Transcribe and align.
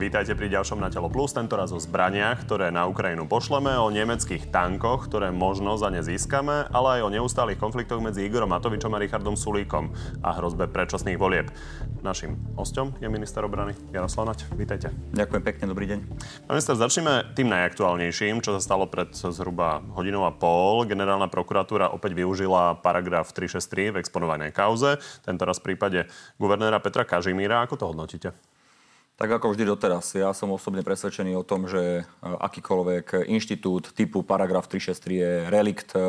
Vítajte 0.00 0.32
pri 0.32 0.48
ďalšom 0.48 0.80
Na 0.80 0.88
telo 0.88 1.12
plus, 1.12 1.36
tentoraz 1.36 1.76
o 1.76 1.78
zbraniach, 1.78 2.48
ktoré 2.48 2.72
na 2.72 2.88
Ukrajinu 2.88 3.28
pošleme, 3.28 3.76
o 3.76 3.92
nemeckých 3.92 4.48
tankoch, 4.48 5.12
ktoré 5.12 5.28
možno 5.28 5.76
za 5.76 5.92
ne 5.92 6.00
získame, 6.00 6.64
ale 6.72 6.96
aj 6.96 7.00
o 7.04 7.12
neustálých 7.12 7.60
konfliktoch 7.60 8.00
medzi 8.00 8.24
Igorom 8.24 8.48
Matovičom 8.48 8.96
a 8.96 9.02
Richardom 9.04 9.36
Sulíkom 9.36 9.92
a 10.24 10.32
hrozbe 10.40 10.72
predčasných 10.72 11.20
volieb. 11.20 11.52
Našim 12.00 12.32
hostom 12.56 12.96
je 12.96 13.12
minister 13.12 13.44
obrany 13.44 13.76
Jaroslav 13.92 14.32
Nať. 14.32 14.48
Vítajte. 14.56 14.88
Ďakujem 15.12 15.42
pekne, 15.44 15.64
dobrý 15.68 15.84
deň. 15.92 15.98
Pán 16.48 16.56
minister, 16.56 16.80
začneme 16.80 17.36
tým 17.36 17.52
najaktuálnejším, 17.52 18.40
čo 18.40 18.56
sa 18.56 18.60
stalo 18.64 18.88
pred 18.88 19.12
zhruba 19.12 19.84
hodinou 19.92 20.24
a 20.24 20.32
pol. 20.32 20.88
Generálna 20.88 21.28
prokuratúra 21.28 21.92
opäť 21.92 22.16
využila 22.16 22.80
paragraf 22.80 23.36
363 23.36 23.92
v 23.92 24.00
exponovanej 24.00 24.56
kauze, 24.56 24.96
tentoraz 25.28 25.60
v 25.60 25.76
prípade 25.76 26.08
guvernéra 26.40 26.80
Petra 26.80 27.04
Kažimíra. 27.04 27.60
Ako 27.68 27.76
to 27.76 27.84
hodnotíte? 27.84 28.32
Tak 29.20 29.36
ako 29.36 29.52
vždy 29.52 29.68
doteraz, 29.68 30.16
ja 30.16 30.32
som 30.32 30.48
osobne 30.48 30.80
presvedčený 30.80 31.36
o 31.36 31.44
tom, 31.44 31.68
že 31.68 32.00
e, 32.00 32.02
akýkoľvek 32.24 33.28
inštitút 33.28 33.92
typu 33.92 34.24
paragraf 34.24 34.64
363 34.64 35.12
je 35.12 35.30
relikt, 35.52 35.92
e, 35.92 36.00
e, 36.00 36.04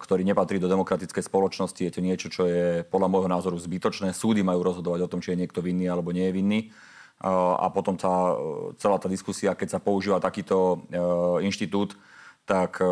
ktorý 0.00 0.24
nepatrí 0.24 0.56
do 0.56 0.72
demokratickej 0.72 1.20
spoločnosti. 1.20 1.76
Je 1.76 1.92
to 1.92 2.00
niečo, 2.00 2.32
čo 2.32 2.48
je 2.48 2.88
podľa 2.88 3.12
môjho 3.12 3.28
názoru 3.28 3.60
zbytočné. 3.60 4.16
Súdy 4.16 4.40
majú 4.40 4.64
rozhodovať 4.64 5.00
o 5.04 5.10
tom, 5.12 5.20
či 5.20 5.36
je 5.36 5.44
niekto 5.44 5.60
vinný 5.60 5.92
alebo 5.92 6.08
nie 6.08 6.24
je 6.24 6.36
vinný. 6.40 6.60
A 7.20 7.68
potom 7.68 8.00
tá, 8.00 8.32
celá 8.80 8.96
tá 8.96 9.04
diskusia, 9.04 9.52
keď 9.52 9.76
sa 9.76 9.80
používa 9.84 10.24
takýto 10.24 10.88
inštitút, 11.44 12.00
tak 12.50 12.82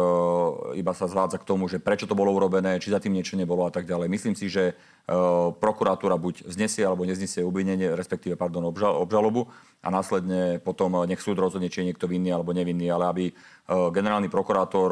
iba 0.79 0.93
sa 0.95 1.11
zvádza 1.11 1.43
k 1.43 1.49
tomu, 1.51 1.67
že 1.67 1.83
prečo 1.83 2.07
to 2.07 2.15
bolo 2.15 2.31
urobené, 2.31 2.79
či 2.79 2.95
za 2.95 3.03
tým 3.03 3.19
niečo 3.19 3.35
nebolo 3.35 3.67
a 3.67 3.75
tak 3.75 3.91
ďalej. 3.91 4.07
Myslím 4.07 4.39
si, 4.39 4.47
že 4.47 4.79
Eh, 5.09 5.49
prokuratúra 5.57 6.21
buď 6.21 6.53
znesie 6.53 6.85
alebo 6.85 7.09
neznesie 7.09 7.41
obvinenie, 7.41 7.97
respektíve 7.97 8.37
pardon, 8.37 8.69
obžalobu 8.69 9.49
a 9.81 9.89
následne 9.89 10.61
potom 10.61 11.01
eh, 11.01 11.09
nech 11.09 11.25
súd 11.25 11.41
rozhodne, 11.41 11.73
či 11.73 11.81
je 11.81 11.89
niekto 11.89 12.05
vinný 12.05 12.29
alebo 12.29 12.53
nevinný, 12.53 12.93
ale 12.93 13.05
aby 13.09 13.25
generálny 13.69 14.33
prokurátor 14.33 14.89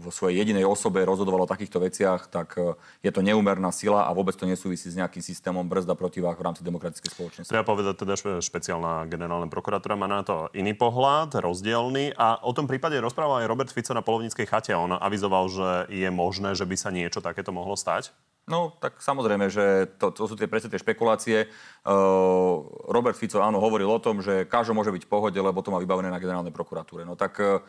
vo 0.00 0.10
svojej 0.10 0.40
jedinej 0.40 0.64
osobe 0.64 1.04
rozhodoval 1.04 1.44
o 1.44 1.52
takýchto 1.52 1.76
veciach, 1.76 2.32
tak 2.32 2.56
je 3.04 3.10
to 3.12 3.20
neúmerná 3.20 3.68
sila 3.68 4.08
a 4.08 4.10
vôbec 4.16 4.32
to 4.32 4.48
nesúvisí 4.48 4.88
s 4.88 4.96
nejakým 4.96 5.20
systémom 5.20 5.60
brzda 5.68 5.92
protivách 5.92 6.40
v 6.40 6.44
rámci 6.48 6.64
demokratickej 6.64 7.12
spoločnosti. 7.12 7.52
Treba 7.52 7.68
povedať 7.68 7.94
teda, 8.00 8.16
že 8.16 8.40
špeciálna 8.40 9.04
generálna 9.12 9.52
prokuratúra 9.52 10.00
má 10.00 10.08
na 10.08 10.24
to 10.24 10.48
iný 10.56 10.72
pohľad, 10.72 11.36
rozdielny 11.36 12.16
a 12.16 12.40
o 12.40 12.56
tom 12.56 12.64
prípade 12.64 12.96
rozprával 12.96 13.44
aj 13.44 13.50
Robert 13.52 13.68
Fico 13.68 13.92
na 13.92 14.00
polovníckej 14.00 14.48
chate. 14.48 14.72
On 14.72 14.96
avizoval, 14.96 15.52
že 15.52 15.68
je 15.92 16.08
možné, 16.08 16.56
že 16.56 16.64
by 16.64 16.76
sa 16.80 16.88
niečo 16.88 17.20
takéto 17.20 17.52
mohlo 17.52 17.76
stať. 17.76 18.08
No, 18.42 18.74
tak 18.82 18.98
samozrejme, 18.98 19.46
že 19.54 19.86
to, 20.02 20.10
to 20.10 20.26
sú 20.26 20.34
tie 20.34 20.50
presne 20.50 20.66
tie 20.66 20.82
špekulácie. 20.82 21.46
Uh, 21.86 22.66
Robert 22.90 23.14
Fico 23.14 23.38
áno 23.38 23.62
hovoril 23.62 23.86
o 23.86 24.02
tom, 24.02 24.18
že 24.18 24.50
každý 24.50 24.74
môže 24.74 24.90
byť 24.90 25.06
v 25.06 25.12
pohode, 25.14 25.38
lebo 25.38 25.62
to 25.62 25.70
má 25.70 25.78
vybavené 25.78 26.10
na 26.10 26.18
generálnej 26.18 26.50
prokuratúre. 26.50 27.06
No 27.06 27.14
tak 27.14 27.38
uh, 27.38 27.62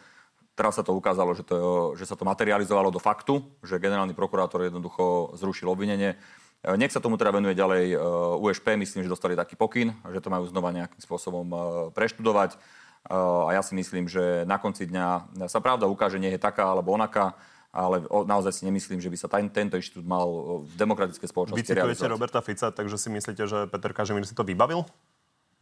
teraz 0.57 0.81
sa 0.81 0.81
to 0.81 0.97
ukázalo, 0.97 1.37
že, 1.37 1.45
to, 1.45 1.93
že 1.93 2.09
sa 2.09 2.17
to 2.17 2.25
materializovalo 2.25 2.89
do 2.89 2.97
faktu, 2.97 3.45
že 3.61 3.77
generálny 3.77 4.17
prokurátor 4.17 4.65
jednoducho 4.65 5.37
zrušil 5.37 5.69
obvinenie. 5.69 6.17
Uh, 6.65 6.73
nech 6.73 6.89
sa 6.89 6.97
tomu 6.97 7.21
teda 7.21 7.29
venuje 7.29 7.53
ďalej 7.53 7.93
uh, 7.93 8.41
USP, 8.41 8.73
myslím, 8.73 9.05
že 9.05 9.13
dostali 9.13 9.37
taký 9.37 9.53
pokyn, 9.53 9.93
že 10.09 10.25
to 10.25 10.33
majú 10.33 10.49
znova 10.49 10.73
nejakým 10.73 11.01
spôsobom 11.05 11.47
uh, 11.53 11.59
preštudovať. 11.93 12.57
Uh, 13.05 13.45
a 13.45 13.55
ja 13.55 13.61
si 13.61 13.77
myslím, 13.77 14.09
že 14.09 14.41
na 14.49 14.57
konci 14.57 14.89
dňa 14.89 15.37
sa 15.45 15.61
pravda 15.61 15.85
ukáže, 15.85 16.17
nie 16.17 16.33
je 16.33 16.41
taká 16.41 16.65
alebo 16.65 16.97
onaká 16.97 17.37
ale 17.73 18.05
naozaj 18.05 18.61
si 18.61 18.63
nemyslím, 18.69 19.01
že 19.01 19.09
by 19.09 19.17
sa 19.17 19.27
ten, 19.27 19.49
tento 19.49 19.73
inštitút 19.73 20.05
mal 20.05 20.29
v 20.61 20.73
demokratickej 20.77 21.25
spoločnosti 21.25 21.57
Vy 21.57 21.65
citujete 21.65 22.05
Roberta 22.05 22.37
Fica, 22.45 22.69
takže 22.69 23.01
si 23.01 23.09
myslíte, 23.09 23.49
že 23.49 23.65
Peter 23.65 23.89
Kažimír 23.89 24.29
si 24.29 24.37
to 24.37 24.45
vybavil? 24.45 24.85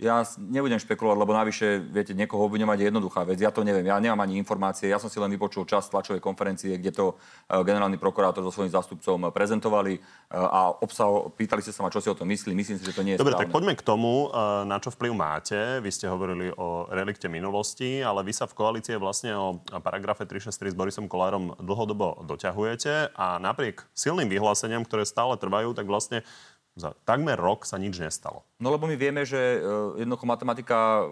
Ja 0.02 0.26
nebudem 0.42 0.82
špekulovať, 0.82 1.14
lebo 1.14 1.30
navyše, 1.38 1.78
viete, 1.78 2.18
niekoho 2.18 2.50
obviňovať 2.50 2.78
je 2.82 2.86
jednoduchá 2.90 3.22
vec. 3.22 3.38
Ja 3.38 3.54
to 3.54 3.62
neviem, 3.62 3.86
ja 3.86 4.02
nemám 4.02 4.26
ani 4.26 4.42
informácie. 4.42 4.90
Ja 4.90 4.98
som 4.98 5.14
si 5.14 5.22
len 5.22 5.30
vypočul 5.30 5.70
čas 5.70 5.94
tlačovej 5.94 6.18
konferencie, 6.18 6.74
kde 6.82 6.90
to 6.90 7.06
e, 7.14 7.62
generálny 7.62 8.02
prokurátor 8.02 8.42
so 8.42 8.50
svojím 8.50 8.74
zástupcom 8.74 9.30
prezentovali 9.30 9.94
e, 9.94 10.00
a 10.34 10.74
obsah, 10.74 11.30
pýtali 11.38 11.62
ste 11.62 11.70
sa 11.70 11.86
ma, 11.86 11.94
čo 11.94 12.02
si 12.02 12.10
o 12.10 12.18
tom 12.18 12.26
myslí. 12.34 12.50
Myslím 12.50 12.82
si, 12.82 12.90
že 12.90 12.98
to 12.98 13.06
nie 13.06 13.14
je 13.14 13.22
Dobre, 13.22 13.38
správne. 13.38 13.46
tak 13.46 13.54
poďme 13.54 13.74
k 13.78 13.84
tomu, 13.86 14.34
e, 14.34 14.66
na 14.66 14.82
čo 14.82 14.90
vplyv 14.90 15.14
máte. 15.14 15.78
Vy 15.86 15.90
ste 15.94 16.10
hovorili 16.10 16.50
o 16.50 16.90
relikte 16.90 17.30
minulosti, 17.30 18.02
ale 18.02 18.26
vy 18.26 18.34
sa 18.34 18.50
v 18.50 18.58
koalície 18.58 18.98
vlastne 18.98 19.38
o 19.38 19.62
paragrafe 19.86 20.26
363 20.26 20.74
s 20.74 20.76
Borisom 20.82 21.06
Kolárom 21.06 21.54
dlhodobo 21.62 22.26
doťahujete 22.26 23.14
a 23.14 23.38
napriek 23.38 23.86
silným 23.94 24.34
vyhláseniam, 24.34 24.82
ktoré 24.82 25.06
stále 25.06 25.38
trvajú, 25.38 25.78
tak 25.78 25.86
vlastne 25.86 26.26
za 26.76 26.96
takmer 27.04 27.36
rok 27.36 27.68
sa 27.68 27.76
nič 27.76 28.00
nestalo. 28.00 28.48
No 28.58 28.72
lebo 28.72 28.88
my 28.88 28.96
vieme, 28.96 29.28
že 29.28 29.60
uh, 29.60 30.00
jednoducho 30.00 30.24
matematika 30.24 31.04
uh, 31.04 31.12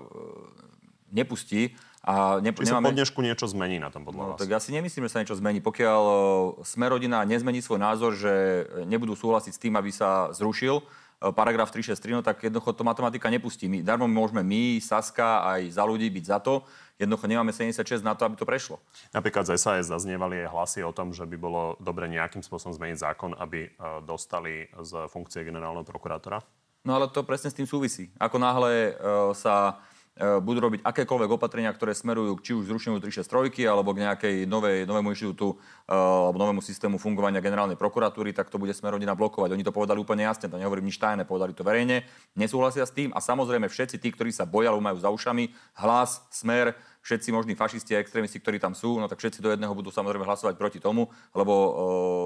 nepustí 1.12 1.76
a 2.00 2.40
ne, 2.40 2.56
Či 2.56 2.72
nemáme... 2.72 2.88
sa 2.88 2.92
po 2.92 2.96
dnešku 2.96 3.20
niečo 3.20 3.46
zmení 3.52 3.76
na 3.76 3.92
tom 3.92 4.08
podľa 4.08 4.24
no, 4.24 4.30
vás? 4.34 4.40
Tak 4.40 4.56
ja 4.56 4.60
si 4.64 4.72
nemyslím, 4.72 5.04
že 5.06 5.12
sa 5.12 5.20
niečo 5.20 5.36
zmení. 5.36 5.60
Pokiaľ 5.60 6.02
uh, 6.04 6.18
sme 6.64 6.88
rodina 6.88 7.28
nezmení 7.28 7.60
svoj 7.60 7.84
názor, 7.84 8.16
že 8.16 8.66
nebudú 8.88 9.20
súhlasiť 9.20 9.52
s 9.52 9.60
tým, 9.60 9.76
aby 9.76 9.92
sa 9.92 10.32
zrušil 10.32 10.80
paragraf 11.20 11.68
363, 11.72 12.16
no 12.16 12.22
tak 12.24 12.40
jednoducho 12.40 12.72
to 12.72 12.88
matematika 12.88 13.28
nepustí. 13.28 13.68
My, 13.68 13.84
darmo 13.84 14.08
môžeme 14.08 14.40
my, 14.40 14.80
Saska, 14.80 15.44
aj 15.44 15.76
za 15.76 15.84
ľudí 15.84 16.08
byť 16.08 16.26
za 16.26 16.40
to, 16.40 16.64
jednoducho 16.96 17.28
nemáme 17.28 17.52
76 17.52 18.00
na 18.00 18.16
to, 18.16 18.24
aby 18.24 18.40
to 18.40 18.48
prešlo. 18.48 18.80
Napríklad 19.12 19.44
z 19.44 19.60
SAS 19.60 19.92
zaznievali 19.92 20.48
aj 20.48 20.52
hlasy 20.52 20.80
o 20.88 20.96
tom, 20.96 21.12
že 21.12 21.28
by 21.28 21.36
bolo 21.36 21.76
dobre 21.84 22.08
nejakým 22.08 22.40
spôsobom 22.40 22.72
zmeniť 22.72 23.04
zákon, 23.04 23.36
aby 23.36 23.68
e, 23.68 23.70
dostali 24.08 24.72
z 24.80 25.12
funkcie 25.12 25.44
generálneho 25.44 25.84
prokurátora. 25.84 26.40
No 26.88 26.96
ale 26.96 27.12
to 27.12 27.28
presne 27.28 27.52
s 27.52 27.58
tým 27.60 27.68
súvisí. 27.68 28.08
Ako 28.16 28.40
náhle 28.40 28.96
uh, 28.96 29.36
sa 29.36 29.84
budú 30.20 30.60
robiť 30.60 30.84
akékoľvek 30.84 31.32
opatrenia, 31.32 31.72
ktoré 31.72 31.96
smerujú 31.96 32.44
či 32.44 32.52
už 32.52 32.68
zrušeniu 32.68 33.00
363 33.00 33.64
alebo 33.64 33.96
k 33.96 34.04
nejakej 34.04 34.36
novej, 34.44 34.84
novému 34.84 35.16
inštitútu 35.16 35.56
e, 35.56 35.96
alebo 35.96 36.36
novému 36.36 36.60
systému 36.60 37.00
fungovania 37.00 37.40
generálnej 37.40 37.80
prokuratúry, 37.80 38.36
tak 38.36 38.52
to 38.52 38.60
bude 38.60 38.76
smerodina 38.76 39.16
blokovať. 39.16 39.56
Oni 39.56 39.64
to 39.64 39.72
povedali 39.72 39.96
úplne 39.96 40.28
jasne, 40.28 40.52
to 40.52 40.60
nehovorím 40.60 40.92
nič 40.92 41.00
tajné, 41.00 41.24
povedali 41.24 41.56
to 41.56 41.64
verejne, 41.64 42.04
nesúhlasia 42.36 42.84
s 42.84 42.92
tým 42.92 43.16
a 43.16 43.24
samozrejme 43.24 43.72
všetci 43.72 43.96
tí, 43.96 44.12
ktorí 44.12 44.36
sa 44.36 44.44
boja 44.44 44.76
majú 44.76 45.00
za 45.00 45.08
ušami, 45.08 45.56
hlas, 45.80 46.20
smer, 46.36 46.76
všetci 47.00 47.32
možní 47.32 47.56
fašisti 47.56 47.96
a 47.96 48.04
extrémisti, 48.04 48.44
ktorí 48.44 48.60
tam 48.60 48.76
sú, 48.76 49.00
no 49.00 49.08
tak 49.08 49.24
všetci 49.24 49.40
do 49.40 49.50
jedného 49.56 49.72
budú 49.72 49.88
samozrejme 49.88 50.28
hlasovať 50.28 50.60
proti 50.60 50.84
tomu, 50.84 51.08
lebo 51.32 51.54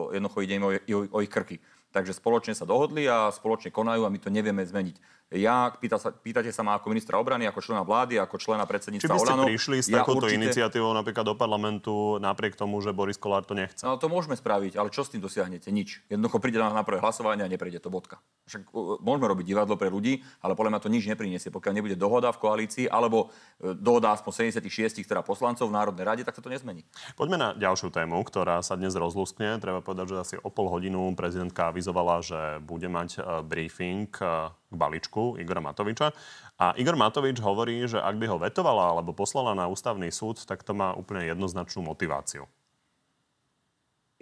uh, 0.09 0.17
jednoducho 0.17 0.41
ide 0.41 0.57
im 0.57 0.65
o, 0.65 0.71
o, 0.73 0.99
o 1.07 1.17
ich 1.21 1.29
krky. 1.29 1.61
Takže 1.93 2.17
spoločne 2.17 2.57
sa 2.57 2.65
dohodli 2.65 3.05
a 3.05 3.29
spoločne 3.29 3.69
konajú 3.69 4.01
a 4.03 4.09
my 4.09 4.17
to 4.17 4.33
nevieme 4.33 4.65
zmeniť. 4.65 4.97
Ja, 5.33 5.73
pýta 5.73 5.97
sa, 5.97 6.13
pýtate 6.13 6.53
sa 6.53 6.61
ma 6.61 6.77
ako 6.77 6.93
ministra 6.93 7.17
obrany, 7.17 7.49
ako 7.49 7.57
člena 7.57 7.81
vlády, 7.81 8.21
ako 8.21 8.37
člena 8.37 8.69
predsedníctva 8.69 9.09
Či 9.09 9.13
by 9.13 9.17
ste 9.17 9.33
Olano. 9.33 9.45
prišli 9.49 9.77
s 9.81 9.87
ja 9.89 10.05
takouto 10.05 10.29
určite... 10.29 10.37
iniciatívou 10.45 10.93
napríklad 10.93 11.25
do 11.25 11.33
parlamentu 11.33 12.21
napriek 12.21 12.53
tomu, 12.53 12.77
že 12.85 12.93
Boris 12.93 13.17
Kolár 13.17 13.41
to 13.41 13.57
nechce? 13.57 13.81
No 13.81 13.97
to 13.97 14.13
môžeme 14.13 14.37
spraviť, 14.37 14.77
ale 14.77 14.93
čo 14.93 15.01
s 15.01 15.09
tým 15.09 15.25
dosiahnete? 15.25 15.73
Nič. 15.73 16.05
Jednoducho 16.05 16.37
príde 16.37 16.61
na, 16.61 16.69
na 16.69 16.85
prvé 16.85 17.01
hlasovanie 17.01 17.41
a 17.41 17.49
neprejde 17.49 17.81
to 17.81 17.89
bodka. 17.89 18.21
Však 18.45 18.69
môžeme 19.01 19.25
robiť 19.25 19.45
divadlo 19.49 19.73
pre 19.73 19.89
ľudí, 19.89 20.21
ale 20.45 20.53
podľa 20.53 20.77
mňa 20.77 20.81
to 20.85 20.93
nič 20.93 21.03
nepriniesie. 21.09 21.49
Pokiaľ 21.49 21.73
nebude 21.81 21.97
dohoda 21.97 22.29
v 22.29 22.37
koalícii 22.37 22.85
alebo 22.85 23.33
e, 23.57 23.73
dohoda 23.73 24.13
aspoň 24.13 24.53
76 24.53 25.01
teda 25.01 25.25
poslancov 25.25 25.65
v 25.65 25.73
Národnej 25.73 26.05
rade, 26.05 26.21
tak 26.21 26.37
sa 26.37 26.45
to 26.45 26.53
nezmení. 26.53 26.85
Poďme 27.17 27.41
na 27.41 27.49
ďalšiu 27.57 27.89
tému, 27.89 28.21
ktorá 28.21 28.61
sa 28.61 28.77
dnes 28.77 28.93
rozluskne. 28.93 29.57
Treba 29.57 29.81
povedať, 29.81 30.13
že 30.13 30.17
asi 30.21 30.35
o 30.37 30.53
pol 30.53 30.69
hodinu 30.69 31.09
prezidentka 31.17 31.73
avizovala, 31.83 32.23
že 32.23 32.39
bude 32.63 32.87
mať 32.87 33.19
e, 33.19 33.43
briefing 33.43 34.07
e, 34.15 34.47
k 34.47 34.73
balíčku 34.73 35.35
Igora 35.35 35.59
Matoviča. 35.59 36.15
A 36.55 36.71
Igor 36.79 36.95
Matovič 36.95 37.43
hovorí, 37.43 37.83
že 37.83 37.99
ak 37.99 38.15
by 38.15 38.25
ho 38.31 38.39
vetovala 38.39 38.95
alebo 38.95 39.11
poslala 39.11 39.51
na 39.51 39.67
ústavný 39.67 40.07
súd, 40.07 40.47
tak 40.47 40.63
to 40.63 40.71
má 40.71 40.95
úplne 40.95 41.27
jednoznačnú 41.27 41.83
motiváciu. 41.83 42.47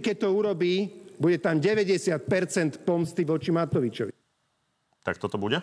Keď 0.01 0.15
to 0.17 0.33
urobí, 0.33 0.89
bude 1.21 1.37
tam 1.37 1.61
90% 1.61 2.81
pomsty 2.81 3.21
voči 3.21 3.53
Matovičovi. 3.53 4.09
Tak 5.05 5.21
toto 5.21 5.37
bude? 5.37 5.61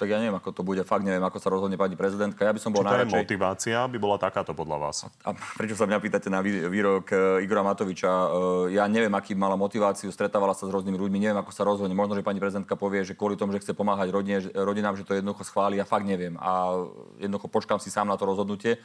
Tak 0.00 0.08
ja 0.08 0.18
neviem, 0.18 0.34
ako 0.34 0.50
to 0.56 0.62
bude. 0.64 0.82
Fakt 0.82 1.04
neviem, 1.04 1.22
ako 1.22 1.38
sa 1.38 1.48
rozhodne 1.52 1.76
pani 1.76 1.94
prezidentka. 1.94 2.42
Ja 2.42 2.50
by 2.50 2.60
som 2.60 2.72
bol 2.74 2.82
to 2.82 2.90
najradšej... 2.90 3.12
je 3.12 3.22
motivácia, 3.22 3.76
by 3.86 3.98
bola 4.00 4.16
takáto 4.18 4.56
podľa 4.56 4.76
vás? 4.80 5.06
A 5.22 5.36
prečo 5.54 5.76
sa 5.76 5.84
mňa 5.84 5.98
pýtate 6.02 6.32
na 6.32 6.42
výrok 6.42 7.12
e, 7.12 7.44
Igora 7.44 7.62
Matoviča? 7.62 8.10
E, 8.10 8.28
ja 8.74 8.88
neviem, 8.88 9.12
aký 9.12 9.36
mala 9.36 9.54
motiváciu, 9.54 10.10
stretávala 10.10 10.56
sa 10.56 10.64
s 10.66 10.72
rôznymi 10.72 10.96
ľuďmi, 10.96 11.18
neviem, 11.22 11.38
ako 11.38 11.52
sa 11.54 11.62
rozhodne. 11.62 11.92
Možno, 11.92 12.18
že 12.18 12.24
pani 12.24 12.40
prezidentka 12.40 12.74
povie, 12.74 13.04
že 13.06 13.14
kvôli 13.14 13.36
tomu, 13.36 13.52
že 13.54 13.62
chce 13.62 13.76
pomáhať 13.76 14.08
rodine, 14.10 14.42
rodinám, 14.56 14.96
že 14.96 15.04
to 15.06 15.14
jednoducho 15.14 15.44
schváli. 15.46 15.78
Ja 15.78 15.86
fakt 15.86 16.08
neviem. 16.08 16.40
A 16.40 16.82
jednoducho 17.20 17.52
počkám 17.52 17.78
si 17.78 17.92
sám 17.92 18.08
na 18.08 18.16
to 18.16 18.24
rozhodnutie. 18.24 18.80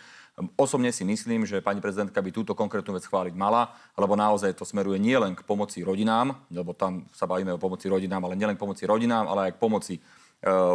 Osobne 0.53 0.93
si 0.93 1.01
myslím, 1.01 1.49
že 1.49 1.65
pani 1.65 1.81
prezidentka 1.81 2.21
by 2.21 2.29
túto 2.29 2.53
konkrétnu 2.53 2.93
vec 2.93 3.09
chváliť 3.09 3.33
mala, 3.33 3.73
lebo 3.97 4.13
naozaj 4.13 4.53
to 4.53 4.69
smeruje 4.69 5.01
nielen 5.01 5.33
k 5.33 5.41
pomoci 5.41 5.81
rodinám, 5.81 6.37
lebo 6.53 6.77
tam 6.77 7.09
sa 7.09 7.25
bavíme 7.25 7.55
o 7.55 7.57
pomoci 7.57 7.89
rodinám, 7.89 8.21
ale 8.21 8.37
nielen 8.37 8.53
k 8.53 8.61
pomoci 8.61 8.85
rodinám, 8.85 9.25
ale 9.25 9.49
aj 9.49 9.57
k 9.57 9.61
pomoci 9.63 9.95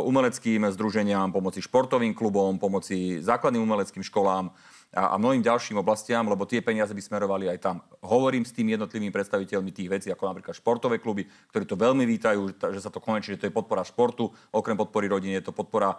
umeleckým 0.03 0.67
združeniam, 0.75 1.31
pomoci 1.31 1.63
športovým 1.63 2.19
klubom, 2.19 2.59
pomoci 2.59 3.23
základným 3.23 3.63
umeleckým 3.63 4.03
školám, 4.03 4.51
a, 4.93 5.17
mnohým 5.17 5.41
ďalším 5.41 5.81
oblastiam, 5.81 6.29
lebo 6.29 6.45
tie 6.45 6.61
peniaze 6.61 6.93
by 6.93 7.01
smerovali 7.01 7.49
aj 7.49 7.59
tam. 7.65 7.77
Hovorím 8.05 8.45
s 8.45 8.53
tými 8.53 8.77
jednotlivými 8.77 9.09
predstaviteľmi 9.09 9.73
tých 9.73 9.89
vecí, 9.89 10.09
ako 10.13 10.29
napríklad 10.29 10.53
športové 10.53 11.01
kluby, 11.01 11.25
ktorí 11.49 11.65
to 11.65 11.81
veľmi 11.81 12.05
vítajú, 12.05 12.53
že 12.53 12.81
sa 12.85 12.93
to 12.93 13.01
konečne, 13.01 13.39
že 13.39 13.41
to 13.41 13.49
je 13.49 13.57
podpora 13.57 13.89
športu, 13.89 14.29
okrem 14.53 14.77
podpory 14.77 15.09
rodiny, 15.09 15.41
je 15.41 15.49
to 15.49 15.57
podpora 15.57 15.97
e, 15.97 15.99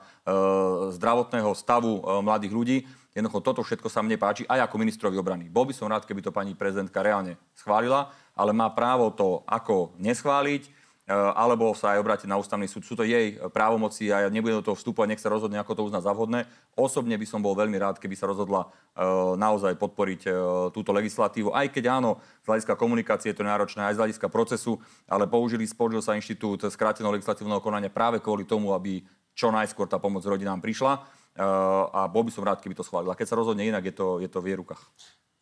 zdravotného 0.94 1.50
stavu 1.58 1.98
e, 1.98 2.02
mladých 2.22 2.54
ľudí. 2.54 2.78
Jednoducho 3.18 3.42
toto 3.42 3.62
všetko 3.66 3.90
sa 3.90 4.06
mne 4.06 4.22
páči 4.22 4.46
aj 4.46 4.70
ako 4.70 4.78
ministrovi 4.78 5.18
obrany. 5.18 5.50
Bol 5.50 5.66
by 5.66 5.74
som 5.74 5.90
rád, 5.90 6.06
keby 6.06 6.22
to 6.22 6.30
pani 6.30 6.54
prezidentka 6.54 7.02
reálne 7.02 7.42
schválila, 7.58 8.14
ale 8.38 8.54
má 8.54 8.70
právo 8.74 9.10
to 9.10 9.42
ako 9.50 9.98
neschváliť, 9.98 10.83
Eh, 10.83 10.83
alebo 11.10 11.76
sa 11.76 11.96
aj 11.96 12.00
obrátiť 12.00 12.28
na 12.32 12.40
ústavný 12.40 12.64
súd. 12.64 12.88
Sú 12.88 12.96
to 12.96 13.04
jej 13.04 13.36
právomoci 13.52 14.08
a 14.08 14.24
ja 14.24 14.30
nebudem 14.32 14.64
do 14.64 14.72
toho 14.72 14.80
vstúpať, 14.80 15.12
nech 15.12 15.20
sa 15.20 15.28
rozhodne, 15.28 15.60
ako 15.60 15.76
to 15.76 15.84
uzná 15.84 16.00
za 16.00 16.16
vhodné. 16.16 16.48
Osobne 16.80 17.20
by 17.20 17.28
som 17.28 17.44
bol 17.44 17.52
veľmi 17.60 17.76
rád, 17.76 18.00
keby 18.00 18.16
sa 18.16 18.32
rozhodla 18.32 18.72
eh, 18.72 19.04
naozaj 19.36 19.76
podporiť 19.76 20.22
eh, 20.28 20.34
túto 20.72 20.96
legislatívu, 20.96 21.52
aj 21.52 21.76
keď 21.76 22.00
áno, 22.00 22.24
z 22.44 22.48
hľadiska 22.48 22.80
komunikácie 22.80 23.36
je 23.36 23.38
to 23.38 23.44
náročné, 23.44 23.84
aj 23.84 24.00
z 24.00 24.02
hľadiska 24.08 24.28
procesu, 24.32 24.80
ale 25.04 25.28
použili, 25.28 25.68
použil 25.68 26.00
sa 26.00 26.16
inštitút 26.16 26.64
skráteného 26.72 27.12
legislatívneho 27.12 27.60
konania 27.60 27.92
práve 27.92 28.24
kvôli 28.24 28.48
tomu, 28.48 28.72
aby 28.72 29.04
čo 29.36 29.52
najskôr 29.52 29.92
tá 29.92 30.00
pomoc 30.00 30.24
rodinám 30.24 30.62
prišla 30.62 31.04
a 31.90 32.06
bol 32.06 32.22
by 32.22 32.30
som 32.30 32.46
rád, 32.46 32.62
keby 32.62 32.78
to 32.78 32.86
schválila. 32.86 33.18
Keď 33.18 33.34
sa 33.34 33.40
rozhodne 33.40 33.66
inak, 33.66 33.82
je 33.90 33.96
to, 33.98 34.22
je 34.22 34.30
to 34.30 34.38
v 34.38 34.54
jej 34.54 34.58
rukách. 34.62 34.82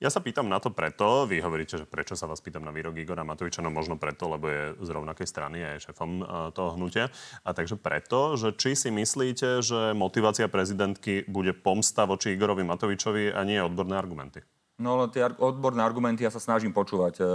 Ja 0.02 0.10
sa 0.10 0.18
pýtam 0.18 0.50
na 0.50 0.58
to 0.58 0.74
preto, 0.74 1.30
vy 1.30 1.46
hovoríte, 1.46 1.78
že 1.78 1.86
prečo 1.86 2.18
sa 2.18 2.26
vás 2.26 2.42
pýtam 2.42 2.66
na 2.66 2.74
výrok 2.74 2.98
Igora 2.98 3.22
Matoviča, 3.22 3.62
no 3.62 3.70
možno 3.70 4.02
preto, 4.02 4.34
lebo 4.34 4.50
je 4.50 4.74
z 4.82 4.90
rovnakej 4.98 5.30
strany 5.30 5.62
a 5.62 5.78
je 5.78 5.86
šefom 5.86 6.26
uh, 6.26 6.50
toho 6.50 6.74
hnutia. 6.74 7.14
A 7.46 7.54
takže 7.54 7.78
preto, 7.78 8.34
že 8.34 8.58
či 8.58 8.74
si 8.74 8.90
myslíte, 8.90 9.62
že 9.62 9.94
motivácia 9.94 10.50
prezidentky 10.50 11.22
bude 11.30 11.54
pomsta 11.54 12.10
voči 12.10 12.34
Igorovi 12.34 12.66
Matovičovi 12.66 13.30
a 13.30 13.46
nie 13.46 13.62
odborné 13.62 13.94
argumenty? 13.94 14.42
No, 14.82 14.98
ale 14.98 15.14
tie 15.14 15.22
odborné 15.38 15.86
argumenty 15.86 16.26
ja 16.26 16.34
sa 16.34 16.42
snažím 16.42 16.74
počúvať, 16.74 17.22
uh, 17.22 17.30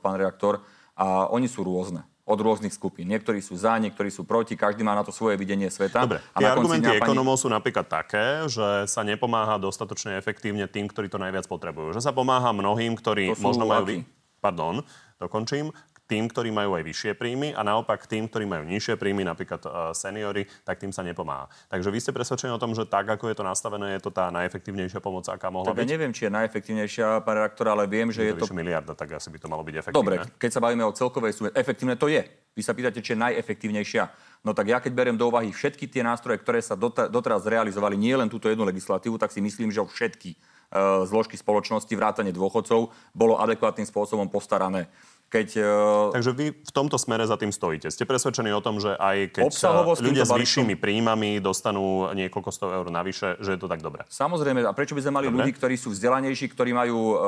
pán 0.00 0.16
reaktor, 0.16 0.64
a 0.96 1.28
oni 1.28 1.52
sú 1.52 1.68
rôzne 1.68 2.00
od 2.26 2.38
rôznych 2.42 2.74
skupín. 2.74 3.06
Niektorí 3.06 3.38
sú 3.38 3.54
za, 3.54 3.78
niektorí 3.78 4.10
sú 4.10 4.26
proti, 4.26 4.58
každý 4.58 4.82
má 4.82 4.98
na 4.98 5.06
to 5.06 5.14
svoje 5.14 5.38
videnie 5.38 5.70
sveta. 5.70 6.02
Dobre, 6.02 6.18
a 6.34 6.38
tie 6.42 6.50
argumenty 6.50 6.90
pani... 6.90 6.98
ekonomov 6.98 7.38
sú 7.38 7.46
napríklad 7.46 7.86
také, 7.86 8.50
že 8.50 8.90
sa 8.90 9.06
nepomáha 9.06 9.62
dostatočne 9.62 10.18
efektívne 10.18 10.66
tým, 10.66 10.90
ktorí 10.90 11.06
to 11.06 11.22
najviac 11.22 11.46
potrebujú. 11.46 11.94
Že 11.94 12.02
sa 12.02 12.10
pomáha 12.10 12.50
mnohým, 12.50 12.98
ktorí 12.98 13.38
možno 13.38 13.70
majú... 13.70 13.86
Vy... 13.86 13.96
Pardon, 14.42 14.82
dokončím 15.22 15.70
tým, 16.06 16.30
ktorí 16.30 16.54
majú 16.54 16.78
aj 16.78 16.86
vyššie 16.86 17.12
príjmy 17.18 17.50
a 17.50 17.66
naopak 17.66 18.06
tým, 18.06 18.30
ktorí 18.30 18.46
majú 18.46 18.62
nižšie 18.66 18.94
príjmy, 18.94 19.26
napríklad 19.26 19.62
uh, 19.66 19.90
seniory, 19.90 20.46
tak 20.62 20.78
tým 20.78 20.94
sa 20.94 21.02
nepomáha. 21.02 21.50
Takže 21.66 21.90
vy 21.90 21.98
ste 21.98 22.14
presvedčení 22.14 22.54
o 22.54 22.62
tom, 22.62 22.72
že 22.78 22.86
tak, 22.86 23.10
ako 23.10 23.26
je 23.26 23.36
to 23.36 23.44
nastavené, 23.44 23.98
je 23.98 24.06
to 24.06 24.14
tá 24.14 24.30
najefektívnejšia 24.30 25.02
pomoc, 25.02 25.26
aká 25.26 25.50
mohla 25.50 25.74
tak 25.74 25.82
byť? 25.82 25.86
Ja 25.86 25.92
neviem, 25.98 26.12
či 26.14 26.30
je 26.30 26.32
najefektívnejšia, 26.32 27.26
pán 27.26 27.34
redaktor, 27.42 27.66
ale 27.74 27.90
viem, 27.90 28.08
že 28.14 28.22
je, 28.22 28.38
je 28.38 28.40
to... 28.40 28.54
miliarda, 28.54 28.94
tak 28.94 29.18
asi 29.18 29.28
by 29.34 29.38
to 29.42 29.50
malo 29.50 29.66
byť 29.66 29.74
efektívne. 29.82 29.98
Dobre, 29.98 30.16
keď 30.38 30.50
sa 30.54 30.60
bavíme 30.62 30.86
o 30.86 30.94
celkovej 30.94 31.32
sume, 31.34 31.50
efektívne 31.50 31.98
to 31.98 32.06
je. 32.06 32.22
Vy 32.56 32.62
sa 32.64 32.72
pýtate, 32.72 33.04
či 33.04 33.12
je 33.12 33.20
najefektívnejšia. 33.20 34.04
No 34.46 34.54
tak 34.54 34.70
ja 34.70 34.78
keď 34.78 34.92
beriem 34.94 35.18
do 35.18 35.26
úvahy 35.28 35.50
všetky 35.50 35.90
tie 35.90 36.06
nástroje, 36.06 36.38
ktoré 36.40 36.62
sa 36.62 36.78
doteraz 36.78 37.44
realizovali, 37.44 37.98
nie 37.98 38.14
len 38.14 38.30
túto 38.30 38.46
jednu 38.46 38.62
legislatívu, 38.64 39.18
tak 39.18 39.34
si 39.34 39.42
myslím, 39.42 39.74
že 39.74 39.82
o 39.82 39.90
všetky 39.90 40.38
uh, 40.72 41.04
zložky 41.04 41.34
spoločnosti, 41.36 41.90
vrátane 41.92 42.32
dôchodcov, 42.32 42.94
bolo 43.12 43.36
adekvátnym 43.42 43.84
spôsobom 43.84 44.30
postarané. 44.30 44.88
Keď, 45.26 45.48
uh, 45.58 46.14
Takže 46.14 46.30
vy 46.38 46.46
v 46.54 46.72
tomto 46.72 46.94
smere 47.02 47.26
za 47.26 47.34
tým 47.34 47.50
stojíte. 47.50 47.90
Ste 47.90 48.06
presvedčení 48.06 48.54
o 48.54 48.62
tom, 48.62 48.78
že 48.78 48.94
aj 48.94 49.34
keď 49.34 49.50
ľudia 49.98 50.22
s 50.22 50.30
vyššími 50.30 50.78
príjmami 50.78 51.42
dostanú 51.42 52.14
niekoľko 52.14 52.50
sto 52.54 52.70
eur 52.70 52.86
navyše, 52.94 53.34
že 53.42 53.54
je 53.54 53.60
to 53.60 53.66
tak 53.66 53.82
dobré? 53.82 54.06
Samozrejme. 54.06 54.62
A 54.62 54.70
prečo 54.70 54.94
by 54.94 55.02
sme 55.02 55.18
mali 55.18 55.26
dobre. 55.26 55.42
ľudí, 55.42 55.58
ktorí 55.58 55.74
sú 55.74 55.90
vzdelanejší, 55.90 56.46
ktorí 56.54 56.70
majú, 56.70 56.98
uh, 56.98 57.18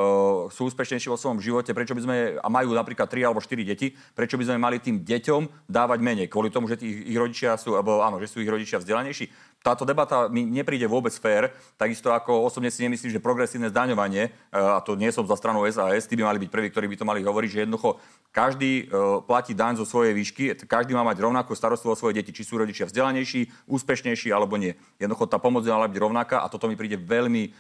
sú 0.47 0.71
úspešnejší 0.71 1.11
vo 1.11 1.19
svojom 1.19 1.43
živote, 1.43 1.75
prečo 1.75 1.99
by 1.99 2.03
sme, 2.07 2.17
a 2.39 2.47
majú 2.47 2.71
napríklad 2.71 3.11
3 3.11 3.27
alebo 3.27 3.43
4 3.43 3.67
deti, 3.67 3.91
prečo 4.15 4.39
by 4.39 4.47
sme 4.47 4.63
mali 4.63 4.79
tým 4.79 5.03
deťom 5.03 5.67
dávať 5.67 5.99
menej? 5.99 6.31
Kvôli 6.31 6.55
tomu, 6.55 6.71
že 6.71 6.79
tí, 6.79 7.11
ich 7.11 7.19
rodičia 7.19 7.59
sú, 7.59 7.75
alebo 7.75 8.07
áno, 8.07 8.23
že 8.23 8.31
sú 8.31 8.39
ich 8.39 8.47
rodičia 8.47 8.79
vzdelanejší? 8.79 9.48
Táto 9.59 9.83
debata 9.83 10.31
mi 10.31 10.47
nepríde 10.47 10.87
vôbec 10.87 11.11
fér, 11.11 11.51
takisto 11.75 12.15
ako 12.15 12.47
osobne 12.47 12.71
si 12.71 12.87
nemyslím, 12.87 13.11
že 13.11 13.21
progresívne 13.23 13.69
zdaňovanie, 13.69 14.31
e, 14.31 14.31
a 14.55 14.79
to 14.79 14.95
nie 14.95 15.11
som 15.11 15.27
za 15.27 15.35
stranu 15.35 15.67
SAS, 15.67 16.07
tí 16.07 16.15
by 16.15 16.25
mali 16.25 16.39
byť 16.47 16.51
prví, 16.51 16.69
ktorí 16.71 16.87
by 16.87 16.97
to 16.97 17.09
mali 17.09 17.21
hovoriť, 17.27 17.51
že 17.51 17.63
jednoducho 17.67 17.99
každý 18.31 18.87
e, 18.87 19.23
platí 19.27 19.59
daň 19.59 19.83
zo 19.83 19.87
svojej 19.87 20.15
výšky, 20.15 20.55
každý 20.65 20.95
má 20.95 21.03
mať 21.03 21.19
rovnakú 21.27 21.59
starostlivosť 21.59 21.99
o 21.99 22.01
svoje 22.07 22.15
deti, 22.23 22.31
či 22.31 22.47
sú 22.47 22.55
rodičia 22.55 22.87
vzdelanejší, 22.87 23.67
úspešnejší 23.67 24.31
alebo 24.31 24.55
nie. 24.55 24.79
Jednoducho 25.03 25.27
tá 25.27 25.43
pomoc 25.43 25.67
mala 25.67 25.91
byť 25.91 25.99
rovnaká 25.99 26.37
a 26.45 26.51
toto 26.51 26.71
mi 26.71 26.79
príde 26.79 26.95
veľmi 26.95 27.51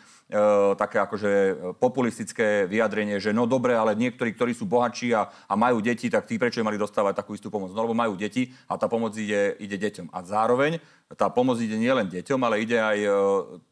také 0.76 1.00
akože 1.00 1.30
populistické 1.80 2.68
vyjadrenie, 2.68 3.16
že 3.16 3.32
no 3.32 3.48
dobre, 3.48 3.72
ale 3.72 3.96
niektorí, 3.96 4.36
ktorí 4.36 4.52
sú 4.52 4.68
bohatší 4.68 5.16
a, 5.16 5.24
a 5.24 5.54
majú 5.56 5.80
deti, 5.80 6.12
tak 6.12 6.28
tí 6.28 6.36
prečo 6.36 6.60
mali 6.60 6.76
dostávať 6.76 7.24
takú 7.24 7.32
istú 7.32 7.48
pomoc? 7.48 7.72
No 7.72 7.80
lebo 7.80 7.96
majú 7.96 8.12
deti 8.12 8.52
a 8.68 8.76
tá 8.76 8.92
pomoc 8.92 9.16
ide, 9.16 9.56
ide 9.56 9.80
deťom. 9.80 10.12
A 10.12 10.20
zároveň 10.20 10.76
tá 11.16 11.32
pomoc 11.32 11.56
ide 11.56 11.80
nielen 11.80 12.04
deťom, 12.12 12.40
ale 12.44 12.60
ide 12.60 12.76
aj 12.76 12.98
e, 13.00 13.08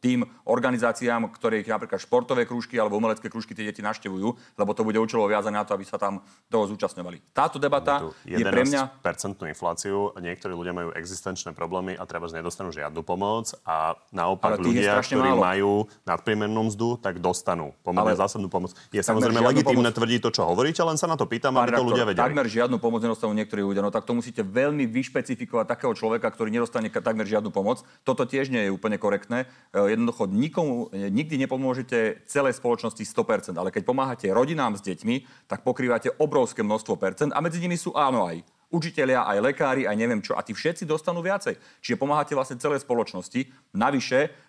tým 0.01 0.25
organizáciám, 0.49 1.29
ktoré 1.29 1.61
napríklad 1.61 2.01
športové 2.01 2.49
krúžky 2.49 2.81
alebo 2.81 2.97
umelecké 2.97 3.29
krúžky 3.29 3.53
tie 3.53 3.69
deti 3.69 3.85
naštevujú, 3.85 4.57
lebo 4.57 4.71
to 4.73 4.81
bude 4.81 4.97
účelovo 4.97 5.29
viazané 5.29 5.61
na 5.61 5.65
to, 5.67 5.77
aby 5.77 5.85
sa 5.85 6.01
tam 6.01 6.25
toho 6.49 6.65
zúčastňovali. 6.73 7.37
Táto 7.37 7.61
debata 7.61 8.09
je 8.25 8.41
pre 8.41 8.65
mňa... 8.65 9.05
percentnú 9.05 9.45
infláciu, 9.45 10.17
niektorí 10.17 10.57
ľudia 10.57 10.73
majú 10.73 10.89
existenčné 10.97 11.53
problémy 11.53 11.93
a 11.93 12.09
treba 12.09 12.25
nedostanú 12.25 12.73
žiadnu 12.73 13.05
pomoc 13.05 13.53
a 13.61 13.93
naopak 14.09 14.57
ľudia, 14.57 14.97
ktorí 15.05 15.37
málo. 15.37 15.41
majú 15.45 15.71
nadpriemer 16.09 16.46
priemernou 16.47 16.71
mzdu, 16.71 16.95
tak 17.03 17.19
dostanú 17.19 17.75
pomerne 17.83 18.15
ale 18.15 18.15
zásadnú 18.15 18.47
pomoc. 18.47 18.71
Je 18.95 19.03
samozrejme 19.03 19.43
legitímne 19.43 19.91
pomoc... 19.91 19.99
tvrdiť 19.99 20.19
to, 20.23 20.29
čo 20.31 20.41
hovoríte, 20.47 20.79
len 20.79 20.95
sa 20.95 21.11
na 21.11 21.19
to 21.19 21.27
pýtam, 21.27 21.59
aby 21.59 21.75
to 21.75 21.83
ľudia 21.83 22.07
vedeli. 22.07 22.23
Takmer 22.23 22.47
žiadnu 22.47 22.79
pomoc 22.79 23.03
nedostanú 23.03 23.35
niektorí 23.35 23.59
ľudia. 23.67 23.83
No 23.83 23.91
tak 23.91 24.07
to 24.07 24.15
musíte 24.15 24.47
veľmi 24.47 24.87
vyšpecifikovať 24.87 25.65
takého 25.67 25.91
človeka, 25.91 26.31
ktorý 26.31 26.55
nedostane 26.55 26.87
takmer 26.87 27.27
žiadnu 27.27 27.51
pomoc. 27.51 27.83
Toto 28.07 28.23
tiež 28.23 28.47
nie 28.47 28.63
je 28.63 28.71
úplne 28.71 28.95
korektné. 28.95 29.51
E, 29.75 29.91
jednoducho 29.91 30.31
nikomu, 30.31 30.87
e, 30.95 31.11
nikdy 31.11 31.35
nepomôžete 31.43 32.23
celej 32.31 32.55
spoločnosti 32.55 33.03
100%, 33.03 33.59
ale 33.59 33.75
keď 33.75 33.83
pomáhate 33.83 34.31
rodinám 34.31 34.79
s 34.79 34.81
deťmi, 34.87 35.49
tak 35.51 35.67
pokrývate 35.67 36.15
obrovské 36.23 36.63
množstvo 36.63 36.95
percent 36.95 37.35
a 37.35 37.43
medzi 37.43 37.59
nimi 37.59 37.75
sú 37.75 37.91
áno 37.91 38.23
aj 38.23 38.39
učitelia, 38.67 39.23
aj 39.23 39.39
lekári, 39.39 39.83
aj 39.87 39.95
neviem 39.95 40.19
čo. 40.19 40.35
A 40.35 40.43
tí 40.43 40.51
všetci 40.51 40.83
dostanú 40.83 41.23
viacej. 41.23 41.55
Čiže 41.79 41.99
pomáhate 41.99 42.35
vlastne 42.35 42.59
celej 42.59 42.83
spoločnosti. 42.83 43.47
Navyše, 43.71 44.46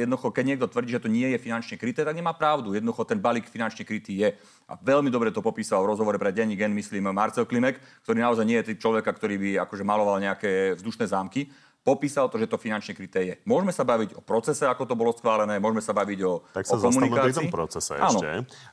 jednoducho, 0.00 0.32
keď 0.32 0.44
niekto 0.44 0.66
tvrdí, 0.68 0.96
že 0.96 1.04
to 1.04 1.12
nie 1.12 1.28
je 1.36 1.38
finančne 1.38 1.76
kryté, 1.76 2.00
tak 2.00 2.16
nemá 2.16 2.32
pravdu. 2.32 2.72
Jednoducho 2.72 3.04
ten 3.04 3.20
balík 3.20 3.44
finančne 3.44 3.84
krytý 3.84 4.16
je. 4.16 4.28
A 4.64 4.72
veľmi 4.80 5.12
dobre 5.12 5.28
to 5.28 5.44
popísal 5.44 5.84
v 5.84 5.92
rozhovore 5.92 6.16
pre 6.16 6.32
Denní 6.32 6.56
gen, 6.56 6.72
myslím, 6.72 7.12
Marcel 7.12 7.44
Klimek, 7.44 7.76
ktorý 8.08 8.24
naozaj 8.24 8.44
nie 8.48 8.56
je 8.64 8.72
typ 8.72 8.80
človeka, 8.80 9.12
ktorý 9.12 9.36
by 9.36 9.50
akože 9.68 9.84
maloval 9.84 10.16
nejaké 10.16 10.80
vzdušné 10.80 11.12
zámky 11.12 11.52
popísal 11.84 12.32
to, 12.32 12.40
že 12.40 12.48
to 12.48 12.56
finančne 12.56 12.96
kryté 12.96 13.20
je. 13.28 13.34
Môžeme 13.44 13.68
sa 13.68 13.84
baviť 13.84 14.16
o 14.16 14.24
procese, 14.24 14.64
ako 14.64 14.88
to 14.88 14.96
bolo 14.96 15.12
schválené, 15.12 15.60
môžeme 15.60 15.84
sa 15.84 15.92
baviť 15.92 16.18
o, 16.24 16.40
tak 16.56 16.64
sa 16.64 16.80
o 16.80 16.88
komunikácii. 16.88 17.44
Tak 17.44 17.52
sa 17.52 17.52
procese 17.52 17.92
ešte. 17.92 18.28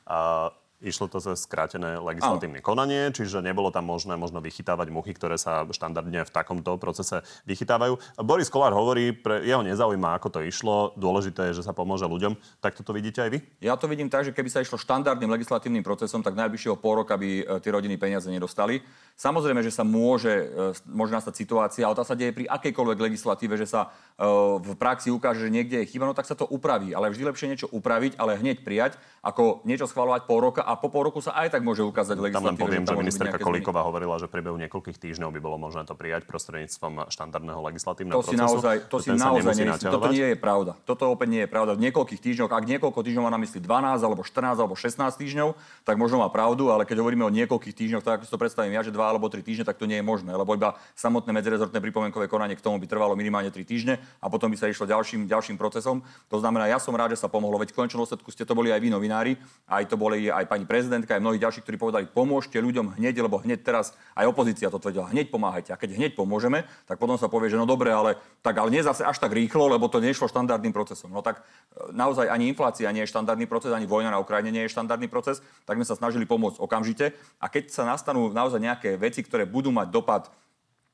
A 0.08 0.48
Išlo 0.82 1.06
to 1.06 1.22
cez 1.22 1.46
skrátené 1.46 2.02
legislatívne 2.02 2.58
Áno. 2.58 2.66
konanie, 2.66 3.14
čiže 3.14 3.38
nebolo 3.38 3.70
tam 3.70 3.86
možné 3.86 4.18
možno 4.18 4.42
vychytávať 4.42 4.90
muchy, 4.90 5.14
ktoré 5.14 5.38
sa 5.38 5.62
štandardne 5.70 6.26
v 6.26 6.30
takomto 6.34 6.74
procese 6.74 7.22
vychytávajú. 7.46 8.02
Boris 8.26 8.50
Kolár 8.50 8.74
hovorí, 8.74 9.14
pre 9.14 9.46
jeho 9.46 9.62
nezaujíma, 9.62 10.18
ako 10.18 10.28
to 10.34 10.40
išlo, 10.42 10.90
dôležité 10.98 11.54
je, 11.54 11.62
že 11.62 11.66
sa 11.66 11.70
pomôže 11.70 12.10
ľuďom. 12.10 12.34
Tak 12.58 12.74
toto 12.82 12.90
vidíte 12.90 13.22
aj 13.22 13.30
vy? 13.30 13.38
Ja 13.62 13.78
to 13.78 13.86
vidím 13.86 14.10
tak, 14.10 14.26
že 14.26 14.34
keby 14.34 14.50
sa 14.50 14.58
išlo 14.58 14.74
štandardným 14.74 15.30
legislatívnym 15.30 15.86
procesom, 15.86 16.26
tak 16.26 16.34
najbližšieho 16.34 16.74
pol 16.82 17.06
roka 17.06 17.14
by 17.14 17.30
e, 17.40 17.44
tie 17.62 17.70
rodiny 17.70 17.94
peniaze 17.94 18.26
nedostali. 18.26 18.82
Samozrejme, 19.14 19.62
že 19.62 19.70
sa 19.70 19.86
môže, 19.86 20.50
e, 20.50 20.74
môže 20.90 21.14
nastať 21.14 21.34
situácia, 21.38 21.86
ale 21.86 21.94
tá 21.94 22.02
sa 22.02 22.18
deje 22.18 22.34
pri 22.34 22.50
akejkoľvek 22.50 22.98
legislatíve, 22.98 23.54
že 23.54 23.70
sa 23.70 23.94
e, 24.18 24.26
v 24.58 24.74
praxi 24.74 25.14
ukáže, 25.14 25.46
že 25.46 25.54
niekde 25.54 25.78
je 25.84 25.90
chyba, 25.94 26.10
no 26.10 26.16
tak 26.16 26.26
sa 26.26 26.34
to 26.34 26.48
upraví. 26.50 26.90
Ale 26.90 27.12
vždy 27.14 27.30
lepšie 27.30 27.50
niečo 27.54 27.70
upraviť, 27.70 28.18
ale 28.18 28.40
hneď 28.40 28.66
prijať, 28.66 28.98
ako 29.22 29.62
niečo 29.62 29.86
schvalovať 29.86 30.26
pol 30.26 30.42
roka 30.42 30.66
a 30.72 30.80
po 30.80 30.88
pol 30.88 31.12
roku 31.12 31.20
sa 31.20 31.36
aj 31.36 31.52
tak 31.52 31.60
môže 31.60 31.84
ukázať 31.84 32.16
legislatíva. 32.16 32.56
Tam 32.56 32.56
len 32.56 32.56
poviem, 32.56 32.82
že, 32.88 32.96
že 32.96 33.02
ministerka 33.04 33.36
Kolíková 33.36 33.84
hovorila, 33.84 34.16
že 34.16 34.24
priebehu 34.24 34.56
niekoľkých 34.56 34.96
týždňov 34.96 35.28
by 35.36 35.40
bolo 35.44 35.60
možné 35.60 35.84
to 35.84 35.92
prijať 35.92 36.24
prostredníctvom 36.24 37.12
štandardného 37.12 37.60
legislatívneho 37.60 38.16
to 38.16 38.32
procesu. 38.32 38.40
Si 38.40 38.40
naozaj, 38.40 38.76
to 38.88 38.96
si 39.04 39.10
naozaj 39.12 39.52
nie, 39.52 39.68
toto 39.76 40.08
nie 40.08 40.26
je 40.32 40.38
pravda. 40.40 40.72
Toto 40.88 41.12
opäť 41.12 41.28
nie 41.28 41.42
je 41.44 41.50
pravda. 41.52 41.76
V 41.76 41.84
niekoľkých 41.84 42.20
týždňoch, 42.24 42.48
ak 42.48 42.64
niekoľko 42.64 42.98
týždňov 43.04 43.24
má 43.28 43.32
na 43.36 43.40
mysli 43.44 43.60
12 43.60 44.00
alebo 44.00 44.24
14 44.24 44.56
alebo 44.56 44.74
16 44.74 44.96
týždňov, 45.20 45.48
tak 45.84 45.94
možno 46.00 46.24
má 46.24 46.32
pravdu, 46.32 46.72
ale 46.72 46.88
keď 46.88 47.04
hovoríme 47.04 47.28
o 47.28 47.32
niekoľkých 47.32 47.74
týždňoch, 47.76 48.00
tak 48.00 48.22
ako 48.22 48.24
si 48.24 48.32
to 48.32 48.40
predstavím 48.40 48.72
ja, 48.72 48.80
že 48.80 48.94
2 48.94 48.96
alebo 48.96 49.28
3 49.28 49.44
týždne, 49.44 49.68
tak 49.68 49.76
to 49.76 49.84
nie 49.84 50.00
je 50.00 50.04
možné, 50.06 50.32
lebo 50.32 50.56
iba 50.56 50.80
samotné 50.96 51.36
medzirezortné 51.36 51.76
pripomienkové 51.84 52.32
konanie 52.32 52.56
k 52.56 52.64
tomu 52.64 52.80
by 52.80 52.88
trvalo 52.88 53.12
minimálne 53.12 53.52
3 53.52 53.60
týždne 53.68 54.00
a 54.24 54.26
potom 54.32 54.48
by 54.48 54.56
sa 54.56 54.72
išlo 54.72 54.88
ďalším, 54.88 55.28
ďalším 55.28 55.60
procesom. 55.60 56.00
To 56.32 56.40
znamená, 56.40 56.70
ja 56.70 56.80
som 56.80 56.96
rád, 56.96 57.12
že 57.12 57.20
sa 57.20 57.28
pomohlo, 57.28 57.60
veď 57.60 57.76
v 57.76 57.84
konečnom 57.84 58.06
dôsledku 58.06 58.32
ste 58.32 58.48
to 58.48 58.56
boli 58.56 58.72
aj 58.72 58.80
vy 58.80 58.88
novinári, 58.88 59.36
aj 59.68 59.84
to 59.90 60.00
boli 60.00 60.30
aj 60.30 60.46
pani 60.48 60.61
prezidentka, 60.64 61.16
aj 61.16 61.22
mnohí 61.22 61.38
ďalší, 61.38 61.62
ktorí 61.62 61.76
povedali, 61.78 62.04
pomôžte 62.08 62.58
ľuďom 62.58 62.98
hneď, 62.98 63.22
lebo 63.22 63.40
hneď 63.40 63.62
teraz 63.62 63.96
aj 64.14 64.28
opozícia 64.28 64.68
to 64.68 64.78
tvrdila, 64.78 65.10
hneď 65.10 65.28
pomáhajte. 65.28 65.70
A 65.74 65.80
keď 65.80 65.96
hneď 65.98 66.12
pomôžeme, 66.18 66.66
tak 66.84 66.96
potom 66.96 67.14
sa 67.16 67.30
povie, 67.30 67.52
že 67.52 67.58
no 67.58 67.68
dobre, 67.68 67.92
ale 67.92 68.20
tak 68.40 68.58
ale 68.58 68.72
nie 68.72 68.82
zase 68.82 69.02
až 69.02 69.18
tak 69.18 69.32
rýchlo, 69.32 69.70
lebo 69.70 69.86
to 69.86 70.02
nešlo 70.02 70.30
štandardným 70.30 70.74
procesom. 70.74 71.10
No 71.10 71.20
tak 71.20 71.40
e, 71.40 71.92
naozaj 71.94 72.28
ani 72.30 72.50
inflácia 72.50 72.90
nie 72.90 73.06
je 73.06 73.12
štandardný 73.12 73.46
proces, 73.46 73.74
ani 73.74 73.88
vojna 73.88 74.14
na 74.14 74.22
Ukrajine 74.22 74.50
nie 74.54 74.64
je 74.66 74.74
štandardný 74.74 75.06
proces, 75.06 75.40
tak 75.64 75.78
sme 75.78 75.86
sa 75.86 75.98
snažili 75.98 76.28
pomôcť 76.28 76.62
okamžite. 76.62 77.16
A 77.42 77.46
keď 77.50 77.70
sa 77.70 77.82
nastanú 77.88 78.30
naozaj 78.30 78.58
nejaké 78.58 78.94
veci, 79.00 79.20
ktoré 79.24 79.48
budú 79.48 79.74
mať 79.74 79.88
dopad 79.90 80.32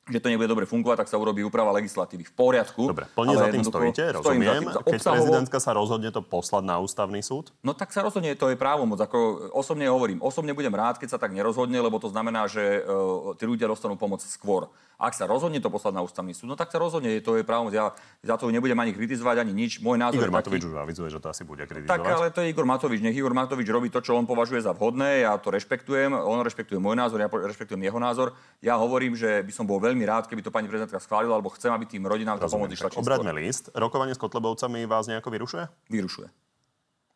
že 0.09 0.19
to 0.19 0.29
nebude 0.33 0.49
dobre 0.49 0.65
fungovať, 0.65 1.05
tak 1.05 1.09
sa 1.13 1.21
urobí 1.21 1.45
úprava 1.45 1.71
legislatívy. 1.77 2.25
V 2.29 2.35
poriadku. 2.35 2.89
Dobre, 2.89 3.05
plne 3.13 3.37
za 3.37 3.47
tým 3.53 3.65
stojíte, 3.65 4.05
rozumiem. 4.17 4.65
Tým, 4.65 4.73
Keď 4.73 4.99
obsahovo... 4.99 5.17
prezidentka 5.21 5.59
sa 5.61 5.71
rozhodne 5.77 6.11
to 6.11 6.25
poslať 6.25 6.65
na 6.65 6.77
ústavný 6.81 7.21
súd? 7.21 7.53
No 7.61 7.77
tak 7.77 7.93
sa 7.93 8.01
rozhodne, 8.01 8.33
to 8.35 8.49
je 8.49 8.57
právomoc. 8.57 8.99
Ako 8.99 9.53
osobne 9.53 9.87
hovorím, 9.87 10.25
osobne 10.25 10.57
budem 10.57 10.73
rád, 10.73 10.97
keď 10.97 11.17
sa 11.17 11.19
tak 11.21 11.37
nerozhodne, 11.37 11.77
lebo 11.79 12.01
to 12.01 12.09
znamená, 12.09 12.49
že 12.49 12.83
uh, 12.83 13.37
tí 13.37 13.45
ľudia 13.45 13.69
dostanú 13.69 13.95
pomoc 13.95 14.25
skôr. 14.25 14.67
Ak 14.99 15.15
sa 15.15 15.31
rozhodne 15.31 15.63
to 15.63 15.71
poslať 15.71 15.95
na 15.95 16.03
ústavný 16.03 16.35
súd, 16.35 16.51
no 16.51 16.59
tak 16.59 16.75
sa 16.75 16.83
rozhodne, 16.83 17.23
to 17.23 17.39
je 17.39 17.47
právomoc. 17.47 17.71
Ja 17.71 17.95
za 18.19 18.35
to 18.35 18.51
nebudem 18.51 18.75
ani 18.83 18.91
kritizovať, 18.91 19.47
ani 19.47 19.55
nič. 19.55 19.79
Môj 19.79 19.95
názor 19.95 20.19
Igor 20.19 20.35
Matovič 20.35 20.67
už 20.67 20.75
avizuje, 20.75 21.07
že 21.15 21.23
to 21.23 21.31
asi 21.31 21.47
bude 21.47 21.63
kritizovať. 21.71 21.87
Tak, 21.87 22.03
ale 22.03 22.35
to 22.35 22.43
je 22.43 22.51
Igor 22.51 22.67
Matovič. 22.67 22.99
Nech 22.99 23.15
Igor 23.15 23.31
Matovič 23.31 23.71
robí 23.71 23.95
to, 23.95 24.03
čo 24.03 24.19
on 24.19 24.27
považuje 24.27 24.59
za 24.59 24.75
vhodné. 24.75 25.23
Ja 25.23 25.39
to 25.39 25.55
rešpektujem. 25.55 26.11
On 26.11 26.43
rešpektuje 26.43 26.83
môj 26.83 26.99
názor, 26.99 27.23
ja 27.23 27.31
rešpektujem 27.31 27.79
jeho 27.79 28.03
názor. 28.03 28.35
Ja 28.59 28.75
hovorím, 28.75 29.15
že 29.15 29.47
by 29.47 29.53
som 29.55 29.71
bol 29.71 29.79
veľmi 29.79 29.98
rád, 30.05 30.27
keby 30.27 30.43
to 30.43 30.51
pani 30.51 30.69
prezidentka 30.69 30.99
schválila, 31.01 31.35
alebo 31.39 31.49
chcem, 31.55 31.73
aby 31.73 31.87
tým 31.87 32.07
rodinám 32.07 32.39
tá 32.39 32.47
pomoc 32.51 32.71
išla 32.71 32.95
Obradme 32.99 33.33
list. 33.35 33.71
Rokovanie 33.75 34.15
s 34.15 34.21
Kotlebovcami 34.21 34.87
vás 34.87 35.07
nejako 35.07 35.31
vyrušuje? 35.31 35.65
Vyrušuje. 35.91 36.29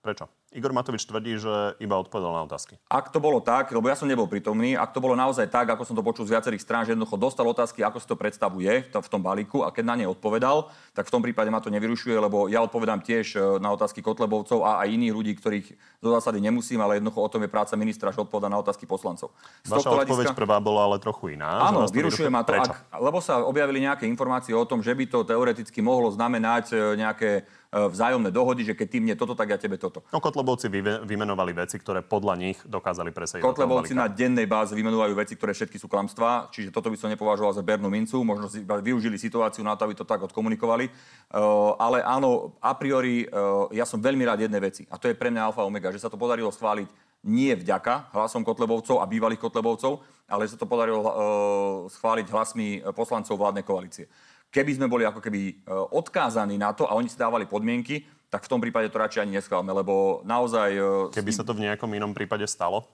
Prečo? 0.03 0.27
Igor 0.53 0.77
Matovič 0.77 1.09
tvrdí, 1.09 1.41
že 1.41 1.77
iba 1.81 1.97
odpovedal 1.97 2.33
na 2.33 2.45
otázky. 2.45 2.77
Ak 2.93 3.09
to 3.09 3.19
bolo 3.19 3.41
tak, 3.41 3.73
lebo 3.73 3.89
ja 3.89 3.97
som 3.97 4.05
nebol 4.05 4.29
prítomný, 4.29 4.77
ak 4.77 4.93
to 4.93 5.01
bolo 5.01 5.17
naozaj 5.17 5.49
tak, 5.49 5.73
ako 5.73 5.89
som 5.89 5.97
to 5.97 6.05
počul 6.05 6.29
z 6.29 6.37
viacerých 6.37 6.61
strán, 6.61 6.85
že 6.85 6.93
jednoducho 6.93 7.17
dostal 7.17 7.49
otázky, 7.49 7.81
ako 7.81 7.99
si 7.99 8.07
to 8.07 8.17
predstavuje 8.21 8.85
v 8.93 9.09
tom 9.09 9.25
balíku 9.25 9.65
a 9.65 9.73
keď 9.73 9.85
na 9.89 9.95
ne 9.97 10.07
odpovedal, 10.13 10.69
tak 10.93 11.09
v 11.09 11.13
tom 11.13 11.25
prípade 11.25 11.49
ma 11.49 11.65
to 11.65 11.73
nevyrušuje, 11.73 12.13
lebo 12.21 12.53
ja 12.53 12.61
odpovedám 12.61 13.01
tiež 13.01 13.27
e, 13.35 13.39
na 13.59 13.73
otázky 13.73 14.05
Kotlebovcov 14.05 14.61
a 14.61 14.85
aj 14.85 14.93
iných 14.93 15.15
ľudí, 15.17 15.33
ktorých 15.41 15.67
zo 16.05 16.11
zásady 16.13 16.45
nemusím, 16.45 16.85
ale 16.85 17.01
jednoducho 17.01 17.25
o 17.25 17.33
tom 17.33 17.41
je 17.43 17.51
práca 17.51 17.73
ministra, 17.81 18.13
že 18.13 18.21
odpoveda 18.21 18.53
na 18.53 18.61
otázky 18.61 18.85
poslancov. 18.85 19.33
Z 19.65 19.73
Vaša 19.73 19.89
odpoveď 19.89 20.07
hľadiska... 20.13 20.37
prvá 20.37 20.61
bola 20.61 20.85
ale 20.85 21.01
trochu 21.01 21.35
iná. 21.35 21.73
Áno, 21.73 21.89
vyrušuje 21.89 22.29
ma 22.29 22.45
to, 22.45 22.53
ak, 22.53 22.93
lebo 23.01 23.25
sa 23.25 23.41
objavili 23.41 23.81
nejaké 23.89 24.05
informácie 24.05 24.53
o 24.53 24.69
tom, 24.69 24.85
že 24.85 24.93
by 24.93 25.05
to 25.09 25.25
teoreticky 25.25 25.81
mohlo 25.81 26.13
znamenať 26.13 26.65
e, 26.71 26.77
nejaké 27.01 27.31
E, 27.73 27.89
vzájomné 27.89 28.29
dohody, 28.29 28.69
že 28.69 28.77
keď 28.77 28.87
ty 28.93 28.99
mne 29.01 29.17
toto, 29.17 29.33
tak 29.33 29.49
ja 29.49 29.57
tebe 29.57 29.81
toto. 29.81 30.05
No 30.13 30.21
Kotlebovci 30.43 30.75
vymenovali 31.07 31.55
veci, 31.55 31.79
ktoré 31.79 32.03
podľa 32.03 32.35
nich 32.35 32.59
dokázali 32.67 33.15
presediť. 33.15 33.47
Kotlebovci 33.47 33.95
na 33.95 34.11
dennej 34.11 34.51
báze 34.51 34.75
vymenovajú 34.75 35.15
veci, 35.15 35.39
ktoré 35.39 35.55
všetky 35.55 35.79
sú 35.79 35.87
klamstvá, 35.87 36.51
čiže 36.51 36.75
toto 36.75 36.91
by 36.91 36.99
som 36.99 37.07
nepovažoval 37.15 37.55
za 37.55 37.63
bernú 37.63 37.87
mincu, 37.87 38.19
možno 38.27 38.51
si 38.51 38.67
využili 38.67 39.15
situáciu 39.23 39.63
na 39.63 39.79
to, 39.79 39.87
aby 39.87 39.95
to 39.95 40.03
tak 40.03 40.19
odkomunikovali. 40.19 40.91
Uh, 41.31 41.79
ale 41.79 42.03
áno, 42.03 42.59
a 42.59 42.75
priori 42.75 43.23
uh, 43.31 43.71
ja 43.71 43.87
som 43.87 44.03
veľmi 44.03 44.27
rád 44.27 44.43
jednej 44.43 44.59
veci 44.59 44.83
a 44.91 44.99
to 44.99 45.07
je 45.07 45.15
pre 45.15 45.31
mňa 45.31 45.55
alfa 45.55 45.63
omega, 45.63 45.95
že 45.95 46.03
sa 46.03 46.11
to 46.11 46.19
podarilo 46.19 46.51
schváliť 46.51 46.91
nie 47.23 47.55
vďaka 47.55 48.11
hlasom 48.11 48.43
Kotlebovcov 48.43 48.99
a 48.99 49.07
bývalých 49.07 49.39
Kotlebovcov, 49.39 50.03
ale 50.27 50.51
sa 50.51 50.59
to 50.59 50.67
podarilo 50.67 51.07
uh, 51.07 51.11
schváliť 51.87 52.27
hlasmi 52.35 52.83
poslancov 52.91 53.39
vládnej 53.39 53.63
koalície 53.63 54.11
keby 54.53 54.77
sme 54.77 54.85
boli 54.85 55.09
ako 55.09 55.25
keby 55.25 55.65
odkázaní 55.97 56.61
na 56.61 56.77
to 56.77 56.85
a 56.85 56.93
oni 56.93 57.09
si 57.09 57.17
dávali 57.17 57.49
podmienky, 57.49 58.05
tak 58.33 58.49
v 58.49 58.51
tom 58.57 58.65
prípade 58.65 58.89
to 58.89 58.97
radšej 58.97 59.29
ani 59.29 59.37
neschválme, 59.37 59.69
lebo 59.77 60.25
naozaj... 60.25 60.71
E, 60.73 61.13
keby 61.13 61.33
sa 61.37 61.45
to 61.45 61.53
v 61.53 61.69
nejakom 61.69 61.93
inom 61.93 62.17
prípade 62.17 62.49
stalo? 62.49 62.89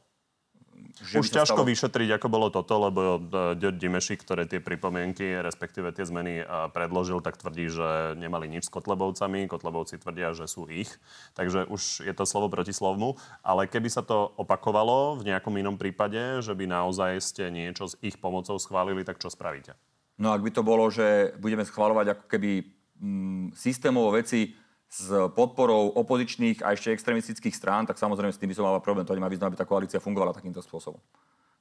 Že 0.98 1.22
Už 1.22 1.30
ťažko 1.30 1.62
stalo... 1.62 1.70
vyšetriť, 1.70 2.08
ako 2.18 2.26
bolo 2.26 2.50
toto, 2.50 2.74
lebo 2.74 3.22
e, 3.54 3.70
Dimeši, 3.70 4.18
ktoré 4.18 4.50
tie 4.50 4.58
pripomienky, 4.58 5.38
respektíve 5.38 5.94
tie 5.94 6.02
zmeny 6.02 6.42
predložil, 6.74 7.22
tak 7.22 7.38
tvrdí, 7.38 7.70
že 7.70 8.18
nemali 8.18 8.50
nič 8.50 8.66
s 8.66 8.74
Kotlebovcami. 8.74 9.46
Kotlebovci 9.46 10.02
tvrdia, 10.02 10.34
že 10.34 10.50
sú 10.50 10.66
ich. 10.66 10.90
Takže 11.38 11.70
už 11.70 12.02
je 12.02 12.14
to 12.18 12.26
slovo 12.26 12.50
proti 12.50 12.74
slovmu. 12.74 13.14
Ale 13.46 13.70
keby 13.70 13.86
sa 13.94 14.02
to 14.02 14.34
opakovalo 14.34 15.22
v 15.22 15.30
nejakom 15.30 15.54
inom 15.54 15.78
prípade, 15.78 16.42
že 16.42 16.50
by 16.50 16.66
naozaj 16.66 17.14
ste 17.22 17.54
niečo 17.54 17.86
s 17.86 17.94
ich 18.02 18.18
pomocou 18.18 18.58
schválili, 18.58 19.06
tak 19.06 19.22
čo 19.22 19.30
spravíte? 19.30 19.78
No 20.18 20.34
ak 20.34 20.42
by 20.42 20.50
to 20.50 20.66
bolo, 20.66 20.90
že 20.90 21.30
budeme 21.38 21.62
schvalovať 21.62 22.18
ako 22.18 22.24
keby 22.26 22.50
mm, 22.98 23.54
systémovo 23.54 24.10
veci 24.18 24.66
s 24.88 25.12
podporou 25.36 25.92
opozičných 26.00 26.64
a 26.64 26.72
ešte 26.72 26.96
extremistických 26.96 27.52
strán, 27.52 27.84
tak 27.84 28.00
samozrejme 28.00 28.32
s 28.32 28.40
tým 28.40 28.48
by 28.48 28.56
som 28.56 28.64
mal 28.64 28.80
problém. 28.80 29.04
To 29.04 29.12
nemá 29.12 29.28
význam, 29.28 29.52
aby 29.52 29.60
tá 29.60 29.68
koalícia 29.68 30.00
fungovala 30.00 30.32
takýmto 30.32 30.64
spôsobom. 30.64 30.98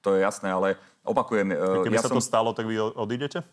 To 0.02 0.16
je 0.16 0.24
jasné, 0.24 0.48
ale 0.48 0.80
opakujem... 1.04 1.52
E, 1.52 1.56
keby 1.84 2.00
ja 2.00 2.08
sa 2.08 2.12
som... 2.14 2.18
to 2.18 2.24
stalo, 2.24 2.56
tak 2.56 2.64
vy 2.64 2.80
odídete? 2.80 3.44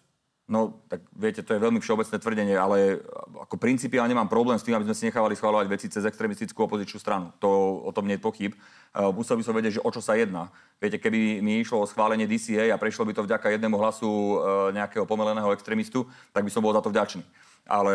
No, 0.44 0.84
tak 0.92 1.00
viete, 1.16 1.40
to 1.40 1.56
je 1.56 1.64
veľmi 1.64 1.80
všeobecné 1.80 2.20
tvrdenie, 2.20 2.52
ale 2.52 3.00
ako 3.48 3.56
principiálne 3.56 4.12
nemám 4.12 4.28
problém 4.28 4.60
s 4.60 4.62
tým, 4.62 4.76
aby 4.76 4.84
sme 4.84 4.92
si 4.92 5.08
nechávali 5.08 5.32
schváľovať 5.40 5.66
veci 5.72 5.88
cez 5.88 6.04
extremistickú 6.04 6.68
opozičnú 6.68 7.00
stranu. 7.00 7.32
To 7.40 7.80
o 7.80 7.90
tom 7.96 8.04
nie 8.04 8.20
je 8.20 8.24
pochyb. 8.28 8.52
Uh, 8.92 9.08
musel 9.08 9.40
by 9.40 9.42
som 9.42 9.56
vedieť, 9.56 9.80
že 9.80 9.84
o 9.84 9.88
čo 9.88 10.04
sa 10.04 10.20
jedná. 10.20 10.52
Viete, 10.76 11.00
keby 11.00 11.40
mi 11.40 11.64
išlo 11.64 11.80
o 11.80 11.88
schválenie 11.88 12.28
DCA 12.28 12.68
a 12.68 12.76
prešlo 12.76 13.08
by 13.08 13.16
to 13.16 13.24
vďaka 13.24 13.56
jednému 13.56 13.80
hlasu 13.80 14.04
uh, 14.04 14.68
nejakého 14.76 15.08
pomeleného 15.08 15.48
extrémistu, 15.48 16.04
tak 16.36 16.44
by 16.44 16.52
som 16.52 16.60
bol 16.60 16.76
za 16.76 16.84
to 16.84 16.92
vďačný. 16.92 17.24
Ale... 17.64 17.94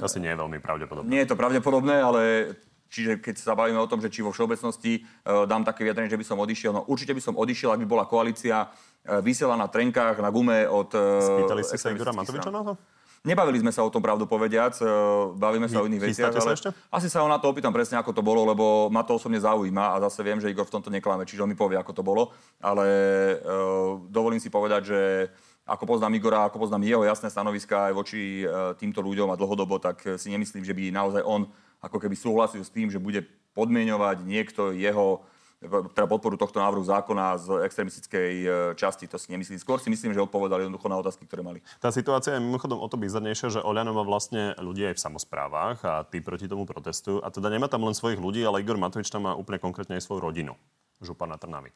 Asi 0.00 0.18
nie 0.20 0.32
je 0.32 0.38
veľmi 0.40 0.58
pravdepodobné. 0.62 1.08
Nie 1.08 1.24
je 1.24 1.30
to 1.32 1.40
pravdepodobné, 1.40 1.96
ale 2.00 2.22
Čiže 2.92 3.24
keď 3.24 3.40
sa 3.40 3.56
bavíme 3.56 3.80
o 3.80 3.88
tom, 3.88 4.04
že 4.04 4.12
či 4.12 4.20
vo 4.20 4.36
všeobecnosti 4.36 5.00
uh, 5.00 5.48
dám 5.48 5.64
také 5.64 5.80
vyjadrenie, 5.80 6.12
že 6.12 6.20
by 6.20 6.28
som 6.28 6.36
odišiel, 6.36 6.76
no 6.76 6.84
určite 6.84 7.16
by 7.16 7.24
som 7.24 7.40
odišiel, 7.40 7.72
ak 7.72 7.80
by 7.80 7.88
bola 7.88 8.04
koalícia 8.04 8.68
E, 9.02 9.18
vysiela 9.18 9.58
na 9.58 9.66
trenkách, 9.66 10.22
na 10.22 10.30
gume 10.30 10.62
od... 10.70 10.94
E, 10.94 11.26
Spýtali 11.26 11.62
ste 11.66 11.74
sa 11.78 11.90
Igora 11.90 12.14
Matoviča 12.14 12.54
na 12.54 12.62
to? 12.62 12.72
Nebavili 13.22 13.62
sme 13.62 13.70
sa 13.70 13.86
o 13.86 13.90
tom 13.90 14.02
pravdu 14.02 14.26
povediac, 14.26 14.78
e, 14.78 14.86
bavíme 15.38 15.66
sa 15.66 15.82
o 15.82 15.86
iných 15.86 16.02
veciach, 16.10 16.34
ale 16.34 16.54
ešte? 16.58 16.70
asi 16.90 17.06
sa 17.10 17.22
ho 17.22 17.30
na 17.30 17.38
to 17.38 17.50
opýtam 17.50 17.74
presne, 17.74 17.98
ako 17.98 18.14
to 18.14 18.22
bolo, 18.22 18.46
lebo 18.46 18.90
ma 18.90 19.02
to 19.02 19.18
osobne 19.18 19.38
zaujíma 19.42 19.94
a 19.94 20.02
zase 20.06 20.22
viem, 20.22 20.38
že 20.38 20.50
Igor 20.50 20.66
v 20.66 20.74
tomto 20.78 20.90
neklame, 20.90 21.26
čiže 21.26 21.42
on 21.42 21.50
mi 21.50 21.58
povie, 21.58 21.78
ako 21.78 21.94
to 21.94 22.02
bolo, 22.02 22.34
ale 22.58 22.86
uh, 23.42 23.98
dovolím 24.10 24.42
si 24.42 24.50
povedať, 24.50 24.82
že 24.90 24.98
ako 25.62 25.84
poznám 25.86 26.18
Igora, 26.18 26.46
ako 26.46 26.66
poznám 26.66 26.86
jeho 26.86 27.02
jasné 27.06 27.30
stanoviská 27.30 27.90
aj 27.90 27.94
voči 27.94 28.42
uh, 28.42 28.74
týmto 28.74 28.98
ľuďom 28.98 29.30
a 29.30 29.38
dlhodobo, 29.38 29.78
tak 29.78 30.02
si 30.18 30.28
nemyslím, 30.30 30.66
že 30.66 30.74
by 30.74 30.90
naozaj 30.90 31.22
on 31.22 31.46
ako 31.82 31.98
keby 31.98 32.14
súhlasil 32.14 32.62
s 32.62 32.70
tým, 32.70 32.90
že 32.90 33.02
bude 33.02 33.26
podmienovať 33.54 34.22
niekto 34.26 34.74
jeho 34.74 35.22
teda 35.62 36.10
podporu 36.10 36.34
tohto 36.34 36.58
návrhu 36.58 36.82
zákona 36.82 37.38
z 37.38 37.48
extremistickej 37.62 38.32
e, 38.42 38.48
časti, 38.74 39.06
to 39.06 39.14
si 39.14 39.30
nemyslím. 39.30 39.62
Skôr 39.62 39.78
si 39.78 39.94
myslím, 39.94 40.10
že 40.10 40.18
odpovedali 40.18 40.66
jednoducho 40.66 40.90
na 40.90 40.98
otázky, 40.98 41.22
ktoré 41.22 41.46
mali. 41.46 41.62
Tá 41.78 41.94
situácia 41.94 42.34
je 42.34 42.42
mimochodom 42.42 42.82
o 42.82 42.88
to 42.90 42.98
bizarnejšia, 42.98 43.60
že 43.60 43.60
Oľano 43.62 43.94
má 43.94 44.02
vlastne 44.02 44.58
ľudí 44.58 44.82
aj 44.90 44.98
v 44.98 45.04
samozprávach 45.06 45.78
a 45.86 46.02
tí 46.02 46.18
proti 46.18 46.50
tomu 46.50 46.66
protestujú. 46.66 47.22
A 47.22 47.30
teda 47.30 47.46
nemá 47.46 47.70
tam 47.70 47.86
len 47.86 47.94
svojich 47.94 48.18
ľudí, 48.18 48.42
ale 48.42 48.58
Igor 48.58 48.74
Matovič 48.74 49.06
tam 49.06 49.30
má 49.30 49.38
úplne 49.38 49.62
konkrétne 49.62 49.94
aj 49.94 50.02
svoju 50.02 50.26
rodinu. 50.26 50.58
Župana 50.98 51.38
Trnavy. 51.38 51.70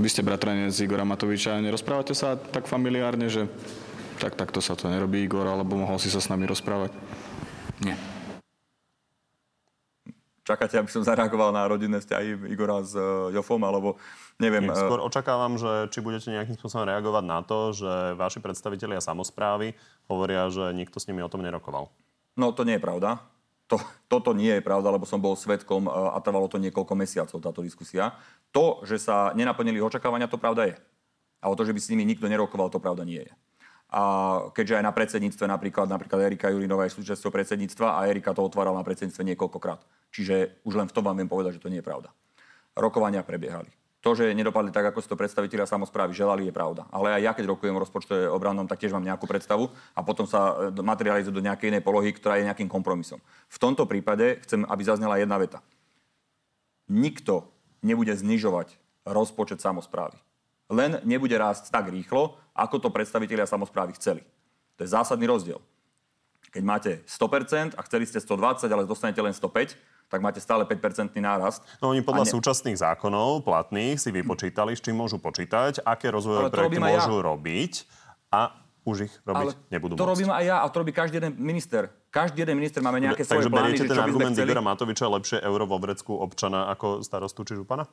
Vy 0.00 0.08
ste 0.08 0.24
bratranec 0.24 0.72
Igora 0.80 1.04
Matoviča, 1.04 1.60
nerozprávate 1.60 2.16
sa 2.16 2.36
tak 2.38 2.64
familiárne, 2.64 3.28
že 3.28 3.44
tak 4.22 4.38
takto 4.38 4.62
sa 4.62 4.78
to 4.78 4.86
nerobí 4.86 5.26
Igor, 5.26 5.44
alebo 5.44 5.74
mohol 5.74 5.98
si 5.98 6.06
sa 6.06 6.22
s 6.22 6.30
nami 6.30 6.46
rozprávať? 6.46 6.94
Nie. 7.82 7.98
Čakáte, 10.42 10.74
aby 10.78 10.90
som 10.90 11.06
zareagoval 11.06 11.54
na 11.54 11.66
rodinné 11.66 12.02
vzťahy 12.02 12.50
Igora 12.50 12.82
s 12.82 12.94
uh, 12.94 13.30
Jofom, 13.30 13.62
alebo 13.62 13.98
neviem. 14.42 14.66
Nie, 14.66 14.74
skôr 14.74 14.98
očakávam, 14.98 15.54
že 15.54 15.90
či 15.94 16.02
budete 16.02 16.34
nejakým 16.34 16.58
spôsobom 16.58 16.86
reagovať 16.86 17.24
na 17.26 17.42
to, 17.46 17.70
že 17.70 18.18
vaši 18.18 18.42
predstavitelia 18.42 18.98
samozprávy 18.98 19.74
hovoria, 20.10 20.50
že 20.50 20.74
nikto 20.74 20.98
s 20.98 21.06
nimi 21.06 21.22
o 21.22 21.30
tom 21.30 21.46
nerokoval. 21.46 21.90
No 22.34 22.50
to 22.50 22.66
nie 22.66 22.78
je 22.78 22.82
pravda. 22.82 23.22
To, 23.70 23.80
toto 24.10 24.36
nie 24.36 24.58
je 24.58 24.62
pravda, 24.64 24.92
lebo 24.92 25.08
som 25.08 25.22
bol 25.22 25.38
svetkom 25.38 25.88
a 25.88 26.18
trvalo 26.20 26.50
to 26.50 26.60
niekoľko 26.60 26.92
mesiacov 26.92 27.38
táto 27.40 27.64
diskusia. 27.64 28.12
To, 28.52 28.84
že 28.84 29.00
sa 29.00 29.32
nenaplnili 29.32 29.80
očakávania, 29.80 30.28
to 30.28 30.36
pravda 30.36 30.72
je. 30.72 30.76
A 31.42 31.48
o 31.48 31.56
to, 31.56 31.64
že 31.64 31.72
by 31.72 31.80
s 31.80 31.90
nimi 31.90 32.04
nikto 32.04 32.28
nerokoval, 32.28 32.68
to 32.68 32.82
pravda 32.82 33.02
nie 33.02 33.24
je. 33.24 33.32
A 33.92 34.00
keďže 34.56 34.80
aj 34.80 34.84
na 34.88 34.92
predsedníctve 34.92 35.44
napríklad, 35.44 35.84
napríklad 35.84 36.24
Erika 36.24 36.48
Jurinová 36.48 36.88
je 36.88 36.96
súčasťou 36.96 37.28
predsedníctva 37.28 38.00
a 38.00 38.08
Erika 38.08 38.32
to 38.32 38.40
otvárala 38.40 38.80
na 38.80 38.86
predsedníctve 38.88 39.36
niekoľkokrát. 39.36 39.84
Čiže 40.08 40.64
už 40.64 40.80
len 40.80 40.88
v 40.88 40.94
tom 40.96 41.04
vám 41.04 41.20
viem 41.20 41.28
povedať, 41.28 41.60
že 41.60 41.62
to 41.64 41.68
nie 41.68 41.84
je 41.84 41.88
pravda. 41.88 42.08
Rokovania 42.72 43.20
prebiehali. 43.20 43.68
To, 44.02 44.18
že 44.18 44.34
nedopadli 44.34 44.74
tak, 44.74 44.90
ako 44.90 44.98
si 44.98 45.06
to 45.06 45.14
predstaviteľia 45.14 45.62
samozprávy 45.62 46.10
želali, 46.10 46.50
je 46.50 46.54
pravda. 46.54 46.90
Ale 46.90 47.14
aj 47.14 47.22
ja, 47.22 47.32
keď 47.38 47.54
rokujem 47.54 47.78
o 47.78 47.82
rozpočte 47.86 48.26
obrannom, 48.34 48.66
tak 48.66 48.82
tiež 48.82 48.90
mám 48.90 49.06
nejakú 49.06 49.30
predstavu 49.30 49.70
a 49.94 50.02
potom 50.02 50.26
sa 50.26 50.74
e, 50.74 50.82
materializuje 50.82 51.30
do 51.30 51.38
nejakej 51.38 51.70
inej 51.70 51.86
polohy, 51.86 52.10
ktorá 52.10 52.34
je 52.42 52.50
nejakým 52.50 52.66
kompromisom. 52.66 53.22
V 53.46 53.62
tomto 53.62 53.86
prípade 53.86 54.42
chcem, 54.42 54.66
aby 54.66 54.82
zaznela 54.82 55.22
jedna 55.22 55.38
veta. 55.38 55.62
Nikto 56.90 57.46
nebude 57.78 58.10
znižovať 58.10 58.74
rozpočet 59.06 59.62
samozprávy. 59.62 60.18
len 60.72 60.98
nebude 61.06 61.36
rásť 61.38 61.70
tak 61.70 61.92
rýchlo, 61.92 62.34
ako 62.56 62.80
to 62.82 62.88
predstavitelia 62.88 63.46
samozprávy 63.46 63.94
chceli. 64.00 64.24
To 64.80 64.82
je 64.82 64.88
zásadný 64.90 65.28
rozdiel. 65.28 65.60
Keď 66.50 66.62
máte 66.64 66.90
100% 67.06 67.76
a 67.76 67.80
chceli 67.86 68.04
ste 68.08 68.18
120, 68.18 68.66
ale 68.66 68.88
dostanete 68.88 69.20
len 69.20 69.36
105, 69.36 69.76
tak 70.08 70.20
máte 70.20 70.40
stále 70.42 70.64
5-percentný 70.64 71.20
nárast. 71.22 71.62
No 71.78 71.92
oni 71.92 72.00
podľa 72.00 72.26
ne... 72.28 72.32
súčasných 72.32 72.78
zákonov 72.78 73.44
platných 73.46 73.96
si 74.00 74.10
vypočítali, 74.10 74.74
s 74.74 74.80
čím 74.80 74.98
môžu 74.98 75.20
počítať, 75.22 75.84
aké 75.84 76.10
rozvojové 76.12 76.48
projekty 76.52 76.80
môžu 76.80 77.16
ja. 77.18 77.24
robiť 77.26 77.72
a 78.32 78.40
už 78.82 78.96
ich 79.06 79.14
robiť 79.22 79.54
Ale 79.54 79.70
nebudú 79.70 79.94
to 79.94 80.02
môcť. 80.02 80.10
robím 80.10 80.30
aj 80.34 80.44
ja 80.44 80.56
a 80.62 80.66
to 80.66 80.76
robí 80.82 80.90
každý 80.90 81.22
jeden 81.22 81.38
minister. 81.38 81.94
Každý 82.10 82.42
jeden 82.42 82.58
minister 82.58 82.82
máme 82.82 82.98
nejaké 82.98 83.22
svoje 83.22 83.46
plány. 83.46 83.78
Takže 83.78 83.86
beriete 83.86 83.86
ten 83.86 83.98
argument. 84.02 84.34
Igora 84.34 84.62
Matoviča 84.62 85.06
lepšie 85.06 85.38
euro 85.40 85.64
vo 85.70 85.78
vrecku 85.78 86.12
občana 86.18 86.66
ako 86.68 87.00
starostu 87.06 87.46
či 87.46 87.54
župana? 87.54 87.86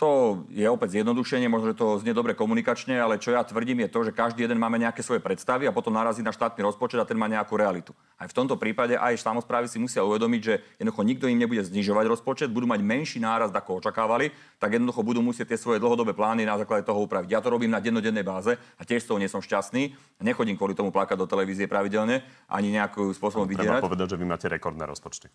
To 0.00 0.40
je 0.48 0.64
opäť 0.64 0.96
zjednodušenie, 0.96 1.52
možno, 1.52 1.76
že 1.76 1.76
to 1.76 2.00
znie 2.00 2.16
dobre 2.16 2.32
komunikačne, 2.32 2.96
ale 2.96 3.20
čo 3.20 3.36
ja 3.36 3.44
tvrdím 3.44 3.84
je 3.84 3.92
to, 3.92 4.00
že 4.08 4.16
každý 4.16 4.48
jeden 4.48 4.56
máme 4.56 4.80
nejaké 4.80 5.04
svoje 5.04 5.20
predstavy 5.20 5.68
a 5.68 5.76
potom 5.76 5.92
narazí 5.92 6.24
na 6.24 6.32
štátny 6.32 6.64
rozpočet 6.64 6.96
a 6.96 7.04
ten 7.04 7.20
má 7.20 7.28
nejakú 7.28 7.52
realitu. 7.60 7.92
Aj 8.16 8.24
v 8.24 8.32
tomto 8.32 8.56
prípade 8.56 8.96
aj 8.96 9.20
samozprávy 9.20 9.68
si 9.68 9.76
musia 9.76 10.00
uvedomiť, 10.00 10.40
že 10.40 10.64
jednoducho 10.80 11.04
nikto 11.04 11.28
im 11.28 11.36
nebude 11.36 11.60
znižovať 11.68 12.16
rozpočet, 12.16 12.48
budú 12.48 12.64
mať 12.64 12.80
menší 12.80 13.20
náraz, 13.20 13.52
ako 13.52 13.84
očakávali, 13.84 14.32
tak 14.56 14.72
jednoducho 14.72 15.04
budú 15.04 15.20
musieť 15.20 15.52
tie 15.52 15.60
svoje 15.60 15.76
dlhodobé 15.84 16.16
plány 16.16 16.48
na 16.48 16.56
základe 16.56 16.88
toho 16.88 17.04
upraviť. 17.04 17.36
Ja 17.36 17.44
to 17.44 17.52
robím 17.52 17.68
na 17.68 17.84
dennodennej 17.84 18.24
báze 18.24 18.56
a 18.56 18.82
tiež 18.88 19.04
z 19.04 19.08
toho 19.12 19.20
nie 19.20 19.28
som 19.28 19.44
šťastný. 19.44 19.92
Nechodím 20.24 20.56
kvôli 20.56 20.72
tomu 20.72 20.88
plakať 20.96 21.20
do 21.20 21.28
televízie 21.28 21.68
pravidelne, 21.68 22.24
ani 22.48 22.72
nejakým 22.72 23.12
spôsobom 23.12 23.44
vydierať. 23.44 23.84
Treba 23.84 23.88
povedať, 23.92 24.16
že 24.16 24.20
vy 24.20 24.24
máte 24.24 24.48
rekordné 24.48 24.88
rozpočty. 24.88 25.28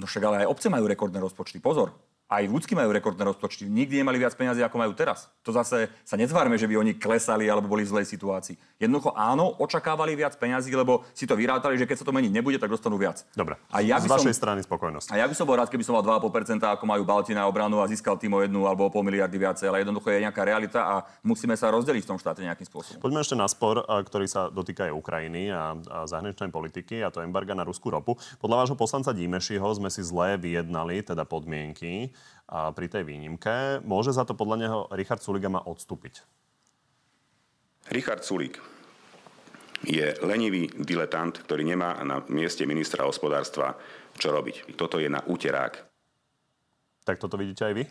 No 0.00 0.08
však 0.08 0.22
ale 0.24 0.36
aj 0.44 0.46
obce 0.48 0.72
majú 0.72 0.88
rekordné 0.88 1.20
rozpočty. 1.20 1.60
Pozor, 1.60 1.92
aj 2.26 2.42
ľudskí 2.50 2.74
majú 2.74 2.90
rekordné 2.90 3.22
rozpočty. 3.22 3.70
Nikdy 3.70 4.02
nemali 4.02 4.18
viac 4.18 4.34
peniazy, 4.34 4.58
ako 4.66 4.82
majú 4.82 4.92
teraz. 4.98 5.30
To 5.46 5.54
zase 5.54 5.86
sa 6.02 6.18
nezvárme, 6.18 6.58
že 6.58 6.66
by 6.66 6.74
oni 6.74 6.98
klesali 6.98 7.46
alebo 7.46 7.70
boli 7.70 7.86
v 7.86 7.94
zlej 7.94 8.06
situácii. 8.10 8.58
Jednoducho 8.82 9.14
áno, 9.14 9.54
očakávali 9.62 10.18
viac 10.18 10.34
peniazí, 10.34 10.74
lebo 10.74 11.06
si 11.14 11.22
to 11.22 11.38
vyrátali, 11.38 11.78
že 11.78 11.86
keď 11.86 12.02
sa 12.02 12.06
to 12.06 12.10
meniť 12.10 12.32
nebude, 12.34 12.58
tak 12.58 12.66
dostanú 12.66 12.98
viac. 12.98 13.22
Dobre. 13.30 13.54
A 13.70 13.78
ja 13.78 14.02
Z 14.02 14.10
vašej 14.10 14.34
som, 14.34 14.40
strany 14.42 14.60
spokojnosť. 14.66 15.14
A 15.14 15.22
ja 15.22 15.26
by 15.30 15.34
som 15.38 15.46
bol 15.46 15.54
rád, 15.54 15.70
keby 15.70 15.86
som 15.86 15.94
mal 15.94 16.02
2,5%, 16.02 16.66
ako 16.66 16.84
majú 16.84 17.02
Balti 17.06 17.30
na 17.30 17.46
obranu 17.46 17.78
a 17.78 17.86
získal 17.86 18.18
tým 18.18 18.34
o 18.34 18.42
jednu 18.42 18.66
alebo 18.66 18.84
o 18.84 18.90
pol 18.90 19.06
miliardy 19.06 19.38
viacej, 19.38 19.70
ale 19.70 19.86
jednoducho 19.86 20.10
je 20.10 20.26
nejaká 20.26 20.42
realita 20.42 20.82
a 20.82 20.94
musíme 21.22 21.54
sa 21.54 21.70
rozdeliť 21.70 22.02
v 22.02 22.10
tom 22.10 22.18
štáte 22.18 22.42
nejakým 22.42 22.66
spôsobom. 22.66 22.98
Poďme 22.98 23.22
ešte 23.22 23.38
na 23.38 23.46
spor, 23.46 23.86
ktorý 23.86 24.26
sa 24.26 24.50
dotýka 24.50 24.90
aj 24.90 24.98
Ukrajiny 24.98 25.54
a, 25.54 25.78
a 25.78 25.98
zahraničnej 26.10 26.50
politiky, 26.50 27.06
a 27.06 27.14
to 27.14 27.22
embarga 27.22 27.54
na 27.54 27.62
ruskú 27.62 27.94
ropu. 27.94 28.18
Podľa 28.42 28.66
vášho 28.66 28.76
poslanca 28.76 29.14
Dímešiho 29.14 29.68
sme 29.78 29.94
si 29.94 30.02
zle 30.02 30.34
vyjednali 30.34 31.06
teda 31.06 31.22
podmienky 31.22 32.15
pri 32.46 32.86
tej 32.86 33.02
výnimke. 33.02 33.82
Môže 33.82 34.14
za 34.14 34.22
to 34.22 34.38
podľa 34.38 34.56
neho 34.56 34.78
Richard 34.94 35.18
Suliga 35.18 35.50
má 35.50 35.62
odstúpiť? 35.66 36.22
Richard 37.90 38.22
Sulik 38.22 38.58
je 39.86 40.14
lenivý 40.24 40.70
diletant, 40.72 41.30
ktorý 41.30 41.62
nemá 41.62 42.00
na 42.02 42.22
mieste 42.26 42.66
ministra 42.66 43.06
hospodárstva 43.06 43.78
čo 44.16 44.32
robiť. 44.32 44.74
Toto 44.74 44.96
je 44.96 45.06
na 45.06 45.20
úterák. 45.20 45.74
Tak 47.06 47.20
toto 47.20 47.36
vidíte 47.38 47.68
aj 47.68 47.74
vy? 47.76 47.84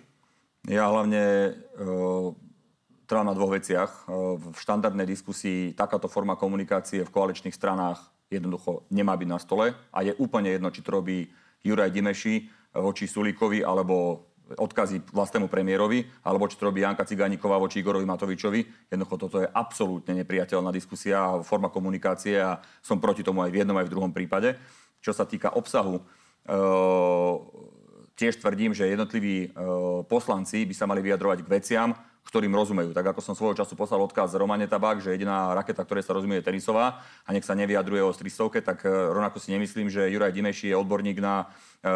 Ja 0.66 0.90
hlavne 0.90 1.54
uh, 1.78 2.34
trvám 3.06 3.30
na 3.30 3.38
dvoch 3.38 3.54
veciach. 3.54 4.10
Uh, 4.10 4.36
v 4.36 4.58
štandardnej 4.58 5.06
diskusii 5.06 5.78
takáto 5.78 6.10
forma 6.10 6.36
komunikácie 6.36 7.06
v 7.06 7.14
koaličných 7.14 7.54
stranách 7.54 8.02
jednoducho 8.28 8.90
nemá 8.90 9.14
byť 9.14 9.30
na 9.30 9.40
stole 9.40 9.72
a 9.94 10.00
je 10.02 10.18
úplne 10.18 10.50
jedno, 10.50 10.74
či 10.74 10.82
to 10.82 10.98
robí 10.98 11.30
Juraj 11.62 11.94
Dimeši 11.94 12.50
voči 12.80 13.08
Sulíkovi 13.08 13.64
alebo 13.64 14.28
odkazy 14.46 15.10
vlastnému 15.10 15.50
premiérovi, 15.50 16.06
alebo 16.22 16.46
čo 16.46 16.62
to 16.62 16.70
robí 16.70 16.86
Janka 16.86 17.02
Cigániková 17.02 17.58
voči 17.58 17.82
Igorovi 17.82 18.06
Matovičovi. 18.06 18.94
Jednoducho 18.94 19.16
toto 19.18 19.42
je 19.42 19.50
absolútne 19.50 20.14
nepriateľná 20.22 20.70
diskusia, 20.70 21.42
forma 21.42 21.74
komunikácie 21.74 22.38
a 22.38 22.62
som 22.86 23.02
proti 23.02 23.26
tomu 23.26 23.42
aj 23.42 23.50
v 23.50 23.66
jednom, 23.66 23.78
aj 23.82 23.90
v 23.90 23.94
druhom 23.98 24.14
prípade. 24.14 24.54
Čo 25.02 25.18
sa 25.18 25.26
týka 25.26 25.58
obsahu, 25.58 25.98
e, 25.98 26.04
tiež 28.14 28.38
tvrdím, 28.38 28.78
že 28.78 28.86
jednotliví 28.86 29.50
e, 29.50 29.58
poslanci 30.06 30.62
by 30.70 30.74
sa 30.78 30.86
mali 30.86 31.02
vyjadrovať 31.02 31.42
k 31.42 31.52
veciam, 31.52 31.90
ktorým 32.26 32.52
rozumejú. 32.52 32.92
Tak 32.92 33.14
ako 33.14 33.22
som 33.22 33.38
svojho 33.38 33.54
času 33.54 33.78
poslal 33.78 34.02
odkaz 34.02 34.34
Romane 34.34 34.66
Tabák, 34.66 34.98
že 34.98 35.14
jediná 35.14 35.54
raketa, 35.54 35.86
ktorej 35.86 36.04
sa 36.04 36.18
rozumie, 36.18 36.42
je 36.42 36.50
tenisová 36.50 37.06
a 37.24 37.30
nech 37.30 37.46
sa 37.46 37.54
nevyjadruje 37.54 38.02
o 38.02 38.10
300, 38.10 38.66
tak 38.66 38.82
e, 38.84 38.90
rovnako 38.90 39.38
si 39.38 39.54
nemyslím, 39.54 39.94
že 39.94 40.10
Juraj 40.10 40.34
Dimeši 40.34 40.74
je 40.74 40.76
odborník 40.76 41.22
na 41.22 41.46
e, 41.46 41.94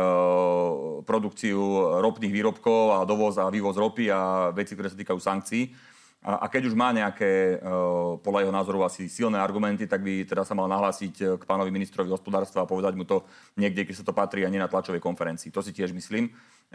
produkciu 1.01 1.59
ropných 1.99 2.31
výrobkov 2.31 3.01
a 3.01 3.09
dovoz 3.09 3.41
a 3.41 3.49
vývoz 3.49 3.73
ropy 3.73 4.13
a 4.13 4.53
veci, 4.53 4.77
ktoré 4.77 4.93
sa 4.93 4.97
týkajú 5.01 5.17
sankcií. 5.17 5.88
A, 6.19 6.43
a 6.43 6.45
keď 6.51 6.67
už 6.67 6.75
má 6.75 6.91
nejaké, 6.91 7.55
e, 7.55 7.71
podľa 8.19 8.43
jeho 8.43 8.53
názoru, 8.53 8.77
asi 8.83 9.07
silné 9.07 9.39
argumenty, 9.39 9.87
tak 9.87 10.03
by 10.03 10.27
teda 10.27 10.43
sa 10.43 10.51
mal 10.51 10.67
nahlásiť 10.67 11.13
e, 11.15 11.23
k 11.39 11.43
pánovi 11.47 11.71
ministrovi 11.71 12.11
hospodárstva 12.11 12.67
a 12.67 12.69
povedať 12.69 12.99
mu 12.99 13.07
to 13.07 13.23
niekde, 13.55 13.87
keď 13.87 14.03
sa 14.03 14.05
to 14.05 14.11
patrí 14.11 14.43
a 14.43 14.51
nie 14.51 14.59
na 14.59 14.67
tlačovej 14.67 14.99
konferencii. 14.99 15.47
To 15.55 15.63
si 15.63 15.71
tiež 15.71 15.95
myslím 15.95 16.27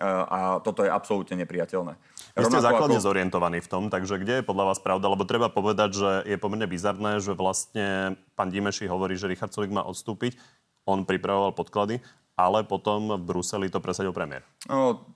a 0.02 0.58
toto 0.58 0.82
je 0.82 0.90
absolútne 0.90 1.38
nepriateľné. 1.46 1.94
Vy 2.34 2.50
ste 2.50 2.66
základne 2.66 2.98
ako... 2.98 3.06
zorientovaní 3.06 3.62
v 3.62 3.68
tom, 3.70 3.86
takže 3.94 4.18
kde 4.18 4.42
je 4.42 4.44
podľa 4.46 4.74
vás 4.74 4.82
pravda? 4.82 5.06
Lebo 5.06 5.22
treba 5.22 5.46
povedať, 5.46 5.90
že 5.94 6.10
je 6.26 6.34
pomerne 6.34 6.66
bizarné, 6.66 7.22
že 7.22 7.30
vlastne 7.30 8.18
pán 8.34 8.50
Dimeši 8.50 8.90
hovorí, 8.90 9.14
že 9.14 9.30
Richard 9.30 9.54
Sulik 9.54 9.70
má 9.70 9.86
odstúpiť. 9.86 10.34
On 10.82 11.06
pripravoval 11.06 11.54
podklady 11.54 12.02
ale 12.34 12.66
potom 12.66 13.14
v 13.14 13.22
Bruseli 13.22 13.70
to 13.70 13.78
presadil 13.78 14.10
premiér. 14.10 14.42
No, 14.66 15.06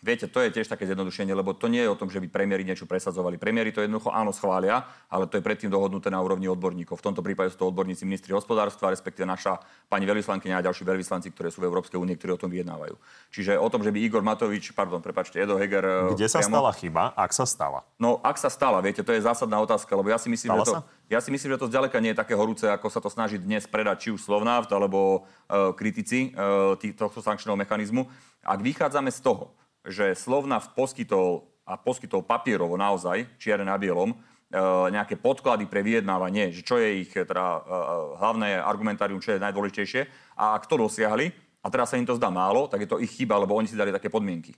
viete, 0.00 0.24
to 0.24 0.40
je 0.40 0.48
tiež 0.48 0.70
také 0.72 0.88
zjednodušenie, 0.88 1.36
lebo 1.36 1.52
to 1.52 1.68
nie 1.68 1.84
je 1.84 1.90
o 1.92 1.98
tom, 1.98 2.08
že 2.08 2.16
by 2.22 2.32
premiéry 2.32 2.64
niečo 2.64 2.88
presadzovali. 2.88 3.36
Premiéry 3.36 3.74
to 3.74 3.84
jednoducho 3.84 4.08
áno 4.08 4.32
schvália, 4.32 4.88
ale 5.12 5.28
to 5.28 5.36
je 5.36 5.44
predtým 5.44 5.68
dohodnuté 5.68 6.08
na 6.08 6.22
úrovni 6.22 6.48
odborníkov. 6.48 6.96
V 6.96 7.06
tomto 7.12 7.20
prípade 7.20 7.52
sú 7.52 7.60
to 7.60 7.68
odborníci 7.68 8.08
ministri 8.08 8.32
hospodárstva, 8.32 8.88
respektíve 8.88 9.28
naša 9.28 9.60
pani 9.92 10.08
veľvyslankyňa 10.08 10.62
a 10.62 10.66
ďalší 10.70 10.88
veľvyslanci, 10.88 11.28
ktorí 11.36 11.52
sú 11.52 11.60
v 11.60 11.68
Európskej 11.68 12.00
únie, 12.00 12.16
ktorí 12.16 12.32
o 12.32 12.40
tom 12.40 12.48
vyjednávajú. 12.48 12.96
Čiže 13.28 13.60
o 13.60 13.68
tom, 13.68 13.84
že 13.84 13.92
by 13.92 13.98
Igor 14.00 14.24
Matovič, 14.24 14.72
pardon, 14.72 15.04
prepačte, 15.04 15.36
Edo 15.42 15.60
Heger... 15.60 16.14
Kde 16.16 16.30
sa 16.30 16.40
priamo... 16.40 16.56
stala 16.56 16.70
chyba, 16.72 17.02
ak 17.12 17.30
sa 17.36 17.44
stala? 17.44 17.84
No, 18.00 18.16
ak 18.24 18.40
sa 18.40 18.48
stala, 18.48 18.80
viete, 18.80 19.04
to 19.04 19.12
je 19.12 19.20
zásadná 19.20 19.60
otázka, 19.60 19.92
lebo 19.92 20.08
ja 20.08 20.16
si 20.16 20.32
myslím, 20.32 20.56
stala 20.56 20.64
že 20.64 20.68
to... 20.70 20.74
Sa? 20.78 20.80
Ja 21.12 21.20
si 21.20 21.28
myslím, 21.28 21.52
že 21.52 21.60
to 21.60 21.68
zďaleka 21.68 22.00
nie 22.00 22.16
je 22.16 22.24
také 22.24 22.32
horúce, 22.32 22.64
ako 22.64 22.88
sa 22.88 22.96
to 22.96 23.12
snaží 23.12 23.36
dnes 23.36 23.68
predať 23.68 24.08
či 24.08 24.16
už 24.16 24.24
Slovnaft 24.24 24.72
alebo 24.72 25.28
uh, 25.28 25.76
kritici 25.76 26.32
tý, 26.80 26.96
tohto 26.96 27.20
sankčného 27.20 27.52
mechanizmu. 27.52 28.08
Ak 28.40 28.64
vychádzame 28.64 29.12
z 29.12 29.20
toho, 29.20 29.52
že 29.84 30.16
Slovnaft 30.16 30.72
poskytol 30.72 31.44
a 31.68 31.76
poskytol 31.76 32.24
papierovo 32.24 32.80
naozaj, 32.80 33.28
čierne 33.36 33.68
na 33.68 33.76
bielom, 33.76 34.16
uh, 34.16 34.88
nejaké 34.88 35.20
podklady 35.20 35.68
pre 35.68 35.84
vyjednávanie, 35.84 36.48
že 36.48 36.64
čo 36.64 36.80
je 36.80 37.04
ich 37.04 37.12
teda, 37.12 37.60
uh, 37.60 38.16
hlavné 38.16 38.56
argumentárium, 38.56 39.20
čo 39.20 39.36
je 39.36 39.44
najdôležitejšie, 39.44 40.08
a 40.40 40.56
ak 40.56 40.64
to 40.64 40.80
dosiahli, 40.80 41.28
a 41.60 41.68
teraz 41.68 41.92
sa 41.92 42.00
im 42.00 42.08
to 42.08 42.16
zdá 42.16 42.32
málo, 42.32 42.72
tak 42.72 42.88
je 42.88 42.88
to 42.88 42.96
ich 42.96 43.12
chyba, 43.12 43.36
lebo 43.36 43.52
oni 43.52 43.68
si 43.68 43.76
dali 43.76 43.92
také 43.92 44.08
podmienky. 44.08 44.56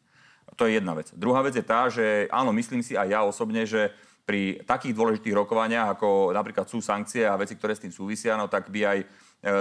To 0.55 0.71
je 0.71 0.79
jedna 0.79 0.95
vec. 0.95 1.11
Druhá 1.19 1.43
vec 1.43 1.59
je 1.59 1.67
tá, 1.67 1.91
že 1.91 2.31
áno, 2.31 2.55
myslím 2.55 2.79
si 2.79 2.95
aj 2.95 3.09
ja 3.11 3.27
osobne, 3.27 3.67
že 3.67 3.91
pri 4.25 4.65
takých 4.65 4.97
dôležitých 4.97 5.37
rokovaniach, 5.37 6.01
ako 6.01 6.33
napríklad 6.33 6.65
sú 6.65 6.81
sankcie 6.81 7.29
a 7.29 7.37
veci, 7.37 7.61
ktoré 7.61 7.77
s 7.77 7.85
tým 7.85 7.93
súvisia, 7.93 8.41
no 8.41 8.49
tak 8.49 8.73
by 8.73 8.81
aj 8.81 8.99
e, 9.05 9.07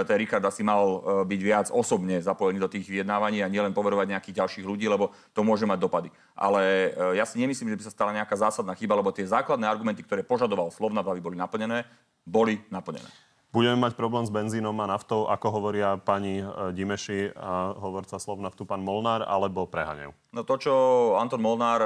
ten 0.08 0.16
Richard 0.16 0.40
asi 0.40 0.64
mal 0.64 0.80
e, 0.80 0.98
byť 1.28 1.40
viac 1.44 1.66
osobne 1.68 2.16
zapojený 2.24 2.56
do 2.56 2.72
tých 2.72 2.88
vyjednávaní 2.88 3.44
a 3.44 3.52
nielen 3.52 3.76
poverovať 3.76 4.16
nejakých 4.16 4.40
ďalších 4.40 4.64
ľudí, 4.64 4.88
lebo 4.88 5.12
to 5.36 5.44
môže 5.44 5.68
mať 5.68 5.78
dopady. 5.84 6.08
Ale 6.32 6.96
e, 6.96 7.20
ja 7.20 7.28
si 7.28 7.36
nemyslím, 7.36 7.76
že 7.76 7.78
by 7.84 7.84
sa 7.84 7.92
stala 7.92 8.16
nejaká 8.16 8.40
zásadná 8.40 8.72
chyba, 8.72 8.96
lebo 8.96 9.12
tie 9.12 9.28
základné 9.28 9.68
argumenty, 9.68 10.00
ktoré 10.00 10.24
požadoval 10.24 10.72
Slovna, 10.72 11.04
aby 11.04 11.20
boli 11.20 11.36
naplnené, 11.36 11.84
boli 12.24 12.56
naplnené. 12.72 13.06
Budeme 13.52 13.86
mať 13.86 13.94
problém 13.94 14.26
s 14.26 14.34
benzínom 14.34 14.74
a 14.82 14.90
naftou, 14.90 15.30
ako 15.30 15.46
hovoria 15.46 15.94
pani 15.94 16.42
Dimeši 16.74 17.38
a 17.38 17.70
hovorca 17.78 18.18
Slovnaftu 18.18 18.66
pán 18.66 18.82
Molnár, 18.82 19.22
alebo 19.22 19.70
prehaňajú? 19.70 20.10
No 20.34 20.42
to, 20.42 20.58
čo 20.58 20.74
Anton 21.14 21.38
Molnár 21.38 21.78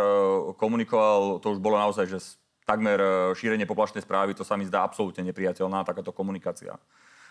komunikoval, 0.57 1.45
to 1.45 1.53
už 1.53 1.61
bolo 1.61 1.77
naozaj, 1.77 2.09
že 2.09 2.41
takmer 2.69 3.01
e, 3.01 3.09
šírenie 3.33 3.65
poplašnej 3.65 4.05
správy, 4.05 4.37
to 4.37 4.45
sa 4.45 4.61
mi 4.61 4.69
zdá 4.69 4.85
absolútne 4.85 5.25
nepriateľná 5.33 5.89
takáto 5.89 6.13
komunikácia. 6.13 6.77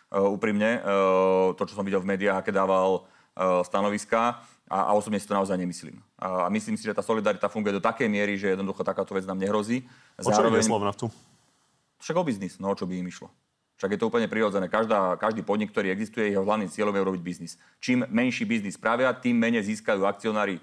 Uh, 0.08 0.24
úprimne, 0.32 0.80
uh, 0.80 1.52
to, 1.60 1.68
čo 1.68 1.76
som 1.76 1.84
videl 1.84 2.00
v 2.00 2.16
médiách, 2.16 2.40
aké 2.40 2.56
dával 2.56 3.04
stanoviska 3.38 4.42
a, 4.66 4.78
a 4.90 4.92
osobne 4.98 5.22
si 5.22 5.30
to 5.30 5.38
naozaj 5.38 5.54
nemyslím. 5.54 6.02
A, 6.18 6.46
a 6.46 6.50
myslím 6.50 6.74
si, 6.74 6.84
že 6.84 6.96
tá 6.98 7.06
solidarita 7.06 7.48
funguje 7.48 7.78
do 7.78 7.84
takej 7.84 8.10
miery, 8.10 8.34
že 8.34 8.58
jednoducho 8.58 8.82
takáto 8.82 9.14
vec 9.14 9.30
nám 9.30 9.38
nehrozí. 9.38 9.86
O 10.18 10.34
čo 10.34 10.42
Zároveň... 10.42 10.66
naftu? 10.66 11.08
Však 12.02 12.18
o 12.18 12.24
biznis, 12.26 12.58
no 12.58 12.74
o 12.74 12.78
čo 12.78 12.90
by 12.90 12.98
im 12.98 13.08
išlo. 13.10 13.30
Však 13.78 13.94
je 13.94 14.00
to 14.02 14.10
úplne 14.10 14.26
prirodzené. 14.26 14.66
Každá, 14.66 15.22
každý 15.22 15.46
podnik, 15.46 15.70
ktorý 15.70 15.94
existuje, 15.94 16.34
jeho 16.34 16.42
hlavným 16.42 16.66
cieľom 16.66 16.98
je 16.98 17.08
robiť 17.14 17.22
biznis. 17.22 17.62
Čím 17.78 18.10
menší 18.10 18.42
biznis 18.50 18.74
spravia, 18.74 19.14
tým 19.14 19.38
menej 19.38 19.70
získajú 19.70 20.02
akcionári 20.02 20.58
e, 20.58 20.62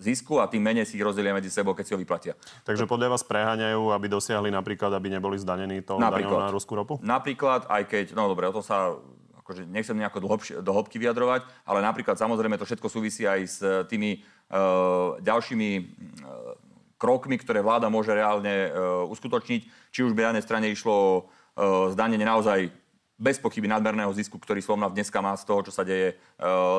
zisku 0.00 0.40
a 0.40 0.48
tým 0.48 0.64
menej 0.64 0.88
si 0.88 0.96
ich 0.96 1.04
rozdelia 1.04 1.36
medzi 1.36 1.52
sebou, 1.52 1.76
keď 1.76 1.84
si 1.84 1.92
ho 1.92 2.00
vyplatia. 2.00 2.32
Takže 2.64 2.88
podľa 2.88 3.12
vás 3.12 3.22
preháňajú, 3.22 3.92
aby 3.92 4.06
dosiahli 4.08 4.48
napríklad, 4.48 4.90
aby 4.96 5.12
neboli 5.12 5.36
zdanení 5.36 5.84
to 5.84 6.00
daňou 6.00 6.40
na 6.40 6.48
ruskú 6.48 6.72
ropu? 6.74 6.96
Napríklad, 7.04 7.68
aj 7.68 7.82
keď, 7.84 8.04
no 8.16 8.26
dobre, 8.32 8.48
o 8.48 8.54
to 8.56 8.64
sa 8.64 8.96
akože 9.44 9.68
nechcem 9.68 9.98
nejako 9.98 10.18
do, 10.64 10.72
hĺbky, 10.72 10.96
vyjadrovať, 10.96 11.44
ale 11.68 11.84
napríklad 11.84 12.16
samozrejme 12.16 12.56
to 12.56 12.64
všetko 12.64 12.88
súvisí 12.88 13.28
aj 13.28 13.40
s 13.44 13.58
tými 13.90 14.22
uh, 14.50 15.18
ďalšími 15.20 15.68
uh, 15.76 16.70
krokmi, 17.00 17.40
ktoré 17.40 17.64
vláda 17.64 17.88
môže 17.88 18.12
reálne 18.12 18.68
e, 18.68 18.70
uskutočniť. 19.08 19.88
Či 19.88 20.04
už 20.04 20.12
by 20.12 20.20
na 20.20 20.28
jednej 20.36 20.44
strane 20.44 20.66
išlo 20.68 20.92
o 20.92 21.88
zdanenie 21.88 22.28
naozaj 22.28 22.68
bez 23.16 23.40
pochyby 23.40 23.72
nadmerného 23.72 24.12
zisku, 24.12 24.36
ktorý 24.36 24.60
Slovnaft 24.60 24.92
dneska 24.92 25.24
má 25.24 25.32
z 25.32 25.48
toho, 25.48 25.64
čo 25.64 25.72
sa 25.72 25.80
deje 25.80 26.12
e, 26.12 26.14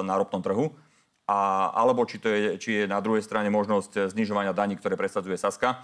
na 0.05 0.13
ropnom 0.13 0.45
trhu. 0.45 0.69
A, 1.31 1.71
alebo 1.71 2.03
či, 2.03 2.19
to 2.19 2.27
je, 2.27 2.59
či 2.59 2.69
je 2.83 2.91
na 2.91 2.99
druhej 2.99 3.23
strane 3.23 3.47
možnosť 3.47 4.11
znižovania 4.11 4.51
daní, 4.51 4.75
ktoré 4.75 4.99
presadzuje 4.99 5.39
Saska, 5.39 5.79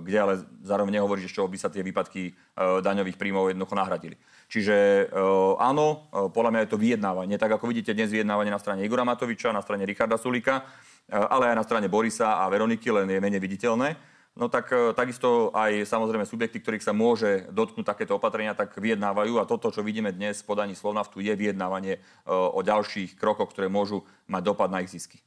kde 0.00 0.18
ale 0.22 0.40
zároveň 0.62 1.02
nehovorí, 1.02 1.20
že 1.20 1.34
čo 1.34 1.50
by 1.50 1.58
sa 1.58 1.68
tie 1.68 1.82
výpadky 1.82 2.32
daňových 2.56 3.18
príjmov 3.18 3.50
jednoducho 3.50 3.74
nahradili. 3.74 4.16
Čiže 4.48 5.10
áno, 5.58 6.08
podľa 6.30 6.50
mňa 6.54 6.60
je 6.64 6.70
to 6.70 6.78
vyjednávanie. 6.80 7.36
Tak 7.36 7.58
ako 7.58 7.68
vidíte 7.68 7.92
dnes 7.92 8.08
vyjednávanie 8.08 8.54
na 8.54 8.62
strane 8.62 8.86
Igora 8.86 9.02
Matoviča, 9.04 9.52
na 9.52 9.60
strane 9.60 9.82
Richarda 9.84 10.16
Sulika, 10.16 10.64
ale 11.10 11.52
aj 11.52 11.60
na 11.60 11.64
strane 11.66 11.90
Borisa 11.90 12.40
a 12.40 12.48
Veroniky, 12.48 12.88
len 12.88 13.10
je 13.10 13.20
menej 13.20 13.42
viditeľné. 13.42 14.13
No 14.34 14.50
tak 14.50 14.74
takisto 14.98 15.54
aj 15.54 15.86
samozrejme 15.86 16.26
subjekty, 16.26 16.58
ktorých 16.58 16.82
sa 16.82 16.90
môže 16.90 17.46
dotknúť 17.54 17.86
takéto 17.86 18.18
opatrenia, 18.18 18.50
tak 18.58 18.74
vyjednávajú 18.74 19.38
a 19.38 19.46
toto, 19.46 19.70
čo 19.70 19.86
vidíme 19.86 20.10
dnes 20.10 20.42
v 20.42 20.50
podaní 20.50 20.74
Slovnaftu, 20.74 21.22
je 21.22 21.30
vyjednávanie 21.38 22.02
o 22.26 22.58
ďalších 22.58 23.14
krokoch, 23.14 23.54
ktoré 23.54 23.70
môžu 23.70 24.02
mať 24.26 24.42
dopad 24.42 24.74
na 24.74 24.82
ich 24.82 24.90
zisky. 24.90 25.22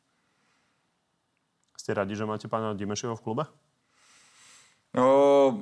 Ste 1.80 1.96
radi, 1.96 2.20
že 2.20 2.28
máte 2.28 2.52
pána 2.52 2.76
Dimešieho 2.76 3.15
v 3.15 3.24
klube? 3.24 3.43
No, 4.91 5.56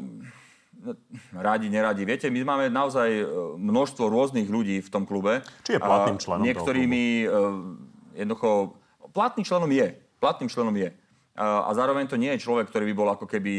radi, 1.38 1.70
neradi. 1.70 2.02
Viete, 2.02 2.34
my 2.34 2.42
máme 2.42 2.74
naozaj 2.74 3.30
množstvo 3.62 4.10
rôznych 4.10 4.50
ľudí 4.50 4.82
v 4.82 4.90
tom 4.90 5.06
klube. 5.06 5.46
Či 5.62 5.78
je 5.78 5.86
platným 5.86 6.18
členom 6.18 6.42
Niektorými 6.42 7.04
jednoducho... 8.18 8.74
Platným 9.14 9.46
členom 9.46 9.70
je. 9.70 10.02
Platným 10.18 10.50
členom 10.50 10.74
je 10.74 10.90
a 11.36 11.70
zároveň 11.76 12.08
to 12.08 12.16
nie 12.16 12.32
je 12.36 12.44
človek, 12.48 12.72
ktorý 12.72 12.92
by 12.92 12.96
bol 12.96 13.10
ako 13.12 13.26
keby 13.28 13.54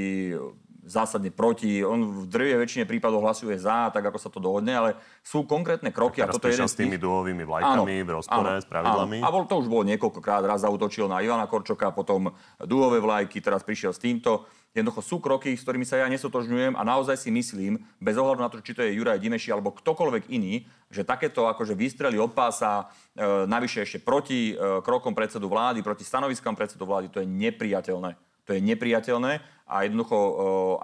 zásadne 0.86 1.34
proti. 1.34 1.82
On 1.82 2.24
v 2.24 2.30
drvej 2.30 2.62
väčšine 2.62 2.84
prípadov 2.86 3.26
hlasuje 3.26 3.58
za, 3.58 3.90
tak 3.90 4.06
ako 4.06 4.18
sa 4.22 4.30
to 4.30 4.38
dohodne, 4.38 4.70
ale 4.70 4.90
sú 5.20 5.42
konkrétne 5.42 5.90
kroky. 5.90 6.22
a 6.22 6.30
toto 6.30 6.46
je 6.46 6.54
jeden 6.54 6.70
s 6.70 6.78
tými 6.78 6.96
dúhovými 6.96 7.42
vlajkami 7.42 7.94
áno, 8.00 8.06
v 8.06 8.10
rozpore 8.22 8.50
áno, 8.56 8.62
s 8.62 8.66
pravidlami. 8.70 9.18
Áno. 9.20 9.26
A 9.26 9.34
bol, 9.34 9.44
to 9.44 9.58
už 9.58 9.66
bolo 9.66 9.82
niekoľkokrát. 9.90 10.46
Raz 10.46 10.62
zautočil 10.62 11.10
na 11.10 11.20
Ivana 11.20 11.50
Korčoka, 11.50 11.90
potom 11.90 12.30
dúhové 12.62 13.02
vlajky, 13.02 13.42
teraz 13.42 13.66
prišiel 13.66 13.90
s 13.90 14.00
týmto. 14.00 14.46
Jednoducho 14.76 15.00
sú 15.00 15.16
kroky, 15.24 15.56
s 15.56 15.64
ktorými 15.64 15.88
sa 15.88 15.96
ja 15.96 16.06
nesotožňujem 16.12 16.76
a 16.76 16.82
naozaj 16.84 17.16
si 17.16 17.32
myslím, 17.32 17.80
bez 17.96 18.12
ohľadu 18.20 18.44
na 18.44 18.52
to, 18.52 18.60
či 18.60 18.76
to 18.76 18.84
je 18.84 18.92
Juraj 18.92 19.16
Dimeši 19.16 19.48
alebo 19.48 19.72
ktokoľvek 19.72 20.28
iný, 20.28 20.68
že 20.92 21.00
takéto 21.00 21.48
akože 21.48 21.72
výstrely 21.72 22.20
od 22.20 22.36
pása, 22.36 22.84
e, 23.16 23.48
navyše 23.48 23.88
ešte 23.88 24.04
proti 24.04 24.52
e, 24.52 24.54
krokom 24.84 25.16
predsedu 25.16 25.48
vlády, 25.48 25.80
proti 25.80 26.04
stanoviskám 26.04 26.52
predsedu 26.52 26.84
vlády, 26.84 27.08
to 27.08 27.24
je 27.24 27.28
nepriateľné. 27.28 28.20
To 28.46 28.54
je 28.54 28.62
nepriateľné 28.62 29.42
a 29.66 29.74
jednoducho, 29.82 30.16
e, 30.16 30.32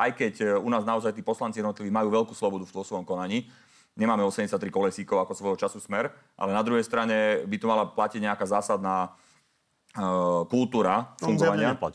aj 0.02 0.10
keď 0.18 0.34
u 0.58 0.68
nás 0.68 0.82
naozaj 0.82 1.14
tí 1.14 1.22
poslanci 1.22 1.62
jednotliví 1.62 1.88
majú 1.88 2.10
veľkú 2.10 2.34
slobodu 2.34 2.66
v 2.66 2.74
svojom 2.74 3.06
konaní, 3.06 3.46
nemáme 3.94 4.26
83 4.26 4.58
kolesíkov 4.68 5.22
ako 5.22 5.32
svojho 5.38 5.58
času 5.58 5.78
smer, 5.78 6.10
ale 6.34 6.50
na 6.50 6.62
druhej 6.66 6.82
strane 6.82 7.46
by 7.46 7.56
tu 7.56 7.66
mala 7.70 7.86
platiť 7.86 8.24
nejaká 8.24 8.48
zásadná 8.48 9.12
uh, 9.12 10.48
kultúra 10.48 11.12
fungovania. 11.20 11.76
No, 11.76 11.92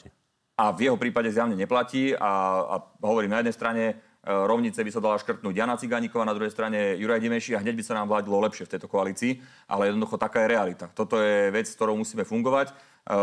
a 0.57 0.73
v 0.73 0.89
jeho 0.89 0.97
prípade 0.97 1.29
zjavne 1.29 1.57
neplatí 1.57 2.17
a, 2.17 2.33
a 2.65 2.75
hovorím 3.01 3.33
na 3.33 3.41
jednej 3.41 3.57
strane 3.57 3.83
rovnice 4.27 4.83
by 4.83 4.91
sa 4.91 4.99
dala 4.99 5.15
škrtnúť 5.15 5.55
Jana 5.55 5.79
Cigániková, 5.79 6.27
na 6.27 6.35
druhej 6.35 6.51
strane 6.51 6.99
Juraj 6.99 7.23
Dimeši 7.23 7.55
a 7.55 7.63
hneď 7.63 7.79
by 7.79 7.83
sa 7.85 7.95
nám 7.95 8.11
vládilo 8.11 8.43
lepšie 8.43 8.67
v 8.67 8.71
tejto 8.75 8.91
koalícii, 8.91 9.39
ale 9.71 9.87
jednoducho 9.87 10.19
taká 10.19 10.43
je 10.43 10.51
realita. 10.51 10.85
Toto 10.91 11.15
je 11.21 11.47
vec, 11.53 11.69
s 11.69 11.77
ktorou 11.79 11.95
musíme 11.95 12.27
fungovať. 12.27 12.75
E, 13.07 13.19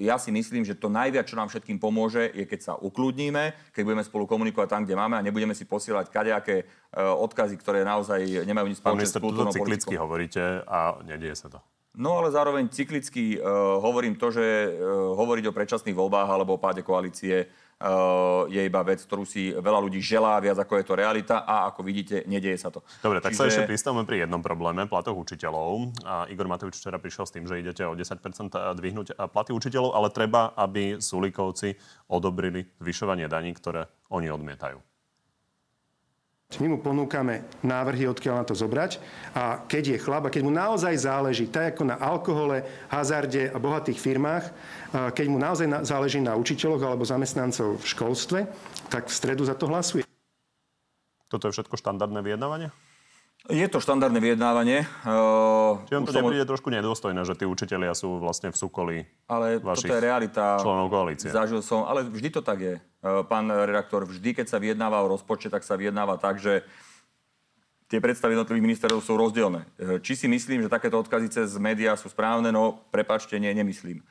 ja 0.00 0.16
si 0.16 0.32
myslím, 0.32 0.64
že 0.64 0.72
to 0.72 0.88
najviac, 0.88 1.28
čo 1.28 1.36
nám 1.36 1.52
všetkým 1.52 1.76
pomôže, 1.76 2.32
je 2.32 2.48
keď 2.48 2.60
sa 2.60 2.72
ukludníme, 2.80 3.52
keď 3.76 3.82
budeme 3.84 4.04
spolu 4.04 4.24
komunikovať 4.24 4.68
tam, 4.72 4.82
kde 4.88 4.96
máme 4.96 5.20
a 5.20 5.24
nebudeme 5.24 5.52
si 5.52 5.68
posielať 5.68 6.08
kadejaké 6.08 6.64
e, 6.64 6.64
odkazy, 6.96 7.60
ktoré 7.60 7.84
naozaj 7.84 8.48
nemajú 8.48 8.66
nič 8.72 8.80
spoločné 8.80 9.04
s 9.04 9.20
kultúrnou 9.20 9.52
cyklicky 9.52 9.94
hovoríte 10.00 10.64
a 10.64 10.96
nedieje 11.04 11.36
sa 11.36 11.48
to. 11.52 11.60
No 11.90 12.22
ale 12.22 12.30
zároveň 12.30 12.70
cyklicky 12.70 13.34
uh, 13.34 13.82
hovorím 13.82 14.14
to, 14.14 14.30
že 14.30 14.46
uh, 14.46 15.10
hovoriť 15.18 15.50
o 15.50 15.56
predčasných 15.56 15.98
voľbách 15.98 16.28
alebo 16.30 16.54
o 16.54 16.62
páde 16.62 16.86
koalície 16.86 17.50
je 18.52 18.60
iba 18.60 18.80
vec, 18.84 19.00
ktorú 19.00 19.24
si 19.24 19.56
veľa 19.56 19.80
ľudí 19.80 20.04
želá, 20.04 20.36
viac 20.36 20.60
ako 20.60 20.76
je 20.76 20.84
to 20.84 20.94
realita 21.00 21.48
a 21.48 21.72
ako 21.72 21.80
vidíte, 21.80 22.28
nedieje 22.28 22.60
sa 22.60 22.68
to. 22.68 22.84
Dobre, 23.00 23.24
tak 23.24 23.32
Čiže... 23.32 23.40
sa 23.40 23.48
ešte 23.48 23.64
pristavme 23.64 24.04
pri 24.04 24.28
jednom 24.28 24.44
probléme, 24.44 24.84
platoch 24.84 25.16
učiteľov. 25.16 25.96
A 26.04 26.28
Igor 26.28 26.44
Matovič 26.44 26.76
včera 26.76 27.00
prišiel 27.00 27.24
s 27.24 27.32
tým, 27.32 27.44
že 27.48 27.60
idete 27.60 27.88
o 27.88 27.96
10% 27.96 28.20
dvihnúť 28.52 29.16
platy 29.32 29.56
učiteľov, 29.56 29.96
ale 29.96 30.12
treba, 30.12 30.52
aby 30.58 31.00
Sulikovci 31.00 31.72
odobrili 32.12 32.68
zvyšovanie 32.84 33.30
daní, 33.32 33.56
ktoré 33.56 33.88
oni 34.12 34.28
odmietajú. 34.28 34.89
My 36.58 36.66
mu 36.66 36.82
ponúkame 36.82 37.46
návrhy, 37.62 38.10
odkiaľ 38.10 38.42
na 38.42 38.44
to 38.44 38.58
zobrať 38.58 38.98
a 39.38 39.62
keď 39.70 39.94
je 39.94 40.02
chlap 40.02 40.26
a 40.26 40.34
keď 40.34 40.42
mu 40.42 40.50
naozaj 40.50 40.98
záleží, 40.98 41.46
tak 41.46 41.78
ako 41.78 41.94
na 41.94 41.96
alkohole, 41.96 42.66
hazarde 42.90 43.54
a 43.54 43.56
bohatých 43.62 44.02
firmách, 44.02 44.44
keď 45.14 45.26
mu 45.30 45.38
naozaj 45.38 45.86
záleží 45.86 46.18
na 46.18 46.34
učiteľoch 46.34 46.82
alebo 46.82 47.06
zamestnancov 47.06 47.78
v 47.78 47.86
školstve, 47.86 48.38
tak 48.90 49.06
v 49.06 49.14
stredu 49.14 49.46
za 49.46 49.54
to 49.54 49.70
hlasuje. 49.70 50.02
Toto 51.30 51.46
je 51.46 51.54
všetko 51.54 51.78
štandardné 51.78 52.18
vyjednávanie? 52.18 52.74
Je 53.48 53.64
to 53.72 53.80
štandardné 53.80 54.20
vyjednávanie. 54.20 54.84
Uh, 55.00 55.80
Čiže 55.88 55.96
vám 55.96 56.04
to 56.04 56.12
nepríde 56.12 56.44
som... 56.44 56.50
trošku 56.52 56.68
nedôstojné, 56.68 57.20
že 57.24 57.32
tí 57.40 57.48
učitelia 57.48 57.96
sú 57.96 58.20
vlastne 58.20 58.52
v 58.52 58.56
súkolí 58.60 58.96
Ale 59.24 59.56
toto 59.56 59.88
je 59.88 59.96
realita. 59.96 60.60
členov 60.60 60.92
koalície. 60.92 61.32
Zažil 61.32 61.64
som, 61.64 61.88
ale 61.88 62.04
vždy 62.04 62.28
to 62.36 62.44
tak 62.44 62.60
je. 62.60 62.74
Uh, 63.00 63.24
pán 63.24 63.48
redaktor, 63.48 64.04
vždy, 64.04 64.36
keď 64.36 64.46
sa 64.52 64.60
vyjednáva 64.60 65.00
o 65.00 65.16
rozpočte, 65.16 65.48
tak 65.48 65.64
sa 65.64 65.80
vyjednáva 65.80 66.20
tak, 66.20 66.36
že 66.36 66.68
tie 67.88 67.96
predstavy 67.96 68.36
jednotlivých 68.36 68.66
ministerov 68.68 69.00
sú 69.00 69.16
rozdielne. 69.16 69.64
Uh, 69.80 69.96
či 70.04 70.20
si 70.20 70.28
myslím, 70.28 70.60
že 70.60 70.68
takéto 70.68 71.00
odkazy 71.00 71.32
cez 71.32 71.56
médiá 71.56 71.96
sú 71.96 72.12
správne? 72.12 72.52
No, 72.52 72.84
prepačte, 72.92 73.40
nie, 73.40 73.56
nemyslím. 73.56 74.04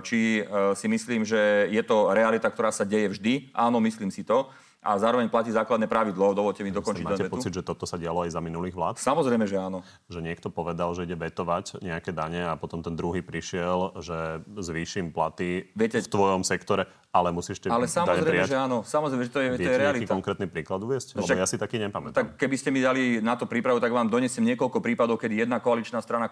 Či 0.00 0.48
si 0.80 0.86
myslím, 0.88 1.28
že 1.28 1.68
je 1.68 1.82
to 1.84 2.08
realita, 2.16 2.48
ktorá 2.48 2.72
sa 2.72 2.88
deje 2.88 3.12
vždy? 3.12 3.52
Áno, 3.52 3.84
myslím 3.84 4.08
si 4.08 4.24
to 4.24 4.48
a 4.78 4.94
zároveň 4.94 5.26
platí 5.26 5.50
základné 5.50 5.90
pravidlo. 5.90 6.38
Dovolte 6.38 6.62
mi 6.62 6.70
dokončiť 6.70 7.02
Máte 7.04 7.26
pocit, 7.26 7.50
že 7.50 7.66
toto 7.66 7.82
sa 7.82 7.98
dialo 7.98 8.22
aj 8.22 8.30
za 8.30 8.38
minulých 8.38 8.78
vlád? 8.78 8.94
Samozrejme, 9.02 9.44
že 9.44 9.58
áno. 9.58 9.82
Že 10.06 10.22
niekto 10.22 10.48
povedal, 10.54 10.94
že 10.94 11.02
ide 11.02 11.18
betovať 11.18 11.82
nejaké 11.82 12.14
dane 12.14 12.46
a 12.46 12.54
potom 12.54 12.78
ten 12.78 12.94
druhý 12.94 13.20
prišiel, 13.20 13.98
že 13.98 14.46
zvýšim 14.54 15.10
platy 15.10 15.74
Viete, 15.74 15.98
v 15.98 16.08
tvojom 16.08 16.46
sektore, 16.46 16.86
ale 17.08 17.32
musíš 17.32 17.56
tie 17.56 17.72
Ale 17.72 17.88
samozrejme, 17.88 18.44
že 18.44 18.56
áno. 18.56 18.84
Samozrejme, 18.84 19.22
že 19.24 19.32
to 19.32 19.40
je, 19.40 19.48
to 19.56 19.70
je 19.72 19.78
realita. 19.80 20.12
konkrétny 20.12 20.44
príklad 20.44 20.84
uviesť? 20.84 21.16
Lebo 21.16 21.24
Však, 21.24 21.40
ja 21.40 21.48
si 21.48 21.56
taký 21.56 21.80
nepamätám. 21.80 22.12
Tak 22.12 22.26
keby 22.36 22.56
ste 22.60 22.68
mi 22.68 22.84
dali 22.84 23.24
na 23.24 23.32
to 23.32 23.48
prípravu, 23.48 23.80
tak 23.80 23.88
vám 23.88 24.12
donesiem 24.12 24.44
niekoľko 24.52 24.84
prípadov, 24.84 25.16
kedy 25.16 25.40
jedna 25.40 25.56
koaličná 25.56 26.04
strana, 26.04 26.28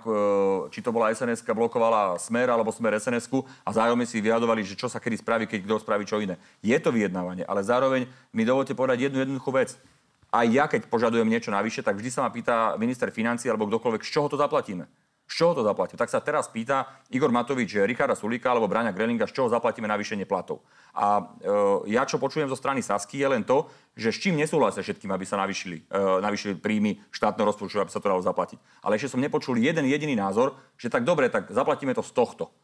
či 0.68 0.84
to 0.84 0.92
bola 0.92 1.08
sns 1.16 1.40
blokovala 1.40 2.20
Smer 2.20 2.52
alebo 2.52 2.68
Smer 2.68 2.92
sns 3.00 3.24
a 3.64 3.70
zájomne 3.72 4.04
si 4.04 4.20
vyjadovali, 4.20 4.60
že 4.68 4.76
čo 4.76 4.92
sa 4.92 5.00
kedy 5.00 5.16
spraví, 5.16 5.44
keď 5.48 5.64
kto 5.64 5.80
spraví 5.80 6.04
čo 6.04 6.20
iné. 6.20 6.36
Je 6.60 6.76
to 6.76 6.92
vyjednávanie, 6.92 7.48
ale 7.48 7.64
zároveň 7.64 8.04
mi 8.36 8.44
dovolte 8.44 8.76
povedať 8.76 9.08
jednu 9.08 9.24
jednoduchú 9.24 9.50
vec. 9.56 9.80
Aj 10.28 10.44
ja, 10.44 10.68
keď 10.68 10.92
požadujem 10.92 11.24
niečo 11.24 11.48
navyše, 11.48 11.80
tak 11.80 11.96
vždy 11.96 12.10
sa 12.12 12.20
ma 12.20 12.28
pýta 12.28 12.76
minister 12.76 13.08
financí 13.08 13.48
alebo 13.48 13.64
kdokoľvek, 13.64 14.04
z 14.04 14.10
čoho 14.12 14.28
to 14.28 14.36
zaplatíme. 14.36 14.84
Z 15.26 15.34
čoho 15.42 15.58
to 15.58 15.66
zaplatíme? 15.66 15.98
Tak 15.98 16.10
sa 16.10 16.22
teraz 16.22 16.46
pýta 16.46 16.86
Igor 17.10 17.34
Matovič, 17.34 17.82
Richarda 17.82 18.14
Sulika 18.14 18.54
alebo 18.54 18.70
Braňa 18.70 18.94
Grelinga, 18.94 19.26
z 19.26 19.34
čoho 19.34 19.50
zaplatíme 19.50 19.90
navýšenie 19.90 20.22
platov. 20.22 20.62
A 20.94 21.18
e, 21.42 21.90
ja, 21.90 22.06
čo 22.06 22.22
počujem 22.22 22.46
zo 22.46 22.54
strany 22.54 22.78
Sasky, 22.78 23.18
je 23.18 23.28
len 23.28 23.42
to, 23.42 23.66
že 23.98 24.14
s 24.14 24.22
čím 24.22 24.38
nesúhlasia 24.38 24.86
všetkým, 24.86 25.10
aby 25.10 25.26
sa 25.26 25.34
navýšili, 25.42 25.82
e, 25.90 26.00
navýšili 26.22 26.54
príjmy 26.62 27.02
štátneho 27.10 27.50
rozpočtu, 27.50 27.82
aby 27.82 27.90
sa 27.90 27.98
to 27.98 28.06
dalo 28.06 28.22
zaplatiť. 28.22 28.58
Ale 28.86 28.94
ešte 28.94 29.18
som 29.18 29.20
nepočul 29.20 29.58
jeden 29.58 29.90
jediný 29.90 30.14
názor, 30.14 30.54
že 30.78 30.86
tak 30.86 31.02
dobre, 31.02 31.26
tak 31.26 31.50
zaplatíme 31.50 31.90
to 31.90 32.06
z 32.06 32.14
tohto. 32.14 32.54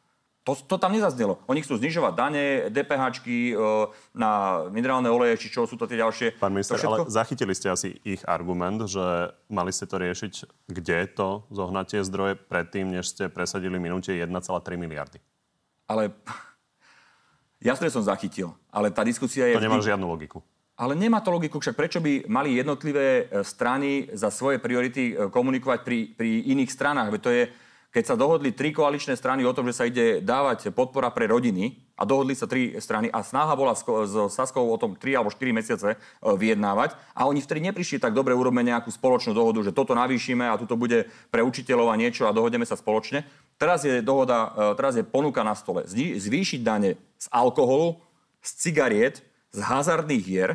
To, 0.42 0.58
to 0.58 0.74
tam 0.74 0.90
nezaznelo. 0.90 1.38
Oni 1.46 1.62
chcú 1.62 1.78
znižovať 1.78 2.12
dane, 2.18 2.44
DPH 2.66 3.22
e, 3.22 3.54
na 4.10 4.62
minerálne 4.74 5.06
oleje, 5.06 5.46
či 5.46 5.54
čo 5.54 5.70
sú 5.70 5.78
to 5.78 5.86
tie 5.86 6.02
ďalšie. 6.02 6.34
Pán 6.42 6.50
minister, 6.50 6.74
ale 6.82 7.06
zachytili 7.06 7.54
ste 7.54 7.70
asi 7.70 8.02
ich 8.02 8.26
argument, 8.26 8.82
že 8.90 9.30
mali 9.46 9.70
ste 9.70 9.86
to 9.86 10.02
riešiť, 10.02 10.66
kde 10.66 10.98
to 11.14 11.46
zohnatie 11.46 12.02
zdroje 12.02 12.34
predtým, 12.34 12.90
než 12.90 13.14
ste 13.14 13.30
presadili 13.30 13.78
minúte 13.78 14.10
1,3 14.10 14.26
miliardy. 14.74 15.22
Ale 15.86 16.10
jasne 17.70 17.86
som 17.86 18.02
zachytil, 18.02 18.50
ale 18.74 18.90
tá 18.90 19.06
diskusia 19.06 19.46
je... 19.46 19.54
To 19.54 19.62
nemá 19.62 19.78
vždy... 19.78 19.94
žiadnu 19.94 20.10
logiku. 20.10 20.42
Ale 20.74 20.98
nemá 20.98 21.22
to 21.22 21.30
logiku, 21.30 21.62
však 21.62 21.78
prečo 21.78 22.02
by 22.02 22.26
mali 22.26 22.58
jednotlivé 22.58 23.30
e, 23.30 23.46
strany 23.46 24.10
za 24.10 24.34
svoje 24.34 24.58
priority 24.58 25.14
e, 25.14 25.30
komunikovať 25.30 25.86
pri, 25.86 26.18
pri 26.18 26.50
iných 26.50 26.74
stranách? 26.74 27.14
Veď 27.14 27.20
to 27.22 27.30
je, 27.30 27.42
keď 27.92 28.04
sa 28.08 28.16
dohodli 28.16 28.56
tri 28.56 28.72
koaličné 28.72 29.14
strany 29.20 29.44
o 29.44 29.52
tom, 29.52 29.68
že 29.68 29.76
sa 29.76 29.84
ide 29.84 30.24
dávať 30.24 30.72
podpora 30.72 31.12
pre 31.12 31.28
rodiny 31.28 31.76
a 32.00 32.08
dohodli 32.08 32.32
sa 32.32 32.48
tri 32.48 32.72
strany 32.80 33.12
a 33.12 33.20
snaha 33.20 33.52
bola 33.52 33.76
s, 33.76 33.84
s 33.84 34.16
Saskou 34.32 34.64
o 34.64 34.80
tom 34.80 34.96
3 34.96 35.20
alebo 35.20 35.28
4 35.28 35.52
mesiace 35.52 35.88
e, 35.92 35.96
vyjednávať 36.24 36.96
a 37.12 37.28
oni 37.28 37.44
vtedy 37.44 37.68
neprišli 37.68 38.00
tak 38.00 38.16
dobre 38.16 38.32
urobme 38.32 38.64
nejakú 38.64 38.88
spoločnú 38.88 39.36
dohodu, 39.36 39.60
že 39.60 39.76
toto 39.76 39.92
navýšime 39.92 40.48
a 40.48 40.56
tuto 40.56 40.80
bude 40.80 41.12
pre 41.28 41.44
učiteľov 41.44 41.92
a 41.92 42.00
niečo 42.00 42.24
a 42.24 42.32
dohodneme 42.32 42.64
sa 42.64 42.80
spoločne. 42.80 43.28
Teraz 43.60 43.84
je 43.84 44.00
dohoda, 44.00 44.56
e, 44.56 44.80
teraz 44.80 44.96
je 44.96 45.04
ponuka 45.04 45.44
na 45.44 45.52
stole 45.52 45.84
zvýšiť 45.92 46.60
dane 46.64 46.96
z 47.20 47.26
alkoholu 47.28 48.00
z 48.42 48.50
cigariet, 48.58 49.22
z 49.54 49.58
hazardných 49.62 50.24
hier. 50.26 50.50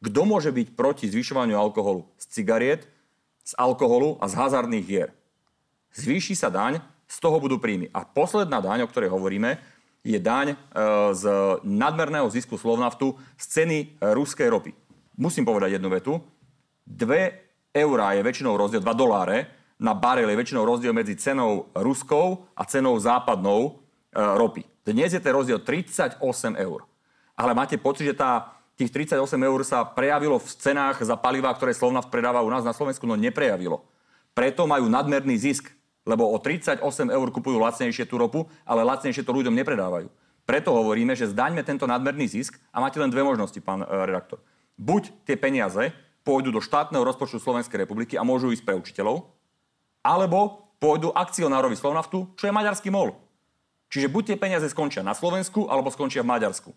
Kto 0.00 0.24
môže 0.24 0.48
byť 0.48 0.72
proti 0.72 1.12
zvyšovaniu 1.12 1.60
alkoholu? 1.60 2.08
Z 2.16 2.40
cigariet, 2.40 2.88
z 3.44 3.52
alkoholu 3.60 4.16
a 4.24 4.24
z 4.32 4.34
hazardných 4.40 4.86
hier. 4.88 5.08
Zvýši 5.94 6.38
sa 6.38 6.50
daň, 6.50 6.78
z 7.10 7.16
toho 7.18 7.42
budú 7.42 7.58
príjmy. 7.58 7.90
A 7.90 8.06
posledná 8.06 8.62
daň, 8.62 8.86
o 8.86 8.90
ktorej 8.90 9.10
hovoríme, 9.10 9.58
je 10.06 10.16
daň 10.16 10.54
e, 10.54 10.56
z 11.12 11.24
nadmerného 11.66 12.30
zisku 12.30 12.54
Slovnaftu 12.54 13.18
z 13.34 13.44
ceny 13.50 13.78
e, 13.82 13.86
ruskej 14.14 14.46
ropy. 14.46 14.72
Musím 15.18 15.42
povedať 15.42 15.76
jednu 15.76 15.90
vetu. 15.90 16.22
2 16.86 17.74
eurá 17.74 18.14
je 18.14 18.22
väčšinou 18.22 18.54
rozdiel, 18.54 18.80
2 18.80 18.94
doláre 18.94 19.50
na 19.80 19.96
barel 19.96 20.28
je 20.28 20.36
väčšinou 20.36 20.62
rozdiel 20.68 20.92
medzi 20.92 21.16
cenou 21.16 21.72
ruskou 21.72 22.44
a 22.52 22.62
cenou 22.68 22.94
západnou 23.00 23.60
e, 23.66 23.70
ropy. 24.14 24.62
Dnes 24.84 25.10
je 25.10 25.20
ten 25.20 25.32
rozdiel 25.32 25.58
38 25.58 26.20
eur. 26.60 26.84
Ale 27.34 27.56
máte 27.56 27.80
pocit, 27.80 28.04
že 28.04 28.16
tá, 28.16 28.52
tých 28.76 28.92
38 28.92 29.16
eur 29.40 29.60
sa 29.64 29.82
prejavilo 29.88 30.36
v 30.36 30.48
cenách 30.60 31.00
za 31.00 31.16
paliva, 31.16 31.48
ktoré 31.56 31.72
Slovnaft 31.72 32.12
predáva 32.12 32.44
u 32.44 32.52
nás 32.52 32.60
na 32.60 32.76
Slovensku? 32.76 33.08
No 33.08 33.16
neprejavilo. 33.16 33.82
Preto 34.36 34.68
majú 34.68 34.86
nadmerný 34.92 35.40
zisk 35.40 35.72
lebo 36.10 36.26
o 36.26 36.42
38 36.42 36.82
eur 37.06 37.28
kupujú 37.30 37.62
lacnejšie 37.62 38.10
tú 38.10 38.18
ropu, 38.18 38.50
ale 38.66 38.82
lacnejšie 38.82 39.22
to 39.22 39.30
ľuďom 39.30 39.54
nepredávajú. 39.54 40.10
Preto 40.42 40.74
hovoríme, 40.74 41.14
že 41.14 41.30
zdaňme 41.30 41.62
tento 41.62 41.86
nadmerný 41.86 42.26
zisk 42.26 42.58
a 42.74 42.82
máte 42.82 42.98
len 42.98 43.06
dve 43.06 43.22
možnosti, 43.22 43.62
pán 43.62 43.86
e, 43.86 43.86
redaktor. 43.86 44.42
Buď 44.74 45.14
tie 45.22 45.38
peniaze 45.38 45.94
pôjdu 46.26 46.50
do 46.50 46.58
štátneho 46.58 47.06
rozpočtu 47.06 47.38
Slovenskej 47.38 47.86
republiky 47.86 48.18
a 48.18 48.26
môžu 48.26 48.50
ísť 48.50 48.66
pre 48.66 48.74
učiteľov, 48.74 49.30
alebo 50.02 50.66
pôjdu 50.82 51.14
akcionárovi 51.14 51.78
Slovnaftu, 51.78 52.34
čo 52.34 52.50
je 52.50 52.56
maďarský 52.56 52.90
MOL. 52.90 53.14
Čiže 53.94 54.10
buď 54.10 54.34
tie 54.34 54.36
peniaze 54.40 54.66
skončia 54.66 55.06
na 55.06 55.14
Slovensku, 55.14 55.70
alebo 55.70 55.94
skončia 55.94 56.26
v 56.26 56.30
Maďarsku. 56.34 56.70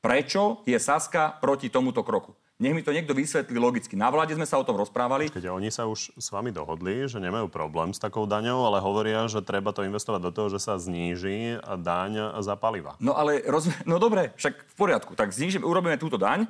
Prečo 0.00 0.64
je 0.64 0.76
Saska 0.80 1.36
proti 1.36 1.68
tomuto 1.68 2.00
kroku? 2.00 2.32
Nech 2.62 2.78
mi 2.78 2.86
to 2.86 2.94
niekto 2.94 3.10
vysvetlí 3.10 3.58
logicky. 3.58 3.98
Na 3.98 4.06
vláde 4.06 4.38
sme 4.38 4.46
sa 4.46 4.54
o 4.54 4.62
tom 4.62 4.78
rozprávali. 4.78 5.26
Keď 5.26 5.50
oni 5.50 5.74
sa 5.74 5.90
už 5.90 6.14
s 6.14 6.30
vami 6.30 6.54
dohodli, 6.54 7.10
že 7.10 7.18
nemajú 7.18 7.50
problém 7.50 7.90
s 7.90 7.98
takou 7.98 8.22
daňou, 8.22 8.62
ale 8.62 8.78
hovoria, 8.78 9.26
že 9.26 9.42
treba 9.42 9.74
to 9.74 9.82
investovať 9.82 10.22
do 10.22 10.30
toho, 10.30 10.46
že 10.46 10.62
sa 10.62 10.78
zníži 10.78 11.58
daň 11.58 12.38
za 12.38 12.54
paliva. 12.54 12.94
No 13.02 13.18
ale, 13.18 13.42
roz... 13.50 13.66
no 13.82 13.98
dobre, 13.98 14.30
však 14.38 14.54
v 14.54 14.74
poriadku. 14.78 15.18
Tak 15.18 15.34
znížime, 15.34 15.66
urobíme 15.66 15.98
túto 15.98 16.14
daň, 16.14 16.46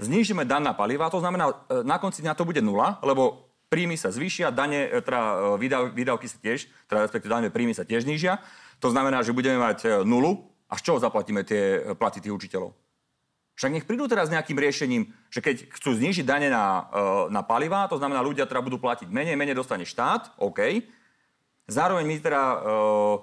znížime 0.00 0.48
daň 0.48 0.72
na 0.72 0.74
paliva, 0.74 1.12
to 1.12 1.20
znamená, 1.20 1.52
e, 1.68 1.84
na 1.84 2.00
konci 2.00 2.24
dňa 2.24 2.32
to 2.32 2.48
bude 2.48 2.64
nula, 2.64 2.96
lebo 3.04 3.44
príjmy 3.68 4.00
sa 4.00 4.08
zvýšia, 4.08 4.56
dane, 4.56 4.88
e, 4.88 5.04
teda 5.04 5.20
e, 5.20 5.60
výdav, 5.60 5.92
výdavky 5.92 6.32
sa 6.32 6.40
tiež, 6.40 6.64
teda 6.88 7.04
respektíve 7.04 7.28
daňové 7.28 7.52
príjmy 7.52 7.76
sa 7.76 7.84
tiež 7.84 8.08
znížia. 8.08 8.40
To 8.80 8.88
znamená, 8.88 9.20
že 9.20 9.36
budeme 9.36 9.60
mať 9.60 10.00
nulu. 10.08 10.48
A 10.72 10.80
z 10.80 10.88
čoho 10.88 10.96
zaplatíme 10.96 11.44
tie 11.44 11.92
platy 12.00 12.24
tých 12.24 12.32
učiteľov? 12.32 12.72
Však 13.62 13.78
nech 13.78 13.86
prídu 13.86 14.10
teraz 14.10 14.26
nejakým 14.26 14.58
riešením, 14.58 15.06
že 15.30 15.38
keď 15.38 15.70
chcú 15.70 15.94
znižiť 15.94 16.26
dane 16.26 16.50
na, 16.50 16.90
e, 16.90 17.30
na 17.30 17.46
paliva, 17.46 17.86
to 17.86 17.94
znamená, 17.94 18.18
ľudia 18.18 18.42
teda 18.42 18.58
budú 18.58 18.82
platiť 18.82 19.06
menej, 19.06 19.38
menej 19.38 19.54
dostane 19.54 19.86
štát, 19.86 20.34
OK. 20.42 20.82
Zároveň 21.70 22.02
my 22.02 22.16
teda 22.18 22.42
uh, 22.58 23.22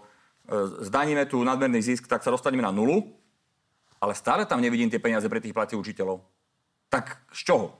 zdaníme 0.80 1.28
tu 1.28 1.43
nadmerný 1.43 1.84
zisk, 1.84 2.08
tak 2.08 2.23
sa 2.23 2.32
dostaneme 2.32 2.63
na 2.63 2.71
nulu, 2.71 3.04
ale 3.99 4.15
stále 4.15 4.47
tam 4.47 4.63
nevidím 4.63 4.88
tie 4.88 4.95
peniaze 4.95 5.28
pre 5.28 5.43
tých 5.43 5.52
platí 5.52 5.75
učiteľov. 5.75 6.23
Tak 6.88 7.19
z 7.36 7.52
čoho? 7.52 7.75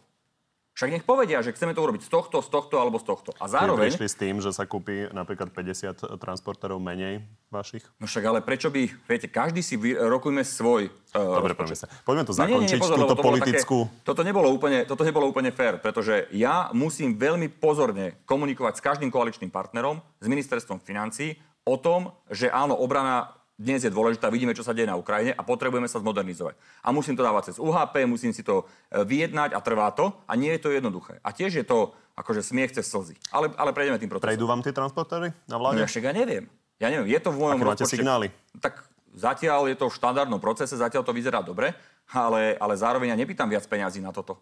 Však 0.80 0.96
nech 0.96 1.04
povedia, 1.04 1.44
že 1.44 1.52
chceme 1.52 1.76
to 1.76 1.84
urobiť 1.84 2.08
z 2.08 2.10
tohto, 2.10 2.40
z 2.40 2.48
tohto 2.48 2.80
alebo 2.80 3.04
z 3.04 3.12
tohto. 3.12 3.36
A 3.36 3.52
zároveň... 3.52 3.92
prišli 3.92 4.08
s 4.08 4.16
tým, 4.16 4.40
že 4.40 4.56
sa 4.56 4.64
kúpi 4.64 5.12
napríklad 5.12 5.52
50 5.52 6.16
transporterov 6.16 6.80
menej 6.80 7.20
vašich? 7.52 7.84
No 8.00 8.08
však 8.08 8.24
ale 8.24 8.40
prečo 8.40 8.72
by, 8.72 8.88
viete, 9.04 9.28
každý 9.28 9.60
si 9.60 9.76
vy, 9.76 10.00
rokujme 10.00 10.40
svoj 10.40 10.88
uh, 10.88 11.36
Dobre, 11.36 11.52
poďme 11.52 11.84
sa. 11.84 11.92
Poďme 12.08 12.24
to 12.24 12.32
zakončiť, 12.32 12.56
no, 12.56 12.64
nie, 12.64 12.72
nie, 12.72 12.80
pozor, 12.80 12.96
túto 12.96 13.20
to 13.20 13.20
politickú... 13.20 13.78
Také, 13.92 14.08
toto, 14.08 14.22
nebolo 14.24 14.48
úplne, 14.56 14.88
toto 14.88 15.04
nebolo 15.04 15.28
úplne 15.28 15.52
fér, 15.52 15.84
pretože 15.84 16.32
ja 16.32 16.72
musím 16.72 17.20
veľmi 17.20 17.52
pozorne 17.60 18.24
komunikovať 18.24 18.80
s 18.80 18.86
každým 18.88 19.12
koaličným 19.12 19.52
partnerom, 19.52 20.00
s 20.24 20.32
ministerstvom 20.32 20.80
financí 20.80 21.36
o 21.68 21.76
tom, 21.76 22.16
že 22.32 22.48
áno, 22.48 22.80
obrana 22.80 23.36
dnes 23.60 23.84
je 23.84 23.92
dôležitá, 23.92 24.32
vidíme, 24.32 24.56
čo 24.56 24.64
sa 24.64 24.72
deje 24.72 24.88
na 24.88 24.96
Ukrajine 24.96 25.36
a 25.36 25.44
potrebujeme 25.44 25.92
sa 25.92 26.00
zmodernizovať. 26.00 26.56
A 26.80 26.96
musím 26.96 27.20
to 27.20 27.28
dávať 27.28 27.52
cez 27.52 27.56
UHP, 27.60 28.08
musím 28.08 28.32
si 28.32 28.40
to 28.40 28.64
e, 28.88 29.04
vyjednať 29.04 29.52
a 29.52 29.60
trvá 29.60 29.92
to 29.92 30.16
a 30.24 30.34
nie 30.40 30.56
je 30.56 30.64
to 30.64 30.72
jednoduché. 30.72 31.20
A 31.20 31.36
tiež 31.36 31.60
je 31.60 31.66
to 31.68 31.92
akože 32.16 32.40
smiech 32.40 32.72
cez 32.72 32.88
slzy. 32.88 33.20
Ale, 33.36 33.52
ale 33.60 33.76
prejdeme 33.76 34.00
tým 34.00 34.08
procesom. 34.08 34.32
Prejdú 34.32 34.48
vám 34.48 34.64
tie 34.64 34.72
transportéry 34.72 35.36
na 35.52 35.60
vláde? 35.60 35.76
No 35.76 35.84
ja 35.84 35.92
však 35.92 36.08
ja 36.08 36.14
neviem. 36.16 36.48
Ja 36.80 36.88
neviem, 36.88 37.12
je 37.12 37.20
to 37.20 37.36
v 37.36 37.38
mojom 37.44 37.60
Aké 37.60 37.68
rozpočte. 37.68 38.00
signály? 38.00 38.28
Tak 38.64 38.80
zatiaľ 39.12 39.68
je 39.68 39.76
to 39.76 39.92
v 39.92 39.98
štandardnom 40.00 40.40
procese, 40.40 40.80
zatiaľ 40.80 41.04
to 41.04 41.12
vyzerá 41.12 41.44
dobre, 41.44 41.76
ale, 42.16 42.56
ale 42.56 42.74
zároveň 42.80 43.12
ja 43.12 43.18
nepýtam 43.20 43.52
viac 43.52 43.68
peňazí 43.68 44.00
na 44.00 44.16
toto. 44.16 44.40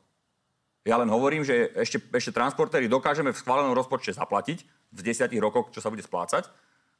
Ja 0.85 1.01
len 1.01 1.09
hovorím, 1.09 1.41
že 1.41 1.73
ešte, 1.73 1.99
ešte 2.13 2.31
transportéry 2.31 2.85
dokážeme 2.85 3.33
v 3.33 3.41
schválenom 3.41 3.73
rozpočte 3.73 4.13
zaplatiť 4.13 4.61
v 4.93 4.99
desiatich 5.01 5.41
rokoch, 5.41 5.73
čo 5.73 5.81
sa 5.81 5.89
bude 5.89 6.05
splácať 6.05 6.47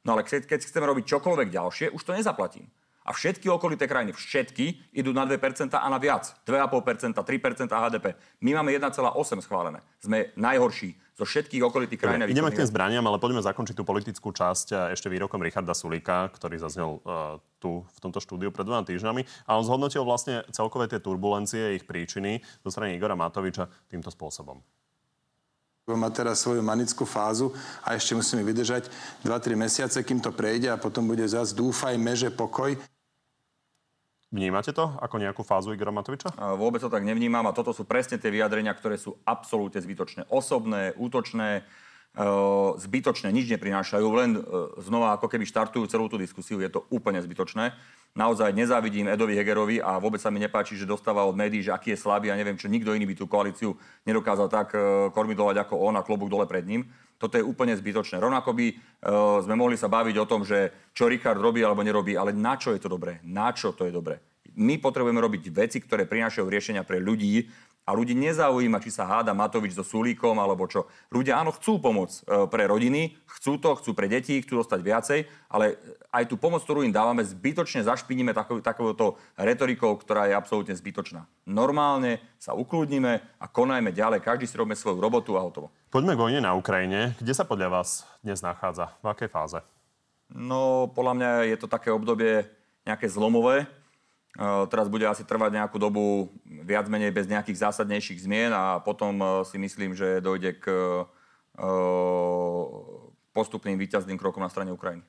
No 0.08 0.16
ale 0.16 0.24
keď, 0.24 0.48
keď 0.48 0.64
chceme 0.64 0.88
robiť 0.88 1.04
čokoľvek 1.04 1.52
ďalšie, 1.52 1.92
už 1.92 2.00
to 2.00 2.16
nezaplatím. 2.16 2.64
A 3.08 3.12
všetky 3.12 3.48
okolité 3.48 3.88
krajiny, 3.88 4.12
všetky 4.12 4.92
idú 4.92 5.16
na 5.16 5.24
2% 5.24 5.40
a 5.72 5.88
na 5.88 5.96
viac. 5.96 6.28
2,5%, 6.44 7.16
3% 7.16 7.72
HDP. 7.72 8.16
My 8.44 8.60
máme 8.60 8.72
1,8 8.76 9.44
schválené. 9.44 9.80
Sme 9.96 10.28
najhorší 10.36 10.92
zo 11.16 11.24
všetkých 11.24 11.64
okolitých 11.64 12.00
krajín. 12.04 12.28
Ideme 12.28 12.52
k 12.52 12.60
tým 12.60 12.68
zbraniam, 12.68 13.04
ale 13.08 13.16
poďme 13.16 13.40
zakončiť 13.40 13.80
tú 13.80 13.84
politickú 13.88 14.28
časť 14.32 14.92
ešte 14.92 15.08
výrokom 15.08 15.40
Richarda 15.40 15.72
Sulika, 15.72 16.28
ktorý 16.28 16.60
zaznel 16.60 17.00
uh, 17.00 17.40
tu 17.56 17.80
v 17.80 17.98
tomto 18.00 18.20
štúdiu 18.20 18.52
pred 18.52 18.68
dvoma 18.68 18.84
týždňami. 18.84 19.48
A 19.48 19.56
on 19.56 19.64
zhodnotil 19.64 20.04
vlastne 20.04 20.44
celkové 20.52 20.92
tie 20.92 21.00
turbulencie, 21.00 21.80
ich 21.80 21.88
príčiny 21.88 22.44
zo 22.60 22.68
strany 22.68 23.00
Igora 23.00 23.16
Matoviča 23.16 23.72
týmto 23.88 24.12
spôsobom 24.12 24.60
má 25.94 26.12
teraz 26.12 26.44
svoju 26.44 26.60
manickú 26.60 27.08
fázu 27.08 27.54
a 27.80 27.94
ešte 27.94 28.12
musíme 28.12 28.44
vydržať 28.44 28.90
2-3 29.24 29.56
mesiace, 29.56 30.02
kým 30.04 30.20
to 30.20 30.34
prejde 30.34 30.68
a 30.68 30.80
potom 30.80 31.06
bude 31.06 31.24
zase 31.24 31.54
dúfajme, 31.54 32.12
že 32.18 32.28
pokoj. 32.34 32.76
Vnímate 34.28 34.76
to 34.76 34.92
ako 35.00 35.16
nejakú 35.16 35.40
fázu 35.40 35.72
Igora 35.72 35.88
Matoviča? 35.88 36.36
Vôbec 36.60 36.84
to 36.84 36.92
tak 36.92 37.00
nevnímam 37.00 37.48
a 37.48 37.56
toto 37.56 37.72
sú 37.72 37.88
presne 37.88 38.20
tie 38.20 38.28
vyjadrenia, 38.28 38.76
ktoré 38.76 39.00
sú 39.00 39.16
absolútne 39.24 39.80
zbytočné. 39.80 40.28
Osobné, 40.28 40.92
útočné, 41.00 41.64
e, 42.12 42.22
zbytočné, 42.76 43.32
nič 43.32 43.48
neprinášajú, 43.48 44.04
len 44.12 44.36
e, 44.36 44.40
znova 44.84 45.16
ako 45.16 45.32
keby 45.32 45.48
štartujú 45.48 45.88
celú 45.88 46.12
tú 46.12 46.20
diskusiu, 46.20 46.60
je 46.60 46.68
to 46.68 46.84
úplne 46.92 47.16
zbytočné 47.24 47.72
naozaj 48.16 48.54
nezávidím 48.54 49.08
Edovi 49.08 49.36
Hegerovi 49.36 49.76
a 49.82 49.98
vôbec 49.98 50.22
sa 50.22 50.32
mi 50.32 50.40
nepáči, 50.40 50.78
že 50.78 50.88
dostáva 50.88 51.26
od 51.26 51.36
médií, 51.36 51.64
že 51.64 51.74
aký 51.74 51.94
je 51.94 52.02
slabý 52.02 52.32
a 52.32 52.38
neviem, 52.38 52.56
čo 52.56 52.70
nikto 52.70 52.94
iný 52.94 53.08
by 53.08 53.14
tú 53.14 53.26
koalíciu 53.28 53.76
nedokázal 54.06 54.48
tak 54.48 54.74
e, 54.74 55.10
kormidlovať 55.14 55.66
ako 55.66 55.74
on 55.78 55.94
a 55.98 56.02
klobúk 56.06 56.32
dole 56.32 56.48
pred 56.48 56.64
ním. 56.64 56.88
Toto 57.18 57.34
je 57.34 57.42
úplne 57.42 57.74
zbytočné. 57.74 58.22
Rovnako 58.22 58.54
by 58.54 58.66
uh, 58.70 59.42
sme 59.42 59.58
mohli 59.58 59.74
sa 59.74 59.90
baviť 59.90 60.22
o 60.22 60.28
tom, 60.30 60.46
že 60.46 60.70
čo 60.94 61.10
Richard 61.10 61.42
robí 61.42 61.66
alebo 61.66 61.82
nerobí, 61.82 62.14
ale 62.14 62.30
na 62.30 62.54
čo 62.54 62.70
je 62.70 62.78
to 62.78 62.86
dobré? 62.86 63.18
Na 63.26 63.50
čo 63.50 63.74
to 63.74 63.82
je 63.82 63.90
dobré? 63.90 64.22
My 64.54 64.78
potrebujeme 64.78 65.18
robiť 65.18 65.50
veci, 65.50 65.82
ktoré 65.82 66.06
prinášajú 66.06 66.46
riešenia 66.46 66.86
pre 66.86 67.02
ľudí 67.02 67.50
a 67.88 67.96
ľudí 67.96 68.12
nezaujíma, 68.12 68.84
či 68.84 68.92
sa 68.92 69.08
háda 69.08 69.32
Matovič 69.32 69.72
so 69.72 69.80
Sulíkom 69.80 70.36
alebo 70.36 70.68
čo. 70.68 70.84
Ľudia 71.08 71.40
áno, 71.40 71.56
chcú 71.56 71.80
pomoc 71.80 72.12
e, 72.12 72.44
pre 72.52 72.68
rodiny, 72.68 73.16
chcú 73.24 73.56
to, 73.56 73.72
chcú 73.80 73.96
pre 73.96 74.12
deti, 74.12 74.44
chcú 74.44 74.60
dostať 74.60 74.80
viacej, 74.84 75.20
ale 75.48 75.80
aj 76.12 76.28
tú 76.28 76.36
pomoc, 76.36 76.60
ktorú 76.60 76.84
im 76.84 76.92
dávame, 76.92 77.24
zbytočne 77.24 77.88
zašpiníme 77.88 78.36
takou, 78.36 78.60
takouto 78.60 79.16
retorikou, 79.40 79.96
ktorá 79.96 80.28
je 80.28 80.36
absolútne 80.36 80.76
zbytočná. 80.76 81.24
Normálne 81.48 82.20
sa 82.36 82.52
ukludníme 82.52 83.24
a 83.40 83.46
konajme 83.48 83.88
ďalej, 83.96 84.20
každý 84.20 84.44
si 84.44 84.60
robíme 84.60 84.76
svoju 84.76 85.00
robotu 85.00 85.40
a 85.40 85.40
hotovo. 85.40 85.72
Poďme 85.88 86.12
k 86.12 86.20
vojne 86.20 86.40
na 86.44 86.52
Ukrajine. 86.52 87.16
Kde 87.16 87.32
sa 87.32 87.48
podľa 87.48 87.80
vás 87.80 88.04
dnes 88.20 88.44
nachádza? 88.44 88.92
V 89.00 89.08
akej 89.08 89.32
fáze? 89.32 89.64
No, 90.28 90.92
podľa 90.92 91.14
mňa 91.16 91.30
je 91.48 91.56
to 91.56 91.72
také 91.72 91.88
obdobie 91.88 92.44
nejaké 92.84 93.08
zlomové. 93.08 93.64
Teraz 94.70 94.86
bude 94.86 95.02
asi 95.02 95.26
trvať 95.26 95.50
nejakú 95.58 95.82
dobu 95.82 96.30
viac 96.46 96.86
menej 96.86 97.10
bez 97.10 97.26
nejakých 97.26 97.58
zásadnejších 97.58 98.22
zmien 98.22 98.54
a 98.54 98.78
potom 98.78 99.42
si 99.42 99.58
myslím, 99.58 99.98
že 99.98 100.22
dojde 100.22 100.62
k 100.62 100.64
postupným 103.34 103.74
výťazným 103.74 104.14
krokom 104.14 104.46
na 104.46 104.50
strane 104.50 104.70
Ukrajiny. 104.70 105.02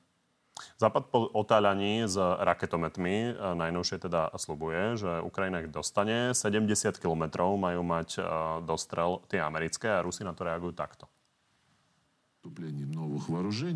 Západ 0.76 1.14
po 1.14 1.30
otáľaní 1.30 2.10
s 2.10 2.18
raketometmi 2.18 3.38
najnovšie 3.54 4.02
teda 4.02 4.34
slubuje, 4.34 4.98
že 4.98 5.22
Ukrajina 5.22 5.62
ich 5.62 5.70
dostane. 5.70 6.34
70 6.34 6.98
kilometrov 6.98 7.54
majú 7.54 7.86
mať 7.86 8.18
dostrel 8.66 9.22
tie 9.30 9.38
americké 9.38 9.88
a 9.88 10.02
Rusi 10.02 10.26
na 10.26 10.34
to 10.34 10.42
reagujú 10.42 10.74
takto. 10.74 11.06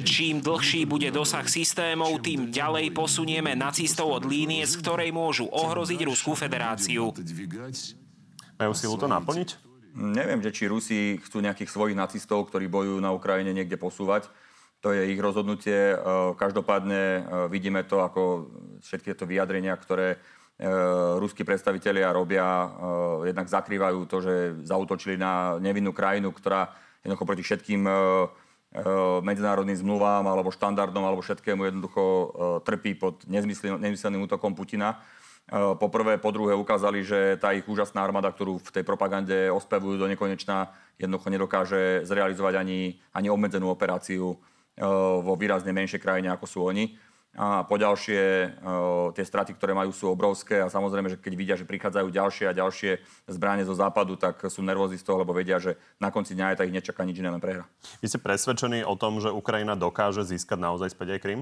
Čím 0.04 0.40
dlhší 0.40 0.88
bude 0.88 1.12
dosah 1.12 1.44
systémov, 1.44 2.24
tým 2.24 2.48
ďalej 2.48 2.96
posunieme 2.96 3.52
nacistov 3.52 4.08
od 4.08 4.24
línie, 4.24 4.64
z 4.64 4.80
ktorej 4.80 5.12
môžu 5.12 5.52
ohroziť 5.52 6.00
Ruskú 6.08 6.32
federáciu. 6.32 7.12
Majú 8.56 8.72
silu 8.72 8.96
to 8.96 9.04
naplniť? 9.04 9.48
Neviem, 9.94 10.40
že 10.40 10.50
či 10.50 10.64
Rusi 10.64 11.20
chcú 11.20 11.44
nejakých 11.44 11.68
svojich 11.68 11.92
nacistov, 11.92 12.48
ktorí 12.48 12.64
bojujú 12.72 13.04
na 13.04 13.12
Ukrajine, 13.12 13.52
niekde 13.52 13.76
posúvať. 13.76 14.32
To 14.80 14.96
je 14.96 15.12
ich 15.12 15.20
rozhodnutie. 15.20 15.92
E, 15.92 15.96
každopádne 16.34 17.02
e, 17.04 17.20
vidíme 17.52 17.84
to 17.84 18.00
ako 18.00 18.48
všetky 18.80 19.12
tieto 19.12 19.28
vyjadrenia, 19.28 19.76
ktoré 19.76 20.18
ruskí 21.18 21.42
predstavitelia 21.42 22.14
robia, 22.14 22.46
e, 22.46 22.68
jednak 23.34 23.50
zakrývajú 23.50 24.00
to, 24.06 24.16
že 24.22 24.34
zautočili 24.62 25.18
na 25.18 25.58
nevinnú 25.58 25.90
krajinu, 25.90 26.30
ktorá 26.30 26.70
jednoducho 27.04 27.24
proti 27.28 27.42
všetkým 27.44 27.82
e, 27.84 27.92
medzinárodným 29.22 29.78
zmluvám 29.78 30.26
alebo 30.26 30.50
štandardom 30.50 31.06
alebo 31.06 31.22
všetkému 31.22 31.62
jednoducho 31.70 32.02
trpí 32.66 32.98
pod 32.98 33.22
nezmyselným 33.30 34.26
útokom 34.26 34.58
Putina. 34.58 34.98
Poprvé, 35.78 36.16
po 36.18 36.32
druhé 36.32 36.56
ukázali, 36.56 37.04
že 37.04 37.36
tá 37.36 37.52
ich 37.52 37.68
úžasná 37.68 38.02
armáda, 38.02 38.32
ktorú 38.32 38.58
v 38.58 38.72
tej 38.74 38.82
propagande 38.82 39.52
ospevujú 39.52 40.00
do 40.00 40.08
nekonečna, 40.08 40.72
jednoducho 40.96 41.28
nedokáže 41.30 42.02
zrealizovať 42.08 42.54
ani, 42.58 42.98
ani 43.12 43.28
obmedzenú 43.28 43.68
operáciu 43.70 44.40
vo 45.20 45.32
výrazne 45.38 45.70
menšej 45.70 46.02
krajine, 46.02 46.32
ako 46.34 46.46
sú 46.48 46.58
oni. 46.66 46.98
A 47.34 47.66
poďalšie, 47.66 48.54
tie 49.18 49.24
straty, 49.26 49.58
ktoré 49.58 49.74
majú, 49.74 49.90
sú 49.90 50.06
obrovské 50.06 50.62
a 50.62 50.70
samozrejme, 50.70 51.10
že 51.10 51.18
keď 51.18 51.32
vidia, 51.34 51.58
že 51.58 51.66
prichádzajú 51.66 52.06
ďalšie 52.14 52.46
a 52.46 52.54
ďalšie 52.54 53.02
zbranie 53.26 53.66
zo 53.66 53.74
západu, 53.74 54.14
tak 54.14 54.38
sú 54.46 54.62
nervózni 54.62 55.02
z 55.02 55.06
toho, 55.06 55.18
lebo 55.18 55.34
vedia, 55.34 55.58
že 55.58 55.74
na 55.98 56.14
konci 56.14 56.38
dňa 56.38 56.54
aj 56.54 56.70
ich 56.70 56.76
nečaká 56.78 57.02
nič 57.02 57.18
iné, 57.18 57.34
len 57.34 57.42
prehra. 57.42 57.66
Vy 57.98 58.06
ste 58.06 58.22
presvedčení 58.22 58.86
o 58.86 58.94
tom, 58.94 59.18
že 59.18 59.34
Ukrajina 59.34 59.74
dokáže 59.74 60.22
získať 60.22 60.62
naozaj 60.62 60.94
späť 60.94 61.18
aj 61.18 61.20
Krym? 61.26 61.40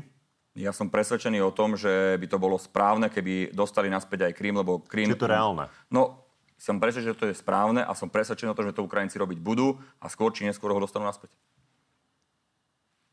Ja 0.56 0.72
som 0.72 0.88
presvedčený 0.88 1.44
o 1.44 1.52
tom, 1.52 1.76
že 1.76 2.16
by 2.16 2.26
to 2.28 2.40
bolo 2.40 2.56
správne, 2.56 3.12
keby 3.12 3.52
dostali 3.52 3.92
naspäť 3.92 4.32
aj 4.32 4.36
Krym, 4.36 4.64
lebo 4.64 4.80
Krym... 4.80 5.12
Či 5.12 5.16
je 5.16 5.24
to 5.24 5.28
reálne? 5.28 5.68
No, 5.92 6.24
som 6.56 6.80
presvedčený, 6.80 7.12
že 7.12 7.20
to 7.20 7.28
je 7.28 7.36
správne 7.36 7.84
a 7.84 7.92
som 7.92 8.08
presvedčený 8.08 8.52
o 8.52 8.56
tom, 8.56 8.64
že 8.64 8.76
to 8.76 8.84
Ukrajinci 8.84 9.20
robiť 9.20 9.44
budú 9.44 9.76
a 10.00 10.08
skôr 10.08 10.32
či 10.32 10.48
neskôr 10.48 10.72
ho 10.72 10.80
dostanú 10.80 11.04
naspäť. 11.04 11.28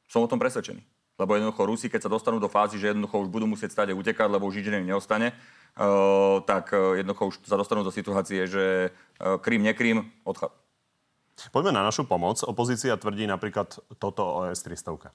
Som 0.07 0.23
o 0.23 0.31
tom 0.31 0.39
presvedčený 0.39 0.98
lebo 1.19 1.35
jednoducho 1.35 1.67
Rusi, 1.67 1.91
keď 1.91 2.07
sa 2.07 2.13
dostanú 2.15 2.39
do 2.39 2.47
fázy, 2.47 2.79
že 2.79 2.95
jednoducho 2.95 3.19
už 3.19 3.29
budú 3.29 3.45
musieť 3.45 3.75
stať 3.75 3.91
a 3.91 3.99
utekať, 3.99 4.27
lebo 4.31 4.47
už 4.47 4.63
nič 4.63 4.71
neostane, 4.71 5.35
uh, 5.35 6.39
tak 6.47 6.71
uh, 6.71 6.95
jednoducho 6.95 7.35
už 7.35 7.35
sa 7.43 7.59
dostanú 7.59 7.83
do 7.83 7.91
situácie, 7.91 8.47
že 8.47 8.95
uh, 9.19 9.35
Krym, 9.37 9.67
nekrím, 9.67 10.07
odchádza. 10.23 10.55
Poďme 11.55 11.71
na 11.71 11.87
našu 11.87 12.03
pomoc. 12.03 12.43
Opozícia 12.43 12.99
tvrdí 12.99 13.23
napríklad 13.23 13.79
toto 13.95 14.23
o 14.27 14.39
S-300. 14.51 15.07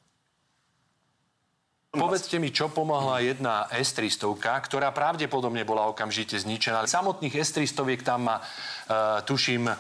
Povedzte 1.95 2.43
mi, 2.43 2.51
čo 2.51 2.73
pomohla 2.73 3.23
jedna 3.23 3.71
S-300, 3.71 4.35
ktorá 4.41 4.91
pravdepodobne 4.91 5.63
bola 5.63 5.87
okamžite 5.87 6.35
zničená. 6.41 6.91
Samotných 6.91 7.39
S-300 7.39 8.03
tam 8.03 8.27
má, 8.27 8.43
uh, 8.43 9.23
tuším, 9.23 9.71
uh, 9.71 9.77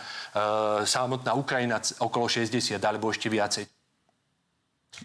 samotná 0.87 1.35
Ukrajina 1.35 1.83
okolo 1.99 2.31
60 2.31 2.79
alebo 2.79 3.11
ešte 3.11 3.27
viacej. 3.27 3.74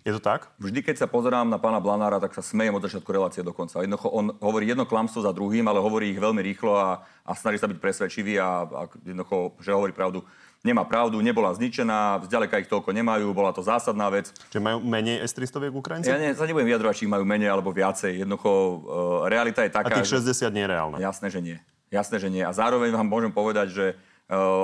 Je 0.05 0.11
to 0.15 0.21
tak? 0.21 0.49
Vždy, 0.61 0.85
keď 0.85 0.95
sa 1.01 1.07
pozerám 1.09 1.49
na 1.49 1.57
pána 1.57 1.81
Blanára, 1.81 2.21
tak 2.21 2.33
sa 2.35 2.45
smejem 2.45 2.75
od 2.75 2.83
začiatku 2.85 3.09
relácie 3.09 3.41
do 3.41 3.51
konca. 3.51 3.81
Jednoducho, 3.81 4.09
on 4.09 4.33
hovorí 4.39 4.69
jedno 4.69 4.85
klamstvo 4.85 5.25
za 5.25 5.33
druhým, 5.33 5.65
ale 5.65 5.81
hovorí 5.81 6.13
ich 6.13 6.21
veľmi 6.21 6.39
rýchlo 6.39 6.77
a, 6.77 7.01
a 7.25 7.31
snaží 7.33 7.57
sa 7.57 7.67
byť 7.67 7.77
presvedčivý 7.81 8.37
a, 8.37 8.65
a 8.65 8.81
jednoducho, 9.01 9.57
že 9.59 9.73
hovorí 9.73 9.91
pravdu. 9.91 10.23
Nemá 10.59 10.83
pravdu, 10.83 11.23
nebola 11.23 11.55
zničená, 11.55 12.19
zďaleka 12.27 12.59
ich 12.59 12.67
toľko 12.67 12.91
nemajú, 12.91 13.31
bola 13.31 13.55
to 13.55 13.63
zásadná 13.63 14.11
vec. 14.11 14.27
Čiže 14.51 14.59
majú 14.59 14.83
menej 14.83 15.23
S-300 15.23 15.71
Ukrajinci? 15.71 16.11
Ja 16.11 16.19
ne, 16.19 16.35
sa 16.35 16.43
nebudem 16.43 16.67
vyjadrovať, 16.67 16.95
či 16.99 17.03
ich 17.07 17.13
majú 17.15 17.23
menej 17.23 17.47
alebo 17.47 17.71
viacej. 17.71 18.27
Jednoducho, 18.27 18.51
uh, 18.51 18.75
realita 19.31 19.63
je 19.63 19.71
taká... 19.71 19.95
A 19.95 20.03
tých 20.03 20.19
60 20.19 20.51
nie 20.51 20.67
je 20.67 20.69
reálne? 20.69 20.97
Jasné, 20.99 21.31
že 21.31 21.39
nie. 21.39 21.57
Jasné, 21.87 22.19
že 22.19 22.27
nie. 22.27 22.43
A 22.43 22.51
zároveň 22.51 22.91
vám 22.91 23.07
môžem 23.07 23.31
povedať, 23.31 23.71
že 23.71 23.85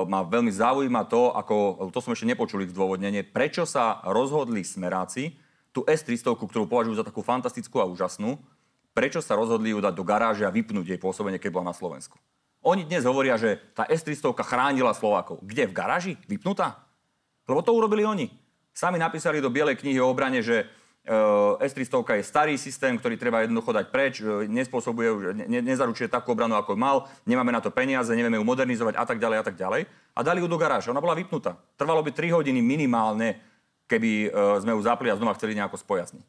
ma 0.06 0.22
veľmi 0.22 0.54
zaujíma 0.54 1.10
to, 1.10 1.34
ako, 1.34 1.90
to 1.90 1.98
som 1.98 2.14
ešte 2.14 2.30
nepočul 2.30 2.62
ich 2.62 2.70
zdôvodnenie, 2.70 3.26
prečo 3.26 3.66
sa 3.66 3.98
rozhodli 4.06 4.62
smeráci 4.62 5.34
tú 5.74 5.82
S-300, 5.84 6.38
ktorú 6.38 6.70
považujú 6.70 7.02
za 7.02 7.04
takú 7.04 7.20
fantastickú 7.20 7.82
a 7.82 7.90
úžasnú, 7.90 8.38
prečo 8.94 9.18
sa 9.18 9.34
rozhodli 9.34 9.74
ju 9.74 9.82
dať 9.82 9.92
do 9.92 10.06
garáže 10.06 10.46
a 10.46 10.54
vypnúť 10.54 10.94
jej 10.94 11.00
pôsobenie, 11.02 11.42
keď 11.42 11.50
bola 11.52 11.74
na 11.74 11.76
Slovensku. 11.76 12.16
Oni 12.64 12.86
dnes 12.86 13.04
hovoria, 13.04 13.36
že 13.36 13.58
tá 13.74 13.84
S-300 13.90 14.32
chránila 14.42 14.94
Slovákov. 14.94 15.42
Kde? 15.42 15.68
V 15.70 15.76
garáži? 15.76 16.12
Vypnutá? 16.30 16.86
Lebo 17.46 17.62
to 17.62 17.74
urobili 17.74 18.02
oni. 18.02 18.26
Sami 18.74 18.98
napísali 18.98 19.38
do 19.42 19.52
Bielej 19.52 19.78
knihy 19.78 19.98
o 20.02 20.10
obrane, 20.10 20.42
že 20.42 20.66
S-300 21.62 22.18
je 22.18 22.24
starý 22.26 22.54
systém, 22.58 22.98
ktorý 22.98 23.14
treba 23.14 23.46
jednoducho 23.46 23.70
dať 23.70 23.86
preč, 23.94 24.18
e, 24.18 24.50
nespôsobuje, 24.50 25.38
ne, 25.46 25.62
nezaručuje 25.62 26.10
takú 26.10 26.34
obranu, 26.34 26.58
ako 26.58 26.74
mal, 26.74 27.06
nemáme 27.22 27.54
na 27.54 27.62
to 27.62 27.70
peniaze, 27.70 28.10
nevieme 28.10 28.34
ju 28.34 28.44
modernizovať 28.44 28.98
a 28.98 29.04
tak 29.06 29.22
ďalej 29.22 29.38
a 29.38 29.44
tak 29.46 29.54
ďalej. 29.54 29.86
A 29.86 30.20
dali 30.26 30.42
ju 30.42 30.50
do 30.50 30.58
garáže. 30.58 30.90
Ona 30.90 30.98
bola 30.98 31.14
vypnutá. 31.14 31.54
Trvalo 31.78 32.02
by 32.02 32.10
3 32.10 32.34
hodiny 32.34 32.58
minimálne 32.58 33.38
keby 33.86 34.10
e, 34.26 34.28
sme 34.60 34.74
ju 34.74 34.80
zapli 34.82 35.08
a 35.10 35.18
znova 35.18 35.38
chceli 35.38 35.54
nejako 35.54 35.78
spojasniť. 35.78 36.26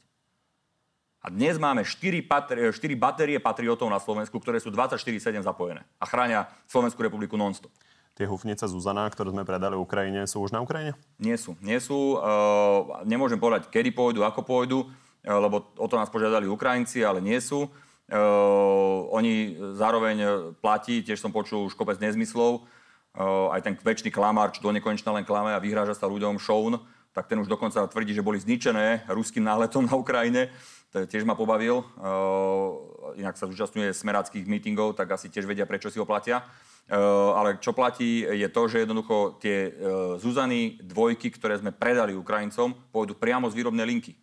A 1.26 1.34
dnes 1.34 1.58
máme 1.58 1.82
4, 1.82 2.22
patr- 2.24 2.70
4 2.70 2.78
batérie 2.94 3.42
patriotov 3.42 3.90
na 3.90 3.98
Slovensku, 3.98 4.38
ktoré 4.38 4.62
sú 4.62 4.70
24-7 4.70 5.42
zapojené 5.42 5.84
a 5.98 6.06
chránia 6.06 6.46
Slovenskú 6.70 7.02
republiku 7.02 7.36
non-stop. 7.36 7.74
Tie 8.18 8.26
hufnice 8.26 8.66
Zuzana, 8.66 9.06
ktoré 9.14 9.30
sme 9.30 9.46
predali 9.46 9.78
Ukrajine, 9.78 10.26
sú 10.26 10.42
už 10.42 10.50
na 10.50 10.58
Ukrajine? 10.58 10.98
Nie 11.22 11.38
sú. 11.38 11.54
Nie 11.62 11.78
sú. 11.78 12.18
Uh, 12.18 13.06
nemôžem 13.06 13.38
povedať, 13.38 13.70
kedy 13.70 13.94
pôjdu, 13.94 14.26
ako 14.26 14.42
pôjdu, 14.42 14.80
uh, 14.82 15.38
lebo 15.38 15.70
o 15.78 15.86
to 15.86 16.02
nás 16.02 16.10
požiadali 16.10 16.50
Ukrajinci, 16.50 17.06
ale 17.06 17.22
nie 17.22 17.38
sú. 17.38 17.70
Uh, 18.10 19.06
oni 19.14 19.54
zároveň 19.78 20.50
platí, 20.58 21.06
tiež 21.06 21.22
som 21.22 21.30
počul 21.30 21.70
už 21.70 21.78
kopec 21.78 22.02
nezmyslov, 22.02 22.66
uh, 22.66 23.54
aj 23.54 23.62
ten 23.62 23.78
väčší 23.78 24.10
klamár, 24.10 24.50
čo 24.50 24.66
do 24.66 24.74
nekonečna 24.74 25.14
len 25.14 25.22
klame 25.22 25.54
a 25.54 25.62
vyhráža 25.62 25.94
sa 25.94 26.10
ľuďom 26.10 26.42
Šoun, 26.42 26.82
tak 27.14 27.30
ten 27.30 27.38
už 27.38 27.46
dokonca 27.46 27.86
tvrdí, 27.86 28.18
že 28.18 28.26
boli 28.26 28.42
zničené 28.42 29.06
ruským 29.14 29.46
náletom 29.46 29.86
na 29.86 29.94
Ukrajine. 29.94 30.50
To 30.90 31.06
tiež 31.06 31.22
ma 31.22 31.38
pobavil. 31.38 31.86
Uh, 32.02 33.14
inak 33.14 33.38
sa 33.38 33.46
zúčastňuje 33.46 33.94
smeráckých 33.94 34.50
mítingov, 34.50 34.98
tak 34.98 35.14
asi 35.14 35.30
tiež 35.30 35.46
vedia, 35.46 35.70
prečo 35.70 35.94
si 35.94 36.02
ho 36.02 36.06
platia. 36.10 36.42
Uh, 36.88 37.36
ale 37.36 37.60
čo 37.60 37.76
platí, 37.76 38.24
je 38.24 38.48
to, 38.48 38.62
že 38.72 38.88
jednoducho 38.88 39.36
tie 39.44 39.76
uh, 39.76 40.16
Zuzany 40.16 40.80
dvojky, 40.80 41.28
ktoré 41.36 41.60
sme 41.60 41.76
predali 41.76 42.16
Ukrajincom, 42.16 42.72
pôjdu 42.96 43.12
priamo 43.12 43.52
z 43.52 43.60
výrobnej 43.60 43.84
linky. 43.84 44.16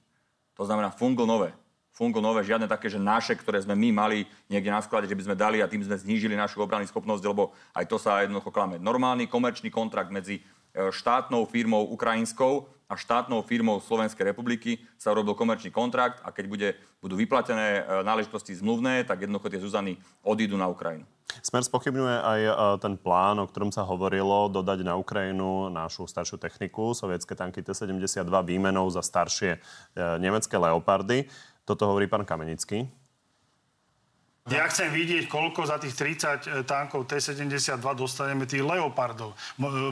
To 0.57 0.65
znamená 0.65 0.89
fungo 0.89 1.29
nové. 1.29 1.53
Fungo 1.93 2.25
nové, 2.25 2.41
žiadne 2.41 2.65
také, 2.65 2.89
že 2.89 2.97
naše, 2.97 3.37
ktoré 3.37 3.61
sme 3.61 3.77
my 3.77 3.89
mali 3.93 4.19
niekde 4.49 4.73
na 4.73 4.81
sklade, 4.81 5.07
že 5.07 5.15
by 5.15 5.29
sme 5.29 5.37
dali 5.37 5.61
a 5.61 5.69
tým 5.69 5.85
sme 5.85 5.95
znížili 5.95 6.35
našu 6.35 6.59
obrannú 6.65 6.89
schopnosť, 6.89 7.23
lebo 7.23 7.53
aj 7.77 7.85
to 7.87 8.01
sa 8.01 8.25
jednoducho 8.25 8.51
klame. 8.51 8.81
Normálny 8.83 9.31
komerčný 9.31 9.71
kontrakt 9.71 10.11
medzi 10.11 10.43
štátnou 10.75 11.47
firmou 11.47 11.87
ukrajinskou 11.95 12.67
a 12.89 12.95
štátnou 12.97 13.41
firmou 13.43 13.81
Slovenskej 13.81 14.29
republiky 14.29 14.77
sa 15.01 15.17
urobil 15.17 15.33
komerčný 15.33 15.73
kontrakt 15.73 16.21
a 16.21 16.29
keď 16.29 16.45
bude, 16.47 16.69
budú 17.01 17.17
vyplatené 17.17 17.81
e, 17.81 17.83
náležitosti 18.05 18.53
zmluvné, 18.61 19.09
tak 19.09 19.25
jednoducho 19.25 19.49
tie 19.49 19.63
Zuzany 19.63 19.93
odídu 20.21 20.61
na 20.61 20.69
Ukrajinu. 20.69 21.09
Smer 21.41 21.65
spochybňuje 21.65 22.17
aj 22.21 22.41
e, 22.45 22.53
ten 22.85 22.95
plán, 23.01 23.41
o 23.41 23.49
ktorom 23.49 23.73
sa 23.73 23.89
hovorilo, 23.89 24.53
dodať 24.53 24.85
na 24.85 25.01
Ukrajinu 25.01 25.73
našu 25.73 26.05
staršiu 26.05 26.37
techniku, 26.37 26.93
sovietské 26.93 27.33
tanky 27.33 27.65
T-72 27.65 28.29
výmenou 28.45 28.85
za 28.93 29.01
staršie 29.01 29.57
e, 29.57 29.59
nemecké 30.21 30.61
Leopardy. 30.61 31.25
Toto 31.65 31.89
hovorí 31.89 32.05
pán 32.05 32.29
Kamenický. 32.29 32.85
Ja 34.53 34.69
chcem 34.69 34.93
vidieť, 34.93 35.25
koľko 35.25 35.65
za 35.65 35.81
tých 35.81 35.97
30 35.97 36.69
tankov 36.69 37.09
T-72 37.09 37.81
dostaneme 37.97 38.45
tých 38.45 38.61
Leopardov. 38.61 39.33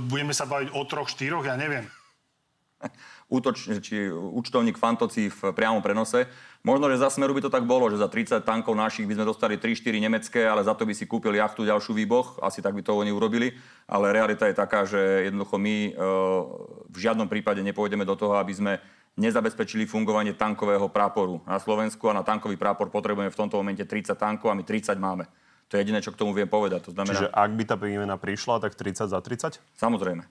Budeme 0.05 0.37
sa 0.37 0.45
baviť 0.45 0.77
o 0.77 0.85
troch, 0.85 1.09
štyroch, 1.09 1.49
ja 1.49 1.57
neviem 1.57 1.89
útoč, 3.37 3.71
či 3.81 4.11
účtovník 4.11 4.77
Fantoci 4.79 5.31
v 5.31 5.55
priamom 5.55 5.81
prenose. 5.81 6.27
Možno, 6.63 6.87
že 6.87 7.03
za 7.03 7.11
Smeru 7.11 7.35
by 7.35 7.43
to 7.43 7.51
tak 7.51 7.67
bolo, 7.67 7.91
že 7.91 7.99
za 7.99 8.07
30 8.07 8.47
tankov 8.47 8.79
našich 8.79 9.07
by 9.07 9.19
sme 9.19 9.27
dostali 9.27 9.55
3-4 9.59 9.99
nemecké, 9.99 10.47
ale 10.47 10.63
za 10.63 10.79
to 10.79 10.87
by 10.87 10.95
si 10.95 11.11
kúpili 11.11 11.43
jachtu 11.43 11.67
ďalšiu 11.67 11.93
výboh. 11.95 12.39
Asi 12.39 12.63
tak 12.63 12.79
by 12.79 12.83
to 12.87 12.95
oni 12.95 13.11
urobili. 13.11 13.59
Ale 13.91 14.15
realita 14.15 14.47
je 14.47 14.55
taká, 14.55 14.87
že 14.87 15.27
jednoducho 15.27 15.59
my 15.59 15.77
e, 15.91 15.93
v 16.87 16.99
žiadnom 16.99 17.27
prípade 17.27 17.59
nepôjdeme 17.67 18.07
do 18.07 18.15
toho, 18.15 18.39
aby 18.39 18.55
sme 18.55 18.73
nezabezpečili 19.19 19.85
fungovanie 19.85 20.33
tankového 20.33 20.89
práporu. 20.89 21.45
Na 21.45 21.61
Slovensku 21.61 22.09
a 22.09 22.17
na 22.17 22.25
tankový 22.25 22.57
prápor 22.57 22.89
potrebujeme 22.89 23.29
v 23.29 23.37
tomto 23.37 23.61
momente 23.61 23.85
30 23.85 24.17
tankov 24.17 24.49
a 24.49 24.57
my 24.57 24.65
30 24.65 24.97
máme. 24.97 25.29
To 25.69 25.77
je 25.77 25.89
jediné, 25.89 26.05
čo 26.05 26.13
k 26.13 26.21
tomu 26.21 26.37
viem 26.37 26.49
povedať. 26.49 26.89
To 26.89 26.93
znamená... 26.93 27.17
Čiže 27.17 27.33
ak 27.33 27.51
by 27.57 27.65
tá 27.65 27.77
výmena 27.81 28.17
prišla, 28.21 28.61
tak 28.61 28.77
30 28.77 29.09
za 29.09 29.19
30? 29.21 29.57
Samozrejme. 29.77 30.25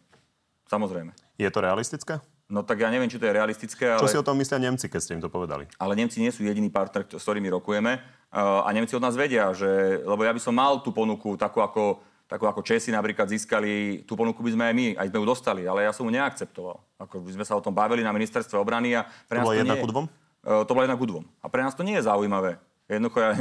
Samozrejme. 0.70 1.12
Je 1.42 1.50
to 1.50 1.60
realistické? 1.60 2.22
No 2.52 2.68
tak 2.68 2.84
ja 2.84 2.92
neviem, 2.92 3.08
či 3.08 3.16
to 3.16 3.24
je 3.24 3.32
realistické, 3.32 3.96
ale... 3.96 4.04
Čo 4.04 4.12
si 4.12 4.20
o 4.20 4.28
tom 4.28 4.36
myslia 4.36 4.60
Nemci, 4.60 4.92
keď 4.92 5.00
ste 5.00 5.16
im 5.16 5.24
to 5.24 5.32
povedali? 5.32 5.72
Ale 5.80 5.96
Nemci 5.96 6.20
nie 6.20 6.36
sú 6.36 6.44
jediný 6.44 6.68
partner, 6.68 7.08
s 7.08 7.24
ktorými 7.24 7.48
rokujeme. 7.48 8.04
Uh, 8.28 8.68
a 8.68 8.70
Nemci 8.76 8.92
od 8.92 9.00
nás 9.00 9.16
vedia, 9.16 9.56
že... 9.56 10.04
Lebo 10.04 10.20
ja 10.28 10.36
by 10.36 10.42
som 10.44 10.52
mal 10.52 10.84
tú 10.84 10.92
ponuku, 10.92 11.40
takú 11.40 11.64
ako, 11.64 12.04
takú 12.28 12.52
ako 12.52 12.60
Česi 12.60 12.92
napríklad 12.92 13.32
získali, 13.32 14.04
tú 14.04 14.20
ponuku 14.20 14.44
by 14.44 14.52
sme 14.52 14.64
aj 14.68 14.74
my, 14.76 14.88
aj 15.00 15.08
sme 15.08 15.18
ju 15.24 15.26
dostali, 15.32 15.62
ale 15.64 15.88
ja 15.88 15.96
som 15.96 16.04
ju 16.04 16.12
neakceptoval. 16.12 16.76
Ako 17.00 17.24
by 17.24 17.32
sme 17.40 17.46
sa 17.48 17.56
o 17.56 17.64
tom 17.64 17.72
bavili 17.72 18.04
na 18.04 18.12
ministerstve 18.12 18.60
obrany 18.60 19.00
a 19.00 19.08
pre 19.32 19.40
to 19.40 19.48
nás 19.48 19.48
to 19.48 19.56
jedna 19.56 19.76
nie... 19.80 19.84
ku 19.84 19.88
dvom? 19.88 20.06
Uh, 20.43 20.68
to 20.68 20.76
bola 20.76 20.84
jedna 20.91 20.99
ku 20.99 21.08
dvom. 21.08 21.24
A 21.39 21.47
pre 21.47 21.64
nás 21.64 21.72
to 21.72 21.88
nie 21.88 21.95
je 21.95 22.04
zaujímavé. 22.04 22.60
Jednoducho 22.92 23.24
ja, 23.24 23.32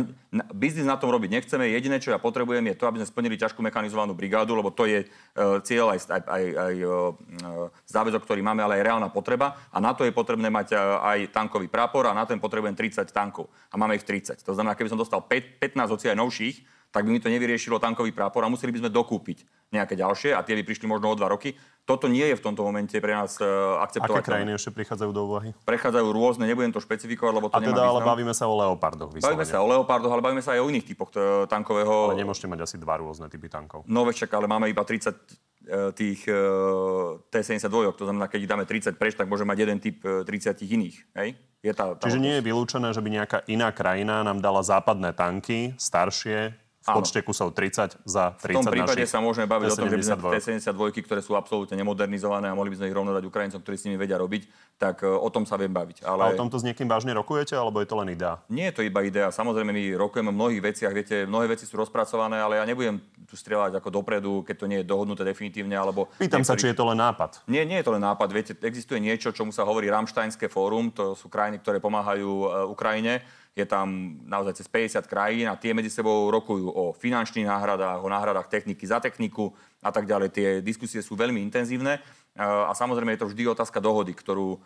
biznis 0.55 0.87
na 0.87 0.95
tom 0.95 1.11
robiť 1.11 1.27
nechceme. 1.27 1.75
Jediné, 1.75 1.99
čo 1.99 2.15
ja 2.15 2.23
potrebujem, 2.23 2.63
je 2.71 2.79
to, 2.79 2.87
aby 2.87 3.03
sme 3.03 3.11
splnili 3.11 3.35
ťažkú 3.35 3.59
mechanizovanú 3.67 4.15
brigádu, 4.15 4.55
lebo 4.55 4.71
to 4.71 4.87
je 4.87 5.03
uh, 5.03 5.59
cieľ 5.67 5.91
aj, 5.91 6.07
aj, 6.07 6.23
aj, 6.23 6.45
aj 6.55 6.75
uh, 6.87 7.67
záväzok, 7.91 8.23
ktorý 8.23 8.47
máme, 8.47 8.63
ale 8.63 8.79
aj 8.79 8.87
reálna 8.87 9.11
potreba. 9.11 9.59
A 9.75 9.83
na 9.83 9.91
to 9.91 10.07
je 10.07 10.15
potrebné 10.15 10.47
mať 10.55 10.79
uh, 10.79 11.03
aj 11.03 11.35
tankový 11.35 11.67
prápor 11.67 12.07
a 12.07 12.15
na 12.15 12.23
ten 12.23 12.39
potrebujem 12.39 12.79
30 12.79 13.11
tankov. 13.11 13.51
A 13.69 13.75
máme 13.75 13.99
ich 13.99 14.07
30. 14.07 14.39
To 14.47 14.55
znamená, 14.55 14.79
keby 14.79 14.95
som 14.95 15.01
dostal 15.03 15.19
5, 15.19 15.59
15 15.59 15.95
hoci 15.99 16.07
aj 16.07 16.17
novších, 16.23 16.57
tak 16.91 17.07
by 17.07 17.11
mi 17.15 17.23
to 17.23 17.31
nevyriešilo 17.31 17.79
tankový 17.79 18.11
prápor 18.11 18.43
a 18.43 18.51
museli 18.51 18.75
by 18.75 18.87
sme 18.87 18.91
dokúpiť 18.91 19.47
nejaké 19.71 19.95
ďalšie 19.95 20.35
a 20.35 20.43
tie 20.43 20.59
by 20.59 20.63
prišli 20.67 20.91
možno 20.91 21.15
o 21.15 21.15
dva 21.15 21.31
roky. 21.31 21.55
Toto 21.87 22.11
nie 22.11 22.27
je 22.27 22.35
v 22.35 22.43
tomto 22.43 22.67
momente 22.67 22.95
pre 22.99 23.15
nás 23.15 23.39
uh, 23.39 23.79
akceptovateľné. 23.83 24.23
Aké 24.23 24.31
krajiny 24.31 24.53
ešte 24.59 24.71
prichádzajú 24.75 25.11
do 25.15 25.23
úvahy? 25.27 25.51
Prechádzajú 25.63 26.07
rôzne, 26.11 26.45
nebudem 26.51 26.75
to 26.75 26.83
špecifikovať, 26.83 27.33
lebo 27.35 27.47
to 27.47 27.55
a 27.55 27.63
teda 27.63 27.83
nemá 27.83 27.91
ale 27.95 28.01
bavíme 28.03 28.35
sa 28.35 28.51
o 28.51 28.55
leopardoch. 28.59 29.15
Vyslovene. 29.15 29.27
Bavíme 29.39 29.47
sa 29.47 29.63
o 29.63 29.67
leopardoch, 29.71 30.13
ale 30.13 30.23
bavíme 30.23 30.43
sa 30.43 30.59
aj 30.59 30.61
o 30.63 30.67
iných 30.71 30.87
typoch 30.87 31.11
t- 31.15 31.23
tankového. 31.47 32.11
Ale 32.11 32.19
nemôžete 32.19 32.51
mať 32.51 32.67
asi 32.67 32.77
dva 32.79 32.99
rôzne 32.99 33.31
typy 33.31 33.47
tankov. 33.47 33.87
No 33.87 34.03
večak, 34.03 34.31
ale 34.35 34.51
máme 34.51 34.67
iba 34.67 34.83
30 34.83 35.11
e, 35.11 35.95
tých 35.95 36.27
uh, 36.27 37.23
T-72, 37.31 37.95
to 37.95 38.05
znamená, 38.07 38.27
keď 38.27 38.51
dáme 38.51 38.67
30 38.67 38.99
preč, 38.99 39.15
tak 39.15 39.31
môžeme 39.31 39.55
mať 39.55 39.59
jeden 39.63 39.79
typ 39.79 40.03
30 40.03 40.63
iných. 40.67 40.97
Hej? 41.15 41.39
Je 41.61 41.73
tá, 41.77 41.93
tá 41.93 42.09
Čiže 42.09 42.25
nie 42.25 42.41
je 42.41 42.47
vylúčené, 42.47 42.89
že 42.97 43.05
by 43.05 43.09
nejaká 43.13 43.39
iná 43.45 43.69
krajina 43.69 44.25
nám 44.25 44.41
dala 44.41 44.65
západné 44.65 45.13
tanky, 45.13 45.77
staršie, 45.77 46.57
v 46.81 46.89
počte 46.97 47.21
kusov 47.21 47.53
30 47.53 48.09
za 48.09 48.33
30 48.41 48.41
V 48.41 48.57
tom 48.57 48.73
prípade 48.73 49.05
sa 49.05 49.21
môžeme 49.21 49.45
baviť 49.45 49.69
o 49.69 49.77
tom, 49.77 49.89
že 49.93 50.01
by 50.01 50.05
sme 50.05 50.17
T-72, 50.33 51.05
ktoré 51.05 51.21
sú 51.21 51.37
absolútne 51.37 51.77
nemodernizované 51.77 52.49
a 52.49 52.57
mohli 52.57 52.73
by 52.73 52.81
sme 52.81 52.87
ich 52.89 52.97
rovno 52.97 53.13
dať 53.13 53.25
Ukrajincom, 53.29 53.61
ktorí 53.61 53.77
s 53.77 53.85
nimi 53.85 54.01
vedia 54.01 54.17
robiť, 54.17 54.49
tak 54.81 55.05
e, 55.05 55.13
o 55.13 55.29
tom 55.29 55.45
sa 55.45 55.61
viem 55.61 55.69
baviť. 55.69 56.09
Ale... 56.09 56.21
A 56.25 56.27
o 56.33 56.41
tomto 56.41 56.57
s 56.57 56.65
niekým 56.65 56.89
vážne 56.89 57.13
rokujete, 57.13 57.53
alebo 57.53 57.85
je 57.85 57.89
to 57.93 58.01
len 58.01 58.17
idea? 58.17 58.41
Nie 58.49 58.73
je 58.73 58.81
to 58.81 58.83
iba 58.89 59.05
idea. 59.05 59.29
Samozrejme, 59.29 59.77
my 59.77 59.85
rokujeme 60.01 60.33
o 60.33 60.35
mnohých 60.35 60.73
veciach. 60.73 60.93
Viete, 60.97 61.29
mnohé 61.29 61.53
veci 61.53 61.69
sú 61.69 61.77
rozpracované, 61.77 62.41
ale 62.41 62.57
ja 62.57 62.65
nebudem 62.65 62.97
tu 63.29 63.37
strieľať 63.37 63.77
ako 63.77 63.89
dopredu, 63.93 64.33
keď 64.41 64.57
to 64.57 64.67
nie 64.67 64.81
je 64.81 64.89
dohodnuté 64.89 65.21
definitívne. 65.21 65.77
Alebo 65.77 66.09
Pýtam 66.17 66.41
niektorý... 66.41 66.49
sa, 66.49 66.57
či 66.57 66.73
je 66.73 66.77
to 66.81 66.89
len 66.89 66.97
nápad. 66.97 67.45
Nie, 67.45 67.69
nie 67.69 67.77
je 67.77 67.85
to 67.85 67.93
len 67.93 68.01
nápad. 68.01 68.29
Viete, 68.33 68.53
existuje 68.65 69.05
niečo, 69.05 69.37
čomu 69.37 69.53
sa 69.53 69.69
hovorí 69.69 69.93
Ramštajnské 69.93 70.49
fórum. 70.49 70.89
To 70.97 71.13
sú 71.13 71.29
krajiny, 71.29 71.61
ktoré 71.61 71.77
pomáhajú 71.77 72.33
e, 72.33 72.49
Ukrajine 72.73 73.21
je 73.51 73.67
tam 73.67 74.17
naozaj 74.25 74.63
cez 74.63 74.67
50 74.71 75.11
krajín 75.11 75.47
a 75.51 75.59
tie 75.59 75.75
medzi 75.75 75.91
sebou 75.91 76.31
rokujú 76.31 76.71
o 76.71 76.85
finančných 76.95 77.51
náhradách, 77.51 77.99
o 77.99 78.09
náhradách 78.09 78.47
techniky 78.47 78.87
za 78.87 79.03
techniku 79.03 79.51
a 79.83 79.91
tak 79.91 80.07
ďalej. 80.07 80.29
Tie 80.31 80.49
diskusie 80.63 81.03
sú 81.03 81.19
veľmi 81.19 81.43
intenzívne 81.43 81.99
a 82.39 82.71
samozrejme 82.71 83.19
je 83.19 83.21
to 83.27 83.31
vždy 83.31 83.43
otázka 83.51 83.83
dohody, 83.83 84.15
ktorú 84.15 84.63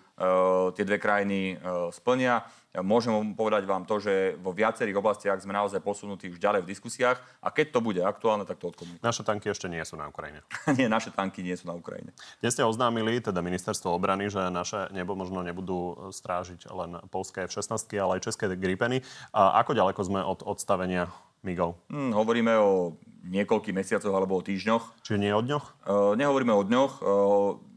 tie 0.76 0.84
dve 0.84 1.00
krajiny 1.00 1.56
splnia. 1.96 2.44
Môžem 2.82 3.38
povedať 3.38 3.70
vám 3.70 3.86
to, 3.86 4.02
že 4.02 4.34
vo 4.42 4.50
viacerých 4.50 4.98
oblastiach 4.98 5.38
sme 5.38 5.54
naozaj 5.54 5.78
posunutí 5.78 6.26
už 6.26 6.42
ďalej 6.42 6.66
v 6.66 6.70
diskusiách 6.74 7.22
a 7.38 7.54
keď 7.54 7.70
to 7.70 7.78
bude 7.78 8.02
aktuálne, 8.02 8.42
tak 8.42 8.58
to 8.58 8.74
odkomunikujem. 8.74 9.06
Naše 9.06 9.22
tanky 9.22 9.46
ešte 9.54 9.70
nie 9.70 9.78
sú 9.86 9.94
na 9.94 10.10
Ukrajine. 10.10 10.42
nie, 10.78 10.90
naše 10.90 11.14
tanky 11.14 11.46
nie 11.46 11.54
sú 11.54 11.70
na 11.70 11.78
Ukrajine. 11.78 12.10
Dnes 12.42 12.58
ste 12.58 12.66
oznámili, 12.66 13.22
teda 13.22 13.38
ministerstvo 13.46 13.94
obrany, 13.94 14.26
že 14.26 14.50
naše 14.50 14.90
nebo 14.90 15.14
možno 15.14 15.46
nebudú 15.46 16.10
strážiť 16.10 16.66
len 16.74 16.98
polské 17.14 17.46
F-16, 17.46 17.94
ale 17.94 18.18
aj 18.18 18.26
české 18.26 18.50
Gripeny. 18.58 19.06
A 19.30 19.62
ako 19.62 19.78
ďaleko 19.78 20.00
sme 20.02 20.20
od 20.26 20.42
odstavenia 20.42 21.14
migov? 21.46 21.78
Hmm, 21.94 22.10
hovoríme 22.10 22.58
o 22.58 22.98
niekoľkých 23.30 23.76
mesiacoch 23.76 24.10
alebo 24.10 24.34
o 24.34 24.42
týždňoch. 24.42 25.04
Čiže 25.06 25.22
nie 25.22 25.30
o 25.30 25.44
dňoch? 25.44 25.64
Uh, 25.86 26.18
nehovoríme 26.18 26.50
o 26.50 26.66
dňoch. 26.66 26.92
Uh, 26.98 27.06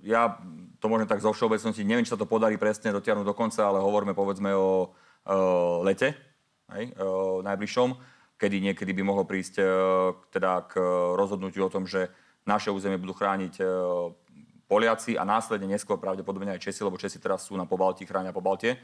ja 0.01 0.41
to 0.78 0.86
môžem 0.89 1.09
tak 1.09 1.23
zo 1.23 1.34
všeobecnosti, 1.34 1.82
neviem, 1.82 2.05
či 2.05 2.13
sa 2.13 2.19
to 2.19 2.30
podarí 2.30 2.55
presne 2.57 2.93
dotiahnuť 2.93 3.25
do 3.25 3.36
konca, 3.38 3.65
ale 3.65 3.82
hovoríme 3.82 4.13
povedzme 4.13 4.53
o 4.53 4.89
uh, 4.89 5.82
lete, 5.82 6.13
hej, 6.73 6.93
uh, 6.97 7.41
najbližšom, 7.41 7.89
kedy 8.38 8.61
niekedy 8.61 8.91
by 8.93 9.01
mohlo 9.01 9.25
prísť 9.25 9.55
uh, 9.61 9.67
teda 10.30 10.69
k 10.69 10.78
rozhodnutiu 11.17 11.65
o 11.65 11.73
tom, 11.73 11.89
že 11.89 12.09
naše 12.45 12.69
územie 12.69 13.01
budú 13.01 13.17
chrániť 13.17 13.53
uh, 13.61 14.13
Poliaci 14.67 15.15
a 15.15 15.23
následne 15.23 15.71
neskôr 15.71 15.95
pravdepodobne 15.95 16.51
aj 16.51 16.69
Česi, 16.69 16.84
lebo 16.84 16.99
Česi 16.99 17.23
teraz 17.23 17.47
sú 17.47 17.55
na 17.55 17.63
Pobalti, 17.63 18.03
chránia 18.03 18.36
Pobaltie. 18.36 18.75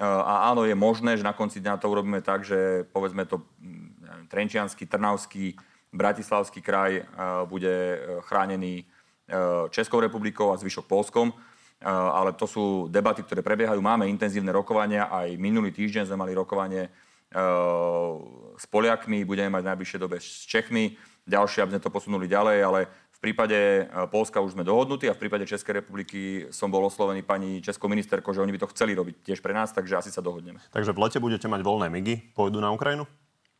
A 0.00 0.48
áno, 0.48 0.64
je 0.64 0.72
možné, 0.72 1.20
že 1.20 1.26
na 1.26 1.36
konci 1.36 1.60
dňa 1.60 1.76
to 1.76 1.90
urobíme 1.90 2.24
tak, 2.24 2.48
že 2.48 2.88
povedzme 2.96 3.28
to 3.28 3.44
neviem, 3.60 4.24
Trenčiansky, 4.30 4.88
Trnavský, 4.88 5.52
Bratislavský 5.92 6.64
kraj 6.64 7.04
bude 7.44 8.00
chránený 8.24 8.88
Eh, 8.88 8.97
Českou 9.70 10.00
republikou 10.00 10.52
a 10.52 10.56
zvyšok 10.56 10.88
Polskom. 10.88 11.36
Eh, 11.78 11.86
ale 11.86 12.34
to 12.34 12.50
sú 12.50 12.90
debaty, 12.90 13.22
ktoré 13.22 13.38
prebiehajú. 13.38 13.78
Máme 13.78 14.10
intenzívne 14.10 14.50
rokovania. 14.50 15.06
Aj 15.06 15.30
minulý 15.38 15.70
týždeň 15.70 16.10
sme 16.10 16.18
mali 16.18 16.34
rokovanie 16.34 16.90
eh, 16.90 18.12
s 18.58 18.66
Poliakmi, 18.66 19.22
budeme 19.22 19.54
mať 19.54 19.62
v 19.62 19.70
najbližšej 19.70 20.00
dobe 20.02 20.18
s 20.18 20.42
Čechmi. 20.42 20.98
Ďalšie, 21.28 21.62
aby 21.62 21.78
sme 21.78 21.84
to 21.84 21.94
posunuli 21.94 22.26
ďalej, 22.26 22.58
ale 22.64 22.80
v 22.88 23.18
prípade 23.20 23.84
Polska 24.08 24.40
už 24.40 24.56
sme 24.56 24.64
dohodnutí 24.64 25.10
a 25.10 25.14
v 25.14 25.20
prípade 25.26 25.44
Českej 25.44 25.84
republiky 25.84 26.48
som 26.48 26.72
bol 26.72 26.86
oslovený 26.86 27.20
pani 27.20 27.60
českou 27.60 27.90
ministerkou, 27.90 28.32
že 28.32 28.40
oni 28.40 28.54
by 28.56 28.64
to 28.64 28.70
chceli 28.72 28.96
robiť 28.96 29.26
tiež 29.26 29.44
pre 29.44 29.52
nás, 29.52 29.68
takže 29.74 29.98
asi 30.00 30.08
sa 30.08 30.24
dohodneme. 30.24 30.62
Takže 30.72 30.96
v 30.96 31.02
lete 31.04 31.18
budete 31.20 31.50
mať 31.50 31.60
voľné 31.60 31.92
migy, 31.92 32.32
pôjdu 32.32 32.64
na 32.64 32.72
Ukrajinu? 32.72 33.04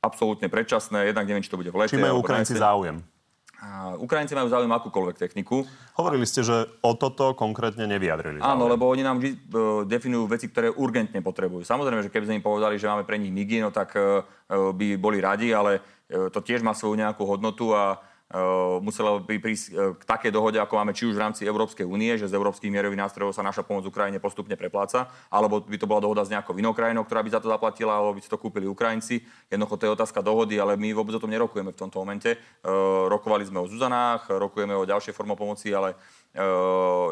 Absolútne 0.01 0.49
predčasné, 0.49 1.13
jednak 1.13 1.27
neviem, 1.29 1.45
či 1.45 1.51
to 1.53 1.61
bude 1.61 1.69
v 1.69 1.77
lete. 1.77 1.93
Či 1.93 2.01
majú 2.01 2.25
Ukrajinci 2.25 2.57
záujem? 2.57 3.05
Ukrajinci 3.99 4.39
majú 4.39 4.47
záujem 4.47 4.71
akúkoľvek 4.71 5.19
techniku. 5.19 5.67
Hovorili 5.99 6.23
ste, 6.31 6.47
že 6.47 6.71
o 6.79 6.95
toto 6.95 7.35
konkrétne 7.35 7.91
nevyjadrili. 7.91 8.39
Záujem. 8.39 8.55
Áno, 8.55 8.71
lebo 8.71 8.87
oni 8.87 9.03
nám 9.03 9.19
vždy 9.19 9.31
uh, 9.35 9.83
definujú 9.83 10.31
veci, 10.31 10.47
ktoré 10.47 10.71
urgentne 10.71 11.19
potrebujú. 11.19 11.67
Samozrejme, 11.67 12.07
že 12.07 12.13
keby 12.15 12.27
sme 12.31 12.39
im 12.39 12.47
povedali, 12.47 12.79
že 12.79 12.87
máme 12.87 13.03
pre 13.03 13.19
nich 13.19 13.35
MIGI, 13.35 13.67
no 13.67 13.75
tak 13.75 13.99
uh, 13.99 14.23
by 14.49 14.95
boli 14.95 15.19
radi, 15.19 15.51
ale 15.51 15.99
to 16.09 16.41
tiež 16.41 16.65
má 16.65 16.73
svoju 16.73 16.97
nejakú 16.97 17.21
hodnotu 17.21 17.77
a 17.77 18.01
muselo 18.85 19.25
by 19.25 19.41
prísť 19.41 19.67
uh, 19.73 19.97
k 19.97 20.03
takej 20.05 20.29
dohode, 20.29 20.61
ako 20.61 20.77
máme 20.77 20.93
či 20.93 21.09
už 21.09 21.17
v 21.17 21.25
rámci 21.25 21.49
Európskej 21.49 21.89
únie, 21.89 22.13
že 22.21 22.29
z 22.29 22.37
európskych 22.37 22.69
mierových 22.69 23.01
nástrojov 23.09 23.33
sa 23.33 23.41
naša 23.41 23.65
pomoc 23.65 23.89
Ukrajine 23.89 24.21
postupne 24.21 24.53
prepláca, 24.53 25.09
alebo 25.33 25.65
by 25.65 25.77
to 25.81 25.89
bola 25.89 26.05
dohoda 26.05 26.29
s 26.29 26.33
nejakou 26.33 26.53
inou 26.61 26.77
krajinou, 26.77 27.09
ktorá 27.09 27.25
by 27.25 27.31
za 27.33 27.41
to 27.41 27.49
zaplatila, 27.49 27.97
alebo 27.97 28.13
by 28.13 28.21
si 28.21 28.29
to 28.29 28.37
kúpili 28.37 28.69
Ukrajinci. 28.69 29.25
Jednoducho 29.49 29.81
to 29.81 29.85
je 29.89 29.95
otázka 29.97 30.21
dohody, 30.21 30.61
ale 30.61 30.77
my 30.77 30.93
vôbec 30.93 31.17
o 31.17 31.23
tom 31.25 31.33
nerokujeme 31.33 31.73
v 31.73 31.81
tomto 31.81 32.05
momente. 32.05 32.37
Uh, 32.61 33.09
rokovali 33.09 33.49
sme 33.49 33.65
o 33.65 33.67
Zuzanách, 33.67 34.29
rokujeme 34.29 34.77
o 34.77 34.85
ďalšej 34.85 35.17
forme 35.17 35.33
pomoci, 35.33 35.73
ale 35.73 35.97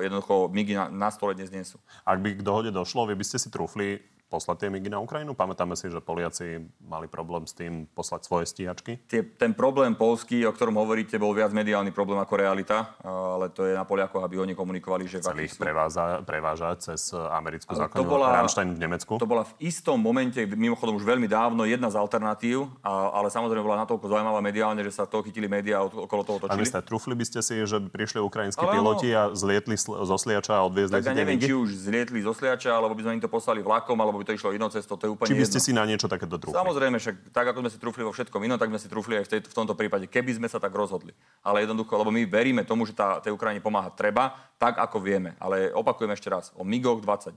jednoducho 0.05 0.53
migy 0.53 0.77
na, 0.77 0.93
na 0.93 1.09
stole 1.09 1.33
dnes 1.35 1.49
nie 1.51 1.65
sú. 1.65 1.81
Ak 2.05 2.21
by 2.21 2.37
k 2.37 2.45
dohode 2.45 2.71
došlo, 2.71 3.09
vy 3.09 3.17
by 3.17 3.25
ste 3.25 3.41
si 3.41 3.49
trúfli 3.49 3.99
poslať 4.27 4.67
tie 4.67 4.69
migy 4.71 4.91
na 4.91 4.99
Ukrajinu? 4.99 5.33
Pamätáme 5.39 5.79
si, 5.79 5.87
že 5.87 6.03
Poliaci 6.03 6.67
mali 6.83 7.07
problém 7.07 7.47
s 7.47 7.55
tým 7.55 7.87
poslať 7.95 8.27
svoje 8.27 8.51
stíhačky? 8.51 8.99
Tie, 9.07 9.23
ten 9.23 9.55
problém 9.55 9.95
polský, 9.95 10.43
o 10.47 10.53
ktorom 10.53 10.77
hovoríte, 10.83 11.15
bol 11.17 11.31
viac 11.31 11.55
mediálny 11.55 11.95
problém 11.95 12.19
ako 12.19 12.35
realita, 12.37 12.95
ale 13.07 13.49
to 13.55 13.63
je 13.67 13.75
na 13.75 13.87
Poliakoch, 13.87 14.23
aby 14.23 14.43
oni 14.43 14.53
komunikovali, 14.59 15.07
že... 15.07 15.23
Chceli 15.23 15.47
ich 15.47 15.55
preváza, 15.55 16.23
prevážať 16.27 16.93
cez 16.93 17.15
americkú 17.15 17.73
základňu 17.75 18.11
Rammstein 18.11 18.75
v 18.75 18.81
Nemecku? 18.83 19.13
To 19.23 19.29
bola 19.29 19.47
v 19.47 19.55
istom 19.63 19.97
momente, 19.97 20.43
mimochodom 20.43 20.99
už 20.99 21.07
veľmi 21.07 21.31
dávno, 21.31 21.63
jedna 21.65 21.89
z 21.89 21.97
alternatív, 21.97 22.67
a, 22.83 23.15
ale 23.15 23.31
samozrejme 23.31 23.63
bola 23.63 23.87
natoľko 23.87 24.11
zaujímavá 24.11 24.41
mediálne, 24.43 24.83
že 24.83 24.93
sa 24.93 25.07
to 25.07 25.23
chytili 25.23 25.47
médiá 25.47 25.81
okolo 25.83 26.23
toho 26.27 26.39
točili. 26.43 26.67
A 26.67 26.83
trufli 26.85 27.15
by 27.17 27.25
ste 27.25 27.41
si, 27.41 27.57
že 27.65 27.81
prišli 27.81 28.21
ukrajinskí 28.21 28.61
ale 28.61 28.75
piloti 28.77 29.09
a 29.15 29.33
zlietli 29.33 29.79
zo 29.81 30.17
Sliača 30.17 30.61
a 30.61 30.63
odviezli 30.67 30.99
tak 31.01 31.13
ja 31.13 31.17
neviem, 31.17 31.41
či 31.41 31.57
už 31.57 31.89
zlietli 31.89 32.21
zo 32.21 32.37
Sliača, 32.37 32.73
alebo 32.77 32.93
by 32.93 33.03
sme 33.07 33.13
im 33.17 33.23
to 33.25 33.31
poslali 33.33 33.65
vlakom, 33.65 33.97
alebo 33.97 34.16
by 34.19 34.25
to 34.27 34.33
išlo 34.35 34.51
inou 34.57 34.69
cestou, 34.73 34.97
to 34.97 35.07
je 35.07 35.13
úplne 35.13 35.29
Či 35.31 35.39
by 35.39 35.47
ste 35.47 35.61
jedno. 35.61 35.67
si 35.69 35.73
na 35.77 35.85
niečo 35.85 36.09
takéto 36.09 36.41
trúfli? 36.41 36.57
Samozrejme, 36.57 36.97
však 36.97 37.17
tak 37.31 37.47
ako 37.53 37.59
sme 37.65 37.71
si 37.71 37.79
trúfli 37.79 38.03
vo 38.03 38.13
všetkom 38.13 38.41
inom, 38.43 38.59
tak 38.59 38.73
sme 38.73 38.81
si 38.81 38.89
trúfli 38.89 39.15
aj 39.21 39.25
v, 39.25 39.31
tej, 39.37 39.41
v 39.47 39.57
tomto 39.57 39.75
prípade, 39.77 40.09
keby 40.09 40.33
sme 40.37 40.49
sa 40.49 40.57
tak 40.57 40.73
rozhodli. 40.73 41.13
Ale 41.45 41.63
jednoducho, 41.63 41.95
lebo 42.01 42.09
my 42.09 42.23
veríme 42.25 42.63
tomu, 42.65 42.89
že 42.89 42.97
tá, 42.97 43.21
tej 43.21 43.37
Ukrajine 43.37 43.61
pomáhať 43.61 43.95
treba, 43.95 44.33
tak 44.57 44.81
ako 44.81 44.99
vieme. 44.99 45.37
Ale 45.37 45.71
opakujem 45.77 46.11
ešte 46.17 46.33
raz, 46.33 46.51
o 46.57 46.65
MIGoch 46.65 47.05
29 47.05 47.37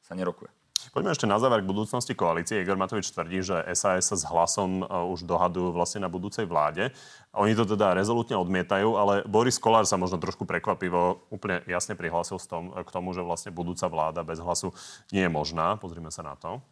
sa 0.00 0.12
nerokuje. 0.16 0.63
Poďme 0.94 1.10
ešte 1.10 1.26
na 1.26 1.42
záver 1.42 1.62
k 1.62 1.70
budúcnosti 1.74 2.14
koalície. 2.14 2.62
Igor 2.62 2.78
Matovič 2.78 3.10
tvrdí, 3.10 3.42
že 3.42 3.66
SAS 3.74 4.06
sa 4.10 4.14
s 4.14 4.22
hlasom 4.30 4.82
e, 4.82 4.86
už 4.86 5.26
dohadujú 5.26 5.74
vlastne 5.74 6.06
na 6.06 6.10
budúcej 6.10 6.46
vláde. 6.46 6.94
Oni 7.34 7.50
to 7.58 7.66
teda 7.66 7.98
rezolutne 7.98 8.38
odmietajú, 8.38 8.94
ale 8.94 9.26
Boris 9.26 9.58
Kolár 9.58 9.90
sa 9.90 9.98
možno 9.98 10.22
trošku 10.22 10.46
prekvapivo 10.46 11.26
úplne 11.34 11.66
jasne 11.66 11.98
prihlásil 11.98 12.38
tom, 12.46 12.70
k 12.70 12.94
tomu, 12.94 13.10
že 13.10 13.26
vlastne 13.26 13.50
budúca 13.50 13.90
vláda 13.90 14.22
bez 14.22 14.38
hlasu 14.38 14.70
nie 15.10 15.26
je 15.26 15.30
možná. 15.34 15.74
Pozrime 15.82 16.14
sa 16.14 16.22
na 16.22 16.38
to. 16.38 16.62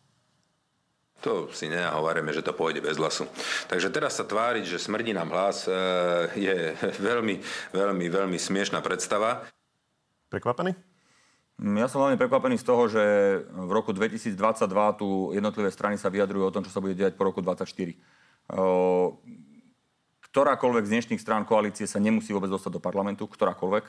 To 1.23 1.51
si 1.55 1.71
nehovoríme, 1.71 2.35
že 2.35 2.43
to 2.43 2.55
pôjde 2.55 2.83
bez 2.83 2.99
hlasu. 2.99 3.31
Takže 3.71 3.95
teraz 3.95 4.19
sa 4.19 4.27
tváriť, 4.27 4.67
že 4.67 4.83
smrdí 4.83 5.15
nám 5.15 5.35
hlas, 5.35 5.67
e, 5.67 5.75
je 6.39 6.57
veľmi, 7.11 7.43
veľmi, 7.75 8.07
veľmi 8.07 8.39
smiešná 8.39 8.83
predstava. 8.83 9.47
Prekvapený? 10.31 10.92
Mm, 11.63 11.79
ja 11.79 11.87
som 11.87 12.03
hlavne 12.03 12.19
prekvapený 12.19 12.59
z 12.59 12.67
toho, 12.67 12.91
že 12.91 13.03
v 13.47 13.71
roku 13.71 13.95
2022 13.95 14.35
tu 14.99 15.31
jednotlivé 15.31 15.71
strany 15.71 15.95
sa 15.95 16.11
vyjadrujú 16.11 16.51
o 16.51 16.55
tom, 16.55 16.67
čo 16.67 16.75
sa 16.75 16.83
bude 16.83 16.99
diať 16.99 17.15
po 17.15 17.23
roku 17.23 17.39
2024. 17.39 17.95
Ktorákoľvek 20.27 20.85
z 20.91 20.93
dnešných 20.99 21.23
strán 21.23 21.47
koalície 21.47 21.87
sa 21.87 22.03
nemusí 22.03 22.35
vôbec 22.35 22.51
dostať 22.51 22.73
do 22.75 22.83
parlamentu, 22.83 23.31
ktorákoľvek. 23.31 23.85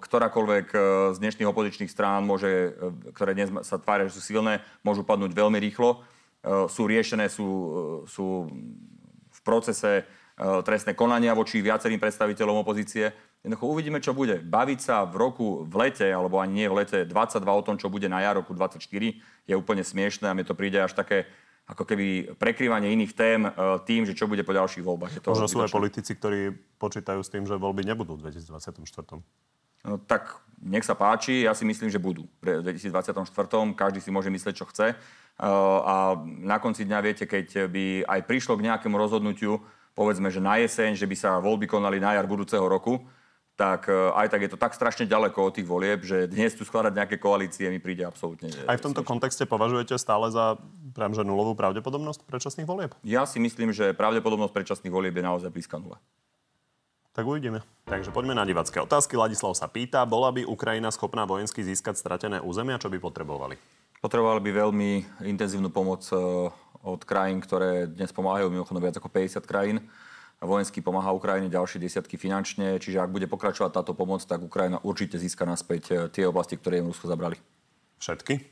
Ktorákoľvek 0.00 0.66
z 1.12 1.18
dnešných 1.20 1.50
opozičných 1.52 1.92
strán, 1.92 2.24
môže, 2.24 2.80
ktoré 3.12 3.36
dnes 3.36 3.52
sa 3.60 3.76
tvária, 3.76 4.08
že 4.08 4.16
sú 4.16 4.24
silné, 4.24 4.64
môžu 4.80 5.04
padnúť 5.04 5.36
veľmi 5.36 5.60
rýchlo. 5.60 6.00
Sú 6.72 6.88
riešené, 6.88 7.28
sú, 7.28 7.48
sú 8.08 8.48
v 9.28 9.40
procese 9.44 10.08
trestné 10.64 10.96
konania 10.96 11.36
voči 11.36 11.60
viacerým 11.60 12.00
predstaviteľom 12.00 12.64
opozície. 12.64 13.12
Jednoducho 13.42 13.66
uvidíme, 13.66 13.98
čo 13.98 14.14
bude. 14.14 14.38
Baviť 14.38 14.78
sa 14.78 15.02
v 15.02 15.18
roku, 15.18 15.66
v 15.66 15.74
lete, 15.74 16.06
alebo 16.06 16.38
ani 16.38 16.62
nie 16.62 16.68
v 16.70 16.78
lete, 16.86 17.02
22 17.02 17.42
o 17.42 17.66
tom, 17.66 17.74
čo 17.74 17.90
bude 17.90 18.06
na 18.06 18.22
jar 18.22 18.38
roku 18.38 18.54
24, 18.54 18.78
je 19.50 19.54
úplne 19.58 19.82
smiešné 19.82 20.30
a 20.30 20.34
mne 20.34 20.46
to 20.46 20.54
príde 20.54 20.78
až 20.78 20.94
také 20.94 21.26
ako 21.66 21.82
keby 21.82 22.38
prekrývanie 22.38 22.94
iných 22.94 23.12
tém 23.14 23.46
e, 23.46 23.50
tým, 23.86 24.02
že 24.06 24.14
čo 24.14 24.26
bude 24.30 24.42
po 24.46 24.54
ďalších 24.54 24.82
voľbách. 24.82 25.18
Je 25.18 25.20
to 25.22 25.34
Možno 25.34 25.50
sú 25.50 25.62
aj 25.62 25.74
politici, 25.74 26.14
ktorí 26.14 26.54
počítajú 26.78 27.22
s 27.22 27.30
tým, 27.30 27.46
že 27.46 27.58
voľby 27.58 27.86
nebudú 27.86 28.18
v 28.18 28.30
2024. 28.30 29.22
No, 29.82 29.98
tak 30.06 30.38
nech 30.62 30.86
sa 30.86 30.94
páči, 30.94 31.42
ja 31.42 31.54
si 31.58 31.66
myslím, 31.66 31.90
že 31.90 31.98
budú. 31.98 32.30
V 32.38 32.62
2024. 32.62 33.26
každý 33.74 33.98
si 33.98 34.14
môže 34.14 34.30
myslieť, 34.30 34.54
čo 34.54 34.66
chce. 34.70 34.94
Uh, 35.42 35.82
A 35.82 35.94
na 36.22 36.62
konci 36.62 36.86
dňa 36.86 36.98
viete, 37.02 37.26
keď 37.26 37.66
by 37.66 38.06
aj 38.06 38.20
prišlo 38.22 38.54
k 38.54 38.70
nejakému 38.70 38.94
rozhodnutiu, 38.94 39.58
povedzme, 39.98 40.30
že 40.30 40.38
na 40.38 40.62
jeseň, 40.62 40.94
že 40.94 41.10
by 41.10 41.16
sa 41.18 41.42
voľby 41.42 41.66
konali 41.66 41.98
na 41.98 42.14
jar 42.14 42.30
budúceho 42.30 42.62
roku, 42.62 43.02
tak 43.62 43.86
uh, 43.86 44.10
aj 44.18 44.26
tak 44.26 44.42
je 44.42 44.50
to 44.50 44.58
tak 44.58 44.74
strašne 44.74 45.06
ďaleko 45.06 45.38
od 45.38 45.54
tých 45.54 45.70
volieb, 45.70 46.02
že 46.02 46.26
dnes 46.26 46.50
tu 46.50 46.66
skladať 46.66 46.98
nejaké 46.98 47.16
koalície 47.22 47.70
mi 47.70 47.78
príde 47.78 48.02
absolútne. 48.02 48.50
Aj 48.66 48.74
v 48.74 48.82
tomto 48.82 49.06
kontexte 49.06 49.46
považujete 49.46 49.94
stále 50.02 50.34
za 50.34 50.58
priam, 50.90 51.14
že 51.14 51.22
nulovú 51.22 51.54
pravdepodobnosť 51.54 52.26
predčasných 52.26 52.66
volieb? 52.66 52.90
Ja 53.06 53.22
si 53.22 53.38
myslím, 53.38 53.70
že 53.70 53.94
pravdepodobnosť 53.94 54.50
predčasných 54.50 54.90
volieb 54.90 55.14
je 55.14 55.22
naozaj 55.22 55.54
blízka 55.54 55.78
nule. 55.78 55.94
Tak 57.14 57.22
uvidíme. 57.22 57.62
Takže 57.86 58.10
poďme 58.10 58.34
na 58.34 58.42
divacké 58.42 58.82
otázky. 58.82 59.14
Ladislav 59.14 59.54
sa 59.54 59.70
pýta, 59.70 60.02
bola 60.08 60.34
by 60.34 60.42
Ukrajina 60.48 60.90
schopná 60.90 61.22
vojensky 61.22 61.62
získať 61.62 62.00
stratené 62.00 62.42
územia, 62.42 62.82
čo 62.82 62.90
by 62.90 62.98
potrebovali? 62.98 63.54
Potrebovali 64.02 64.42
by 64.42 64.50
veľmi 64.50 64.90
intenzívnu 65.28 65.70
pomoc 65.70 66.02
e, 66.10 66.16
od 66.82 67.00
krajín, 67.06 67.38
ktoré 67.38 67.86
dnes 67.86 68.10
pomáhajú, 68.10 68.50
mimochodom 68.50 68.82
viac 68.82 68.98
ako 68.98 69.12
50 69.12 69.44
krajín. 69.46 69.86
Vojensky 70.42 70.82
pomáha 70.82 71.14
Ukrajine 71.14 71.46
ďalšie 71.46 71.78
desiatky 71.78 72.18
finančne, 72.18 72.82
čiže 72.82 72.98
ak 72.98 73.14
bude 73.14 73.30
pokračovať 73.30 73.78
táto 73.78 73.94
pomoc, 73.94 74.26
tak 74.26 74.42
Ukrajina 74.42 74.82
určite 74.82 75.14
získa 75.14 75.46
naspäť 75.46 75.82
e, 75.86 75.94
tie 76.10 76.26
oblasti, 76.26 76.58
ktoré 76.58 76.82
im 76.82 76.90
Rusko 76.90 77.06
zabrali. 77.06 77.38
Všetky? 78.02 78.42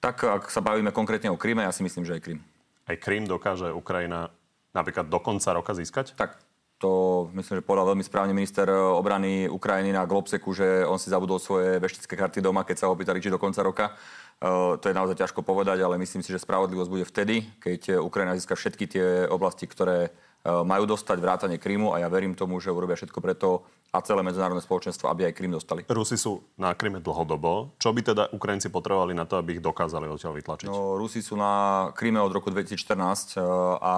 Tak 0.00 0.24
ak 0.24 0.48
sa 0.48 0.64
bavíme 0.64 0.96
konkrétne 0.96 1.28
o 1.28 1.36
Kryme, 1.36 1.60
ja 1.60 1.76
si 1.76 1.84
myslím, 1.84 2.08
že 2.08 2.16
aj 2.16 2.24
Krym. 2.24 2.40
Aj 2.88 2.96
Krym 2.96 3.28
dokáže 3.28 3.68
Ukrajina 3.68 4.32
napríklad 4.72 5.12
do 5.12 5.20
konca 5.20 5.52
roka 5.52 5.76
získať? 5.76 6.16
Tak 6.16 6.40
to 6.80 7.28
myslím, 7.36 7.60
že 7.60 7.68
povedal 7.68 7.92
veľmi 7.92 8.00
správne 8.00 8.32
minister 8.32 8.64
e, 8.64 8.72
obrany 8.72 9.44
Ukrajiny 9.44 9.92
na 9.92 10.08
Globseku, 10.08 10.56
že 10.56 10.88
on 10.88 10.96
si 10.96 11.12
zabudol 11.12 11.36
svoje 11.36 11.76
veštické 11.76 12.16
karty 12.16 12.40
doma, 12.40 12.64
keď 12.64 12.76
sa 12.80 12.88
ho 12.88 12.96
pýtali, 12.96 13.20
či 13.20 13.28
do 13.28 13.36
konca 13.36 13.60
roka. 13.60 13.92
Uh, 14.40 14.80
to 14.80 14.88
je 14.88 14.96
naozaj 14.96 15.20
ťažko 15.20 15.44
povedať, 15.44 15.84
ale 15.84 16.00
myslím 16.00 16.24
si, 16.24 16.32
že 16.32 16.40
spravodlivosť 16.40 16.88
bude 16.88 17.04
vtedy, 17.04 17.44
keď 17.60 18.00
Ukrajina 18.00 18.32
získa 18.32 18.56
všetky 18.56 18.88
tie 18.88 19.06
oblasti, 19.28 19.68
ktoré 19.68 20.08
majú 20.44 20.84
dostať 20.88 21.18
vrátane 21.20 21.56
Krymu 21.60 21.92
a 21.92 22.00
ja 22.00 22.08
verím 22.08 22.32
tomu, 22.32 22.56
že 22.64 22.72
urobia 22.72 22.96
všetko 22.96 23.20
preto 23.20 23.68
a 23.90 23.98
celé 24.00 24.22
medzinárodné 24.22 24.62
spoločenstvo, 24.62 25.10
aby 25.10 25.26
aj 25.28 25.34
Krym 25.34 25.50
dostali. 25.50 25.82
Rusi 25.90 26.14
sú 26.14 26.40
na 26.54 26.72
Kryme 26.78 27.02
dlhodobo. 27.02 27.74
Čo 27.76 27.90
by 27.90 28.00
teda 28.00 28.24
Ukrajinci 28.30 28.70
potrebovali 28.70 29.12
na 29.12 29.26
to, 29.26 29.36
aby 29.36 29.58
ich 29.58 29.62
dokázali 29.62 30.06
odtiaľ 30.06 30.38
vytlačiť? 30.38 30.70
No, 30.70 30.94
Rusi 30.94 31.20
sú 31.20 31.34
na 31.34 31.90
Kryme 31.92 32.22
od 32.22 32.30
roku 32.30 32.54
2014 32.54 33.36
uh, 33.36 33.42
a 33.82 33.94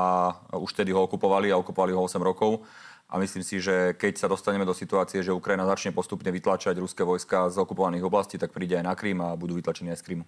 už 0.57 0.73
tedy 0.73 0.97
ho 0.97 1.05
okupovali 1.05 1.53
a 1.53 1.61
okupovali 1.61 1.93
ho 1.93 2.01
8 2.09 2.17
rokov. 2.25 2.65
A 3.13 3.21
myslím 3.21 3.45
si, 3.45 3.61
že 3.61 3.93
keď 3.93 4.25
sa 4.25 4.27
dostaneme 4.33 4.65
do 4.65 4.73
situácie, 4.73 5.21
že 5.21 5.37
Ukrajina 5.37 5.69
začne 5.69 5.93
postupne 5.93 6.33
vytlačať 6.33 6.81
ruské 6.81 7.05
vojska 7.05 7.53
z 7.53 7.61
okupovaných 7.61 8.09
oblastí, 8.09 8.41
tak 8.41 8.57
príde 8.57 8.81
aj 8.81 8.89
na 8.89 8.97
Krym 8.97 9.21
a 9.21 9.37
budú 9.37 9.53
vytlačení 9.61 9.93
aj 9.93 10.01
z 10.01 10.05
Krymu. 10.09 10.25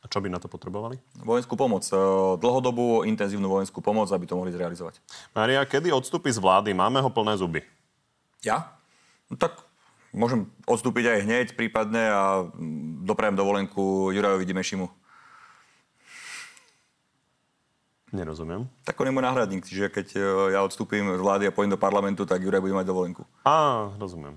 A 0.00 0.08
čo 0.08 0.24
by 0.24 0.32
na 0.32 0.40
to 0.40 0.48
potrebovali? 0.48 0.96
Vojenskú 1.20 1.60
pomoc. 1.60 1.84
E, 1.84 1.96
Dlhodobú, 2.40 3.04
intenzívnu 3.04 3.44
vojenskú 3.44 3.84
pomoc, 3.84 4.08
aby 4.08 4.24
to 4.24 4.36
mohli 4.36 4.48
zrealizovať. 4.48 4.96
Maria, 5.36 5.60
kedy 5.68 5.92
odstúpi 5.92 6.32
z 6.32 6.40
vlády? 6.40 6.72
Máme 6.72 7.04
ho 7.04 7.12
plné 7.12 7.36
zuby. 7.36 7.60
Ja? 8.40 8.80
No 9.28 9.36
tak 9.36 9.60
môžem 10.16 10.48
odstúpiť 10.64 11.04
aj 11.04 11.18
hneď 11.28 11.46
prípadne 11.52 12.02
a 12.08 12.22
mm, 12.48 13.04
doprajem 13.04 13.36
dovolenku 13.36 14.08
Jurajovi 14.16 14.48
Dimešimu. 14.48 14.88
Nerozumiem. 18.10 18.66
Tak 18.82 18.98
on 18.98 19.06
je 19.06 19.14
môj 19.14 19.22
náhradník, 19.22 19.62
čiže 19.62 19.86
keď 19.86 20.06
e, 20.16 20.20
ja 20.56 20.66
odstúpim 20.66 21.04
z 21.14 21.20
vlády 21.22 21.46
a 21.46 21.54
pôjdem 21.54 21.76
do 21.76 21.78
parlamentu, 21.78 22.26
tak 22.26 22.42
Juraj 22.42 22.58
bude 22.58 22.74
mať 22.74 22.88
dovolenku. 22.88 23.22
Á, 23.46 23.86
rozumiem. 24.00 24.34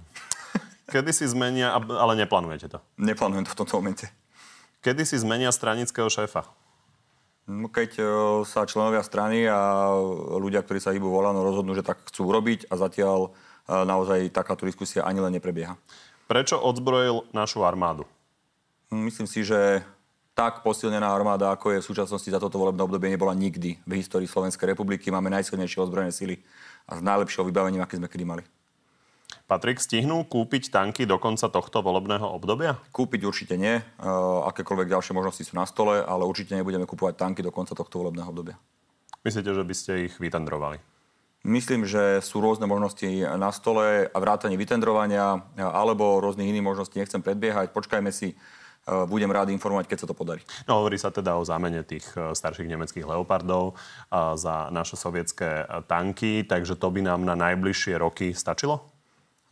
Kedy 0.93 1.09
si 1.09 1.25
zmenia, 1.25 1.73
ale 1.73 2.13
neplánujete 2.19 2.69
to? 2.69 2.83
Neplánujem 3.01 3.49
to 3.49 3.53
v 3.55 3.59
tomto 3.63 3.79
momente. 3.81 4.05
Kedy 4.83 5.07
si 5.07 5.15
zmenia 5.15 5.47
stranického 5.55 6.11
šéfa? 6.11 6.43
No, 7.47 7.71
keď 7.71 7.91
e, 7.99 8.03
sa 8.43 8.67
členovia 8.67 8.99
strany 8.99 9.47
a 9.47 9.87
ľudia, 10.35 10.59
ktorí 10.59 10.83
sa 10.83 10.91
hýbu 10.91 11.07
volano, 11.07 11.39
rozhodnú, 11.39 11.71
že 11.71 11.87
tak 11.87 12.03
chcú 12.11 12.27
urobiť 12.27 12.67
a 12.67 12.75
zatiaľ 12.75 13.19
e, 13.27 13.29
naozaj 13.71 14.35
takáto 14.35 14.67
diskusia 14.67 15.07
ani 15.07 15.23
len 15.23 15.39
neprebieha. 15.39 15.79
Prečo 16.27 16.59
odzbrojil 16.59 17.31
našu 17.31 17.63
armádu? 17.63 18.03
Myslím 18.91 19.27
si, 19.27 19.47
že 19.47 19.83
tak 20.35 20.67
posilnená 20.67 21.07
armáda, 21.07 21.55
ako 21.55 21.77
je 21.77 21.79
v 21.79 21.87
súčasnosti 21.87 22.27
za 22.27 22.39
toto 22.43 22.59
volebné 22.59 22.83
obdobie, 22.83 23.07
nebola 23.07 23.31
nikdy 23.31 23.79
v 23.87 23.91
histórii 24.03 24.27
Slovenskej 24.27 24.75
republiky. 24.75 25.13
Máme 25.13 25.31
najsilnejšie 25.31 25.79
ozbrojené 25.79 26.11
sily 26.11 26.43
a 26.89 26.99
s 26.99 27.01
najlepšieho 27.05 27.47
vybavením, 27.47 27.85
aké 27.85 27.95
sme 28.01 28.11
kedy 28.11 28.25
mali. 28.27 28.43
Patrik, 29.45 29.77
stihnú 29.77 30.23
kúpiť 30.25 30.71
tanky 30.71 31.03
do 31.03 31.19
konca 31.21 31.51
tohto 31.51 31.83
volebného 31.83 32.25
obdobia? 32.25 32.79
Kúpiť 32.95 33.21
určite 33.27 33.55
nie. 33.59 33.81
Uh, 33.99 34.45
akékoľvek 34.49 34.89
ďalšie 34.89 35.13
možnosti 35.13 35.43
sú 35.43 35.53
na 35.59 35.67
stole, 35.67 35.99
ale 36.01 36.23
určite 36.23 36.55
nebudeme 36.55 36.87
kúpovať 36.87 37.19
tanky 37.19 37.41
do 37.43 37.51
konca 37.51 37.75
tohto 37.75 38.01
volebného 38.01 38.29
obdobia. 38.31 38.55
Myslíte, 39.21 39.51
že 39.51 39.63
by 39.63 39.75
ste 39.75 39.91
ich 40.07 40.15
vytendrovali? 40.19 40.79
Myslím, 41.43 41.83
že 41.83 42.23
sú 42.23 42.39
rôzne 42.39 42.71
možnosti 42.71 43.07
na 43.35 43.51
stole 43.51 44.07
a 44.07 44.17
vrátanie 44.17 44.55
vytendrovania 44.55 45.43
alebo 45.59 46.23
rôznych 46.23 46.47
iných 46.47 46.63
možností. 46.63 47.03
Nechcem 47.03 47.19
predbiehať, 47.19 47.75
počkajme 47.75 48.15
si. 48.15 48.39
Uh, 48.83 49.07
budem 49.07 49.31
rád 49.31 49.47
informovať, 49.47 49.87
keď 49.87 49.97
sa 50.03 50.09
to 50.11 50.15
podarí. 50.15 50.43
No, 50.67 50.83
hovorí 50.83 50.99
sa 50.99 51.07
teda 51.07 51.39
o 51.39 51.47
zámene 51.47 51.87
tých 51.87 52.03
starších 52.15 52.67
nemeckých 52.67 53.07
leopardov 53.07 53.79
za 54.35 54.67
naše 54.75 54.99
sovietské 54.99 55.63
tanky, 55.87 56.43
takže 56.43 56.75
to 56.75 56.91
by 56.91 56.99
nám 56.99 57.23
na 57.23 57.31
najbližšie 57.31 57.95
roky 57.95 58.35
stačilo? 58.35 58.92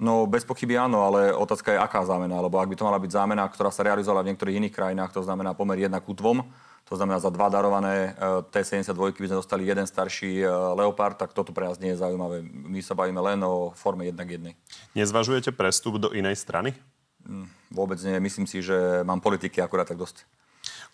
No 0.01 0.25
bez 0.25 0.41
pochyby 0.41 0.81
áno, 0.81 1.05
ale 1.05 1.29
otázka 1.29 1.77
je, 1.77 1.77
aká 1.77 2.01
zámena. 2.01 2.41
Lebo 2.41 2.57
ak 2.57 2.73
by 2.73 2.75
to 2.75 2.87
mala 2.89 2.97
byť 2.97 3.11
zámena, 3.13 3.45
ktorá 3.45 3.69
sa 3.69 3.85
realizovala 3.85 4.25
v 4.25 4.33
niektorých 4.33 4.57
iných 4.57 4.73
krajinách, 4.73 5.13
to 5.13 5.21
znamená 5.21 5.53
pomer 5.53 5.77
1 5.85 5.93
ku 6.01 6.17
2, 6.17 6.41
to 6.89 6.97
znamená 6.97 7.21
za 7.21 7.29
dva 7.29 7.53
darované 7.53 8.17
e, 8.17 8.41
T-72 8.49 9.13
by 9.13 9.29
sme 9.29 9.39
dostali 9.39 9.63
jeden 9.69 9.85
starší 9.85 10.41
Leopard, 10.73 11.21
tak 11.21 11.37
toto 11.37 11.53
pre 11.53 11.69
nás 11.69 11.77
nie 11.77 11.93
je 11.93 12.01
zaujímavé. 12.01 12.41
My 12.41 12.81
sa 12.81 12.97
bavíme 12.97 13.21
len 13.21 13.45
o 13.45 13.69
forme 13.77 14.09
1 14.09 14.17
k 14.17 14.41
1. 14.41 14.97
Nezvažujete 14.97 15.53
prestup 15.53 16.01
do 16.01 16.09
inej 16.17 16.41
strany? 16.41 16.73
Mm, 17.21 17.45
vôbec 17.69 18.01
nie. 18.01 18.17
Myslím 18.17 18.49
si, 18.49 18.65
že 18.65 19.05
mám 19.05 19.21
politiky 19.21 19.61
akurát 19.61 19.85
tak 19.85 20.01
dosť. 20.01 20.25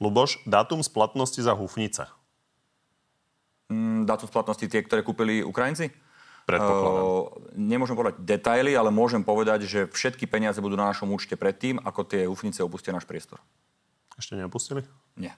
Luboš, 0.04 0.44
dátum 0.44 0.84
splatnosti 0.84 1.40
za 1.40 1.56
hufnice? 1.56 2.12
Mm, 3.72 4.04
dátum 4.04 4.28
splatnosti 4.28 4.68
tie, 4.68 4.84
ktoré 4.84 5.00
kúpili 5.00 5.42
Ukrajinci? 5.48 5.96
Predpokladám. 6.48 7.04
Uh, 7.04 7.28
nemôžem 7.60 8.00
povedať 8.00 8.24
detaily, 8.24 8.72
ale 8.80 8.88
môžem 8.88 9.20
povedať, 9.20 9.68
že 9.68 9.92
všetky 9.92 10.32
peniaze 10.32 10.64
budú 10.64 10.80
na 10.80 10.88
našom 10.88 11.12
účte 11.12 11.36
predtým, 11.36 11.76
ako 11.84 12.08
tie 12.08 12.24
hufnice 12.24 12.64
opustia 12.64 12.96
náš 12.96 13.04
priestor. 13.04 13.44
Ešte 14.16 14.40
neopustili? 14.40 14.88
Nie. 15.20 15.36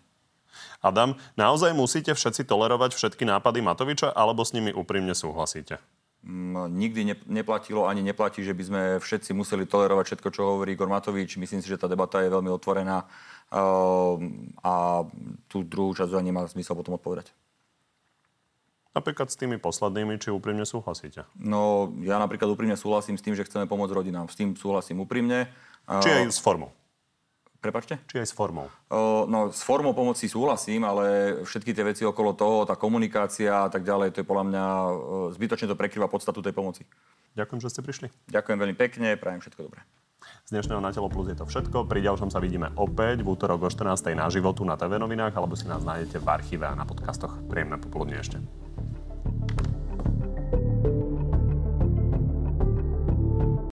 Adam, 0.85 1.17
naozaj 1.33 1.73
musíte 1.73 2.13
všetci 2.13 2.45
tolerovať 2.45 2.93
všetky 2.93 3.25
nápady 3.25 3.59
Matoviča, 3.65 4.13
alebo 4.13 4.45
s 4.45 4.53
nimi 4.53 4.69
úprimne 4.69 5.17
súhlasíte? 5.17 5.81
Mm, 6.21 6.77
nikdy 6.77 7.01
ne, 7.09 7.15
neplatilo 7.25 7.89
ani 7.89 8.05
neplatí, 8.05 8.45
že 8.45 8.53
by 8.53 8.63
sme 8.63 8.81
všetci 9.01 9.33
museli 9.33 9.65
tolerovať 9.65 10.13
všetko, 10.13 10.29
čo 10.29 10.45
hovorí 10.45 10.77
Igor 10.77 10.91
Matovič. 10.91 11.41
Myslím 11.41 11.65
si, 11.65 11.71
že 11.71 11.79
tá 11.79 11.89
debata 11.89 12.21
je 12.21 12.29
veľmi 12.29 12.53
otvorená 12.53 13.01
uh, 13.01 14.15
a 14.61 14.73
tú 15.49 15.65
druhú 15.65 15.95
časť 15.97 16.21
nemá 16.21 16.45
zmysel 16.45 16.77
potom 16.77 16.99
odpovedať. 16.99 17.33
Napríklad 18.89 19.29
s 19.29 19.37
tými 19.37 19.61
poslednými, 19.61 20.17
či 20.17 20.33
úprimne 20.33 20.65
súhlasíte? 20.65 21.29
No, 21.37 21.93
ja 22.01 22.17
napríklad 22.17 22.49
úprimne 22.49 22.73
súhlasím 22.73 23.21
s 23.21 23.23
tým, 23.23 23.37
že 23.37 23.45
chceme 23.45 23.69
pomôcť 23.69 23.93
rodinám. 23.93 24.25
S 24.27 24.35
tým 24.35 24.57
súhlasím 24.57 25.05
úprimne. 25.05 25.45
Či 25.85 26.09
aj 26.09 26.33
s 26.33 26.41
formou? 26.41 26.73
Prepačte? 27.59 27.99
Či 28.07 28.23
aj 28.23 28.27
s 28.31 28.33
formou? 28.33 28.71
No, 29.29 29.51
s 29.51 29.61
formou 29.61 29.91
pomoci 29.91 30.25
súhlasím, 30.31 30.87
ale 30.87 31.37
všetky 31.45 31.75
tie 31.75 31.85
veci 31.85 32.07
okolo 32.07 32.33
toho, 32.33 32.63
tá 32.63 32.79
komunikácia 32.79 33.51
a 33.51 33.69
tak 33.69 33.83
ďalej, 33.83 34.15
to 34.15 34.23
je 34.23 34.29
podľa 34.31 34.45
mňa 34.47 34.65
zbytočne 35.35 35.67
to 35.67 35.75
prekrýva 35.75 36.07
podstatu 36.07 36.39
tej 36.39 36.55
pomoci. 36.55 36.87
Ďakujem, 37.35 37.59
že 37.59 37.69
ste 37.69 37.83
prišli. 37.83 38.07
Ďakujem 38.31 38.57
veľmi 38.57 38.75
pekne, 38.79 39.13
prajem 39.19 39.43
všetko 39.43 39.69
dobré. 39.69 39.83
Z 40.47 40.55
dnešného 40.55 40.81
Na 40.81 40.89
telo 40.89 41.11
plus 41.11 41.29
je 41.29 41.37
to 41.37 41.45
všetko. 41.45 41.85
Pri 41.85 41.99
ďalšom 42.01 42.31
sa 42.33 42.41
vidíme 42.41 42.73
opäť 42.73 43.21
v 43.21 43.27
útorok 43.27 43.67
o 43.67 43.69
14. 43.69 44.17
na 44.17 44.31
životu 44.33 44.65
na 44.65 44.73
TV 44.79 44.97
novinách 44.97 45.35
alebo 45.35 45.53
si 45.53 45.69
nás 45.69 45.85
nájdete 45.85 46.17
v 46.17 46.27
archíve 46.31 46.65
a 46.65 46.73
na 46.73 46.87
podcastoch. 46.87 47.37
Príjemné 47.51 47.77
popoludne 47.77 48.17
ešte. 48.17 48.39